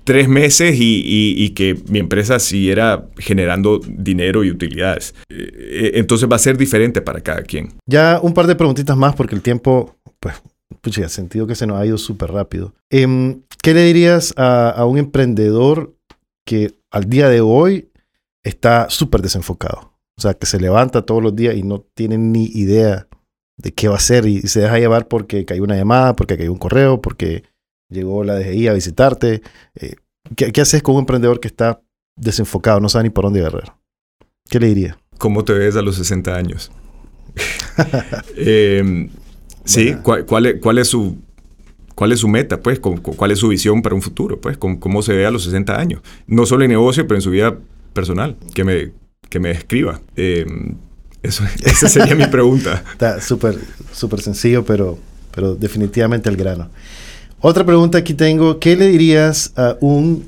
tres 0.06 0.30
meses 0.30 0.76
y, 0.80 1.50
que 1.50 1.78
mi 1.90 2.00
empresa 2.00 2.40
siguiera 2.40 3.06
generando 3.18 3.82
dinero 3.86 4.44
y 4.44 4.52
utilidades. 4.52 5.14
Eh, 5.30 5.92
entonces 5.96 6.30
va 6.32 6.38
a 6.38 6.40
ser 6.40 6.58
diferente 6.58 7.02
para 7.02 7.20
cada 7.22 7.42
quien. 7.42 7.74
Ya 7.86 8.20
un 8.22 8.34
par 8.34 8.48
de 8.48 8.56
preguntitas 8.56 8.96
más 8.96 9.16
porque 9.16 9.36
el 9.36 9.42
tiempo, 9.42 9.98
pues, 10.20 10.36
pucha, 10.86 11.10
sentido 11.10 11.48
que 11.48 11.56
se 11.56 11.66
nos 11.66 11.80
ha 11.80 11.86
ido 11.86 11.98
súper 11.98 12.32
rápido. 12.32 12.76
Em, 12.92 13.42
¿Qué 13.64 13.74
le 13.74 13.82
dirías 13.86 14.36
a, 14.38 14.86
un 14.86 15.00
emprendedor 15.00 15.96
que 16.46 16.76
al 16.92 17.10
día 17.10 17.28
de 17.28 17.42
hoy 17.42 17.90
está 18.44 18.88
súper 18.92 19.24
desenfocado? 19.24 19.94
O 20.16 20.22
sea, 20.22 20.36
que 20.36 20.46
se 20.46 20.60
levanta 20.60 21.02
todos 21.02 21.24
los 21.24 21.36
días 21.36 21.56
y 21.56 21.64
no 21.64 21.80
tiene 21.96 22.20
ni 22.20 22.46
idea 22.46 23.08
de 23.58 23.74
qué 23.74 23.88
va 23.88 23.96
a 23.96 23.98
hacer 23.98 24.28
y, 24.28 24.42
se 24.42 24.60
deja 24.60 24.78
llevar 24.78 25.08
porque 25.08 25.44
cayó 25.44 25.64
una 25.64 25.76
llamada, 25.76 26.16
porque 26.16 26.38
cayó 26.38 26.52
un 26.52 26.60
correo, 26.60 27.02
porque 27.02 27.44
llegó 27.90 28.24
la 28.24 28.36
DGI 28.36 28.68
a 28.68 28.74
visitarte. 28.74 29.42
Eh, 29.74 29.96
¿qué, 30.36 30.62
haces 30.62 30.84
con 30.84 30.94
un 30.94 31.02
emprendedor 31.02 31.40
que 31.40 31.48
está 31.48 31.82
desenfocado, 32.16 32.80
no 32.80 32.90
sabe 32.90 33.06
ni 33.06 33.10
por 33.10 33.24
dónde 33.24 33.40
agarrar? 33.40 33.76
¿Qué 34.48 34.60
le 34.60 34.68
diría? 34.68 35.00
¿Cómo 35.18 35.44
te 35.44 35.54
ves 35.54 35.76
a 35.78 35.82
los 35.82 35.96
60 35.96 36.36
años? 36.36 36.72
Em, 38.38 39.10
sí, 39.66 39.96
¿cuál, 40.02 40.46
es, 40.46 40.56
¿cuál, 40.62 40.78
es, 40.78 40.88
su... 40.88 41.18
¿Cuál 41.94 42.12
es 42.12 42.20
su 42.20 42.28
meta? 42.28 42.60
Pues, 42.62 42.80
¿cuál 42.80 43.32
es 43.32 43.40
su 43.40 43.50
visión 43.50 43.82
para 43.82 43.96
un 43.96 44.02
futuro? 44.02 44.40
Pues, 44.40 44.58
¿cómo, 44.58 45.02
se 45.02 45.14
ve 45.14 45.26
a 45.26 45.32
los 45.32 45.44
60 45.44 45.80
años? 45.80 46.02
No 46.28 46.46
solo 46.46 46.64
en 46.64 46.72
negocio, 46.72 47.08
pero 47.08 47.18
en 47.18 47.22
su 47.22 47.32
vida 47.32 47.58
personal. 47.94 48.36
Que 48.54 48.64
me, 48.64 48.92
que 49.30 49.40
me 49.40 49.52
escriba. 49.52 50.00
Em, 50.16 50.76
eso, 51.24 51.44
esa 51.64 51.90
sería 51.90 52.16
mi 52.16 52.28
pregunta. 52.28 52.84
Está 52.92 53.22
súper, 53.22 53.58
súper 53.92 54.22
sencillo, 54.22 54.64
pero, 54.66 54.98
pero 55.34 55.56
definitivamente 55.56 56.30
el 56.30 56.38
grano. 56.38 56.70
Otra 57.42 57.64
pregunta 57.66 58.00
aquí 58.00 58.14
tengo, 58.14 58.60
¿qué 58.60 58.76
le 58.76 58.88
dirías 58.88 59.54
a 59.56 59.78
un... 59.80 60.26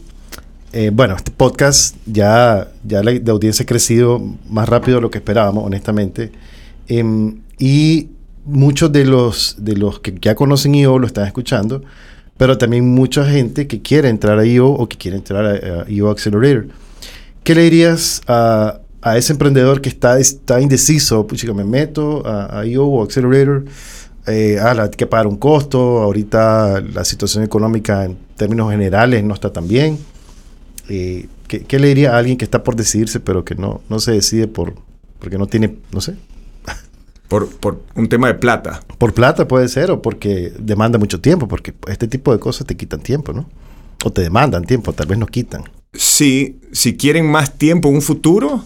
Eh, 0.74 0.92
bueno, 0.94 1.16
este 1.16 1.32
podcast 1.32 1.96
ya, 2.06 2.70
ya 2.84 3.02
la, 3.02 3.12
audiencia 3.32 3.64
ha 3.64 3.66
crecido 3.66 4.22
más 4.50 4.68
rápido 4.70 4.98
de 4.98 5.02
lo 5.02 5.10
que 5.10 5.18
esperábamos, 5.18 5.66
honestamente. 5.66 6.32
Em, 6.88 7.40
y 7.58 8.10
muchos 8.48 8.92
de 8.92 9.06
los, 9.06 9.56
de 9.60 9.76
los 9.76 10.00
que 10.00 10.16
ya 10.20 10.36
conocen 10.36 10.76
IO 10.76 10.98
lo 11.00 11.08
están 11.08 11.28
escuchando, 11.28 11.84
pero 12.38 12.58
también 12.58 12.94
mucha 12.94 13.26
gente 13.26 13.68
que 13.68 13.82
quiere 13.82 14.10
entrar 14.10 14.40
a 14.40 14.46
IO 14.46 14.68
o 14.68 14.88
que 14.88 14.98
quiere 14.98 15.18
entrar 15.18 15.46
a, 15.46 15.90
IO 15.90 16.10
Accelerator. 16.10 16.68
¿Qué 17.44 17.56
le 17.56 17.64
dirías 17.64 18.22
a, 18.28 18.80
a, 19.02 19.18
ese 19.18 19.34
emprendedor 19.34 19.82
que 19.82 19.90
está, 19.90 20.20
está 20.20 20.62
indeciso? 20.62 21.28
Pues 21.28 21.44
me 21.54 21.64
meto 21.64 22.26
a, 22.26 22.60
a 22.60 22.66
IO 22.66 22.86
o 22.86 23.04
Accelerator 23.04 23.66
eh, 24.28 24.60
ah, 24.60 24.76
hay 24.84 24.90
que 24.90 25.08
pagar 25.08 25.26
un 25.26 25.38
costo, 25.38 26.02
ahorita 26.02 26.82
la 26.82 27.06
situación 27.06 27.46
económica 27.46 28.04
en 28.04 28.18
términos 28.36 28.70
generales 28.70 29.24
no 29.24 29.34
está 29.34 29.54
tan 29.54 29.68
bien. 29.68 29.98
Eh, 30.90 31.28
¿qué, 31.48 31.80
le 31.80 31.88
diría 31.88 32.14
a 32.14 32.18
alguien 32.18 32.38
que 32.38 32.46
está 32.46 32.64
por 32.64 32.76
decidirse 32.76 33.20
pero 33.20 33.44
que 33.44 33.56
no, 33.56 33.82
no 33.90 34.00
se 34.00 34.12
decide 34.12 34.48
por, 34.48 34.76
porque 35.20 35.38
no 35.38 35.48
tiene, 35.48 35.78
no 35.92 36.02
sé? 36.02 36.16
Por, 37.28 37.50
por 37.50 37.82
un 37.96 38.08
tema 38.08 38.28
de 38.28 38.36
plata. 38.36 38.82
Por 38.98 39.14
plata 39.14 39.48
puede 39.48 39.68
ser, 39.68 39.92
o 39.92 40.02
porque 40.02 40.54
demanda 40.60 40.98
mucho 40.98 41.20
tiempo, 41.20 41.48
porque 41.48 41.74
este 41.88 42.08
tipo 42.08 42.32
de 42.32 42.40
cosas 42.40 42.66
te 42.66 42.78
quitan 42.78 43.02
tiempo, 43.02 43.34
¿no? 43.34 43.50
O 44.06 44.12
te 44.12 44.22
demandan 44.22 44.64
tiempo, 44.64 44.94
tal 44.94 45.08
vez 45.08 45.18
nos 45.18 45.30
quitan. 45.30 45.64
Sí, 45.94 46.60
si 46.72 46.96
quieren 46.96 47.30
más 47.30 47.58
tiempo 47.58 47.90
en 47.90 47.96
un 47.96 48.02
futuro, 48.02 48.64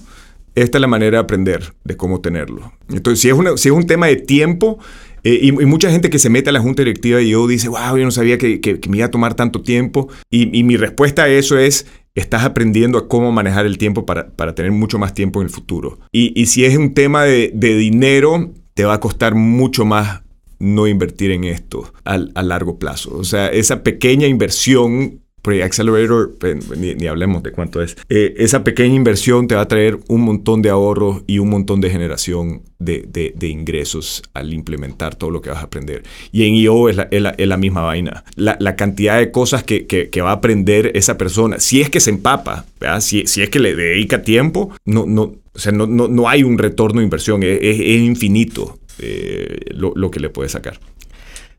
esta 0.56 0.78
es 0.78 0.82
la 0.82 0.88
manera 0.88 1.18
de 1.18 1.24
aprender 1.24 1.74
de 1.84 1.96
cómo 1.96 2.22
tenerlo. 2.22 2.74
Entonces, 2.90 3.22
si 3.22 3.30
es, 3.30 3.62
si 3.62 3.70
es 3.70 3.76
un 3.76 3.88
tema 3.88 4.08
de 4.08 4.18
tiempo, 4.18 4.80
eh, 5.24 5.40
y, 5.44 5.52
mucha 5.52 5.92
gente 5.92 6.10
que 6.10 6.18
se 6.18 6.30
mete 6.30 6.50
a 6.50 6.54
la 6.54 6.62
junta 6.62 6.82
directiva 6.82 7.22
y 7.22 7.30
yo 7.30 7.48
dice, 7.48 7.70
wow, 7.70 7.96
yo 7.96 8.04
no 8.04 8.12
sabía 8.12 8.38
que, 8.38 8.80
me 8.90 8.98
iba 8.98 9.06
a 9.06 9.12
tomar 9.12 9.36
tanto 9.36 9.62
tiempo. 9.62 10.10
Y, 10.30 10.64
mi 10.64 10.78
respuesta 10.78 11.24
a 11.24 11.30
eso 11.30 11.58
es, 11.58 11.86
estás 12.16 12.44
aprendiendo 12.44 12.98
a 12.98 13.08
cómo 13.08 13.32
manejar 13.32 13.66
el 13.66 13.78
tiempo 13.78 14.06
para, 14.06 14.56
tener 14.56 14.72
mucho 14.72 15.00
más 15.00 15.14
tiempo 15.14 15.42
en 15.42 15.48
el 15.48 15.54
futuro. 15.54 16.00
Y, 16.12 16.46
si 16.48 16.66
es 16.66 16.76
un 16.76 16.94
tema 16.94 17.24
de, 17.24 17.52
dinero, 17.54 18.52
te 18.74 18.86
va 18.86 18.96
a 18.96 19.00
costar 19.00 19.36
mucho 19.36 19.86
más 19.86 20.22
no 20.60 20.88
invertir 20.88 21.32
en 21.32 21.44
esto 21.44 21.92
a 22.04 22.44
largo 22.44 22.78
plazo. 22.78 23.16
O 23.16 23.24
sea, 23.24 23.48
esa 23.48 23.84
pequeña 23.84 24.28
inversión 24.28 25.22
Pre-Accelerator, 25.42 26.32
ni, 26.78 27.08
hablemos 27.08 27.42
de 27.44 27.52
cuánto 27.52 27.82
es. 27.82 27.98
Eh, 28.10 28.36
esa 28.38 28.64
pequeña 28.64 28.96
inversión 28.96 29.48
te 29.48 29.56
va 29.56 29.62
a 29.62 29.68
traer 29.68 30.00
un 30.08 30.22
montón 30.22 30.62
de 30.62 30.70
ahorros 30.70 31.24
y 31.28 31.40
un 31.40 31.50
montón 31.50 31.82
de 31.82 31.90
generación 31.90 32.62
de, 32.80 33.34
de, 33.36 33.48
ingresos 33.48 34.24
al 34.34 34.54
implementar 34.54 35.16
todo 35.16 35.30
lo 35.30 35.42
que 35.42 35.50
vas 35.50 35.60
a 35.60 35.66
aprender. 35.66 36.04
Y 36.32 36.48
en 36.48 36.56
IO 36.56 36.90
es 36.90 36.96
la, 36.96 37.08
es 37.12 37.48
la, 37.48 37.58
misma 37.58 37.82
vaina. 37.82 38.24
La, 38.36 38.58
la, 38.60 38.76
cantidad 38.76 39.18
de 39.18 39.32
cosas 39.32 39.64
que, 39.64 39.86
que, 39.86 40.22
va 40.22 40.32
a 40.32 40.34
aprender 40.34 40.92
esa 40.96 41.18
persona, 41.18 41.60
si 41.60 41.82
es 41.82 41.90
que 41.90 42.00
se 42.00 42.10
empapa, 42.10 42.66
Si, 43.00 43.28
si, 43.28 43.42
es 43.42 43.50
que 43.50 43.60
le 43.60 43.76
dedica 43.76 44.24
tiempo, 44.24 44.72
no, 44.86 45.06
no, 45.06 45.36
o 45.54 45.60
sea, 45.60 45.72
no, 45.72 45.86
no, 45.86 46.08
no 46.08 46.30
hay 46.30 46.44
un 46.44 46.58
retorno 46.58 47.00
de 47.00 47.06
inversión, 47.06 47.44
es, 47.44 47.60
es, 47.62 47.80
infinito 47.80 48.80
eh, 49.00 49.60
lo, 49.72 49.94
lo 49.96 50.10
que 50.10 50.20
le 50.20 50.30
puede 50.30 50.50
sacar. 50.50 50.80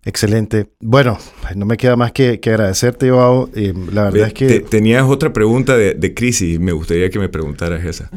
Excelente. 0.04 0.68
Bueno, 0.80 1.18
no 1.54 1.64
me 1.64 1.76
queda 1.76 1.94
más 1.96 2.12
que, 2.12 2.40
agradecerte, 2.44 3.10
Joao. 3.10 3.48
Eh, 3.54 3.72
la 3.92 4.04
verdad 4.04 4.28
es 4.28 4.34
que... 4.34 4.60
tenías 4.60 5.04
otra 5.04 5.32
pregunta 5.32 5.76
de, 5.76 5.94
de, 5.94 6.14
crisis. 6.14 6.58
Me 6.58 6.72
gustaría 6.72 7.08
que 7.10 7.20
me 7.20 7.28
preguntaras 7.28 7.84
esa. 7.84 8.10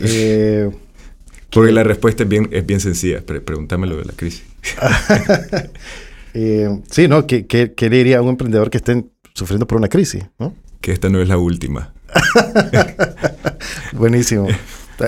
Eh, 0.00 0.70
Porque 1.50 1.72
la 1.72 1.82
respuesta 1.82 2.22
es 2.22 2.28
bien, 2.28 2.48
es 2.52 2.64
bien 2.64 2.80
sencilla. 2.80 3.22
pregúntame 3.24 3.86
lo 3.86 3.96
de 3.96 4.04
la 4.04 4.12
crisis. 4.12 4.44
Eh, 6.32 6.68
sí, 6.88 7.08
¿no? 7.08 7.26
¿Qué, 7.26 7.44
qué, 7.48 7.74
le 7.76 7.96
diría 7.96 8.18
a 8.18 8.22
un 8.22 8.28
emprendedor 8.28 8.70
que 8.70 8.76
esté 8.76 9.04
sufriendo 9.34 9.66
por 9.66 9.78
una 9.78 9.88
crisis? 9.88 10.24
Que 10.80 10.92
esta 10.92 11.08
no 11.08 11.20
es 11.20 11.26
la 11.26 11.38
última. 11.38 11.92
Buenísimo. 13.92 14.46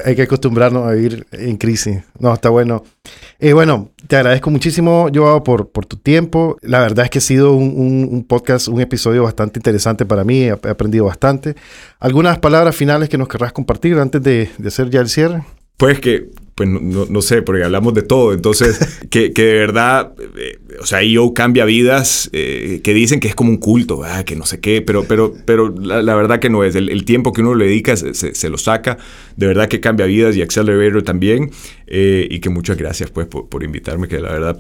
Hay 0.04 0.16
que 0.16 0.22
acostumbrarnos 0.22 0.86
a 0.86 0.92
vivir 0.92 1.26
en 1.32 1.56
crisis. 1.56 2.02
No, 2.18 2.32
está 2.32 2.48
bueno. 2.48 2.84
Eh, 3.38 3.52
bueno, 3.52 3.90
te 4.06 4.16
agradezco 4.16 4.50
muchísimo, 4.50 5.08
Joao, 5.12 5.42
por, 5.42 5.66
tu 5.86 5.96
tiempo. 5.96 6.56
La 6.62 6.80
verdad 6.80 7.04
es 7.04 7.10
que 7.10 7.18
ha 7.18 7.22
sido 7.22 7.54
un, 7.54 8.24
podcast, 8.28 8.68
un 8.68 8.80
episodio 8.80 9.22
bastante 9.24 9.58
interesante 9.58 10.04
para 10.04 10.24
mí. 10.24 10.44
He, 10.44 10.50
aprendido 10.50 11.04
bastante. 11.04 11.56
¿Algunas 11.98 12.38
palabras 12.38 12.74
finales 12.74 13.08
que 13.08 13.18
nos 13.18 13.28
querrás 13.28 13.52
compartir 13.52 13.98
antes 13.98 14.22
de 14.22 14.48
hacer 14.66 14.90
ya 14.90 15.00
el 15.00 15.08
cierre? 15.08 15.42
Pues 15.76 15.98
que 15.98 16.30
pues 16.54 16.68
no, 16.68 17.06
no, 17.08 17.22
sé, 17.22 17.42
porque 17.42 17.64
hablamos 17.64 17.94
de 17.94 18.02
todo. 18.02 18.32
Entonces, 18.32 19.00
que, 19.10 19.32
que 19.32 19.44
de 19.44 19.54
verdad, 19.54 20.12
eh, 20.36 20.58
o 20.80 20.86
sea, 20.86 21.02
IO 21.02 21.32
cambia 21.34 21.64
vidas, 21.64 22.28
eh, 22.32 22.80
que 22.84 22.92
dicen 22.94 23.20
que 23.20 23.28
es 23.28 23.34
como 23.34 23.50
un 23.50 23.56
culto, 23.56 24.02
ah, 24.04 24.24
que 24.24 24.36
no 24.36 24.44
sé 24.44 24.60
qué, 24.60 24.82
pero, 24.82 25.04
pero, 25.04 25.34
pero 25.46 25.74
la, 25.74 26.14
verdad 26.14 26.40
que 26.40 26.50
no 26.50 26.64
es. 26.64 26.74
El, 26.74 27.04
tiempo 27.04 27.32
que 27.32 27.40
uno 27.40 27.54
le 27.54 27.66
dedica 27.66 27.96
se, 27.96 28.14
se, 28.14 28.48
lo 28.48 28.58
saca. 28.58 28.98
De 29.36 29.46
verdad 29.46 29.68
que 29.68 29.80
cambia 29.80 30.06
vidas 30.06 30.36
y 30.36 30.42
Accelerator 30.42 31.02
también. 31.02 31.50
Eh, 31.86 32.28
y 32.30 32.40
que 32.40 32.48
muchas 32.48 32.76
gracias, 32.76 33.10
pues, 33.10 33.26
por, 33.26 33.48
por 33.48 33.62
invitarme, 33.62 34.08
que 34.08 34.20
la 34.20 34.32
verdad 34.32 34.58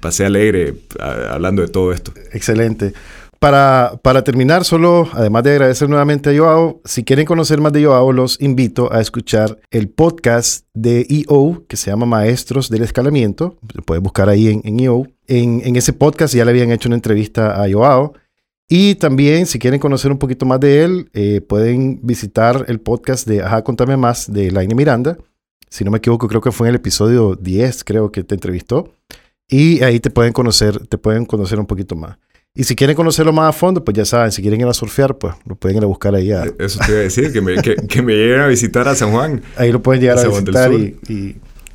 pasé 0.00 0.24
alegre 0.24 0.74
hablando 0.98 1.62
de 1.62 1.68
todo 1.68 1.92
esto. 1.92 2.12
Excelente. 2.32 2.92
Para, 3.42 3.98
para, 4.02 4.22
terminar, 4.22 4.64
solo, 4.64 5.08
además 5.14 5.42
de 5.42 5.50
agradecer 5.50 5.88
nuevamente 5.88 6.30
a 6.30 6.38
Joao, 6.38 6.80
si 6.84 7.02
quieren 7.02 7.26
conocer 7.26 7.60
más 7.60 7.72
de 7.72 7.84
Joao, 7.84 8.12
los 8.12 8.40
invito 8.40 8.92
a 8.92 9.00
escuchar 9.00 9.58
el 9.72 9.88
podcast 9.88 10.64
de 10.74 11.04
EO, 11.10 11.64
que 11.66 11.76
se 11.76 11.90
llama 11.90 12.06
Maestros 12.06 12.70
del 12.70 12.84
Escalamiento. 12.84 13.58
Lo 13.74 13.82
pueden 13.82 14.04
buscar 14.04 14.28
ahí 14.28 14.46
en, 14.46 14.60
en 14.62 14.78
EO. 14.78 15.08
En, 15.26 15.60
en, 15.64 15.74
ese 15.74 15.92
podcast 15.92 16.32
ya 16.32 16.44
le 16.44 16.52
habían 16.52 16.70
hecho 16.70 16.88
una 16.88 16.94
entrevista 16.94 17.60
a 17.60 17.68
Joao. 17.68 18.14
Y 18.68 18.94
también, 18.94 19.46
si 19.46 19.58
quieren 19.58 19.80
conocer 19.80 20.12
un 20.12 20.18
poquito 20.18 20.46
más 20.46 20.60
de 20.60 20.84
él, 20.84 21.10
eh, 21.12 21.40
pueden 21.40 21.98
visitar 22.00 22.66
el 22.68 22.78
podcast 22.78 23.26
de 23.26 23.42
Ajá, 23.42 23.64
contame 23.64 23.96
más 23.96 24.32
de 24.32 24.52
Laine 24.52 24.76
Miranda. 24.76 25.18
Si 25.68 25.82
no 25.82 25.90
me 25.90 25.98
equivoco, 25.98 26.28
creo 26.28 26.40
que 26.40 26.52
fue 26.52 26.68
en 26.68 26.74
el 26.74 26.76
episodio 26.76 27.34
10, 27.34 27.82
creo 27.82 28.12
que 28.12 28.22
te 28.22 28.36
entrevistó. 28.36 28.92
Y 29.48 29.82
ahí 29.82 29.98
te 29.98 30.10
pueden 30.10 30.32
conocer, 30.32 30.86
te 30.86 30.96
pueden 30.96 31.26
conocer 31.26 31.58
un 31.58 31.66
poquito 31.66 31.96
más. 31.96 32.18
Y 32.54 32.64
si 32.64 32.76
quieren 32.76 32.94
conocerlo 32.94 33.32
más 33.32 33.48
a 33.48 33.52
fondo, 33.52 33.82
pues 33.82 33.96
ya 33.96 34.04
saben, 34.04 34.30
si 34.30 34.42
quieren 34.42 34.60
ir 34.60 34.66
a 34.66 34.74
surfear, 34.74 35.16
pues 35.16 35.34
lo 35.46 35.54
pueden 35.54 35.78
ir 35.78 35.84
a 35.84 35.86
buscar 35.86 36.14
ahí. 36.14 36.30
Eso 36.58 36.80
te 36.80 36.92
iba 36.92 37.00
a 37.00 37.02
decir, 37.04 37.32
que 37.32 37.40
me, 37.40 37.56
que, 37.62 38.02
me, 38.02 38.12
lleguen 38.12 38.40
a 38.40 38.46
visitar 38.46 38.86
a 38.88 38.94
San 38.94 39.10
Juan. 39.10 39.42
Ahí 39.56 39.72
lo 39.72 39.82
pueden 39.82 40.02
llegar 40.02 40.18
a, 40.18 40.28
visitar 40.28 40.70
y, 40.72 40.98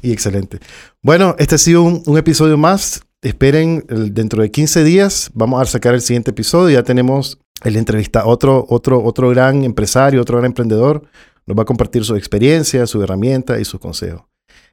y, 0.04 0.12
excelente. 0.12 0.60
Bueno, 1.02 1.36
este 1.40 1.56
ha 1.56 1.58
sido 1.58 1.82
un, 1.82 2.04
un 2.06 2.18
episodio 2.18 2.58
más. 2.58 3.02
Esperen, 3.24 3.84
dentro 3.88 4.44
de 4.44 4.52
15 4.52 4.84
días 4.84 5.32
vamos 5.34 5.60
a 5.60 5.66
sacar 5.66 5.96
el 5.96 6.02
siguiente 6.02 6.30
episodio. 6.30 6.70
Ya 6.78 6.84
tenemos 6.84 7.40
el 7.64 7.76
entrevista 7.76 8.28
otro, 8.28 8.66
otro, 8.70 9.04
otro 9.04 9.30
gran 9.30 9.64
empresario, 9.64 10.22
otro 10.22 10.38
gran 10.38 10.46
emprendedor. 10.46 11.02
Nos 11.48 11.58
va 11.58 11.64
a 11.64 11.66
compartir 11.66 12.06
su 12.06 12.16
experiencia, 12.16 12.86
su 12.86 13.02
herramienta 13.02 13.60
y 13.60 13.66
sus 13.66 13.80
consejos. 13.80 14.22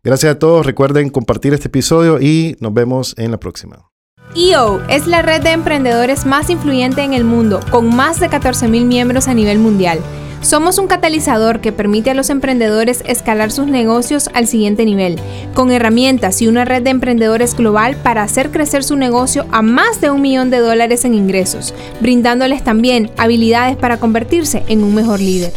Gracias 0.02 0.34
a 0.34 0.38
todos. 0.38 0.66
Recuerden 0.66 1.08
compartir 1.08 1.54
este 1.54 1.68
episodio 1.68 2.20
y 2.20 2.56
nos 2.60 2.74
vemos 2.74 3.14
en 3.16 3.30
la 3.30 3.40
próxima. 3.40 3.93
EO 4.36 4.82
es 4.88 5.06
la 5.06 5.22
red 5.22 5.42
de 5.42 5.52
emprendedores 5.52 6.26
más 6.26 6.50
influyente 6.50 7.02
en 7.02 7.14
el 7.14 7.22
mundo, 7.22 7.60
con 7.70 7.94
más 7.94 8.18
de 8.18 8.28
14.000 8.28 8.84
miembros 8.84 9.28
a 9.28 9.34
nivel 9.34 9.60
mundial. 9.60 10.00
Somos 10.40 10.78
un 10.78 10.88
catalizador 10.88 11.60
que 11.60 11.72
permite 11.72 12.10
a 12.10 12.14
los 12.14 12.30
emprendedores 12.30 13.02
escalar 13.06 13.52
sus 13.52 13.68
negocios 13.68 14.28
al 14.34 14.48
siguiente 14.48 14.84
nivel, 14.84 15.20
con 15.54 15.70
herramientas 15.70 16.42
y 16.42 16.48
una 16.48 16.64
red 16.64 16.82
de 16.82 16.90
emprendedores 16.90 17.54
global 17.54 17.96
para 18.02 18.24
hacer 18.24 18.50
crecer 18.50 18.82
su 18.82 18.96
negocio 18.96 19.46
a 19.52 19.62
más 19.62 20.00
de 20.00 20.10
un 20.10 20.20
millón 20.20 20.50
de 20.50 20.58
dólares 20.58 21.04
en 21.04 21.14
ingresos, 21.14 21.72
brindándoles 22.00 22.64
también 22.64 23.12
habilidades 23.16 23.76
para 23.76 23.98
convertirse 23.98 24.64
en 24.66 24.82
un 24.82 24.96
mejor 24.96 25.20
líder. 25.20 25.52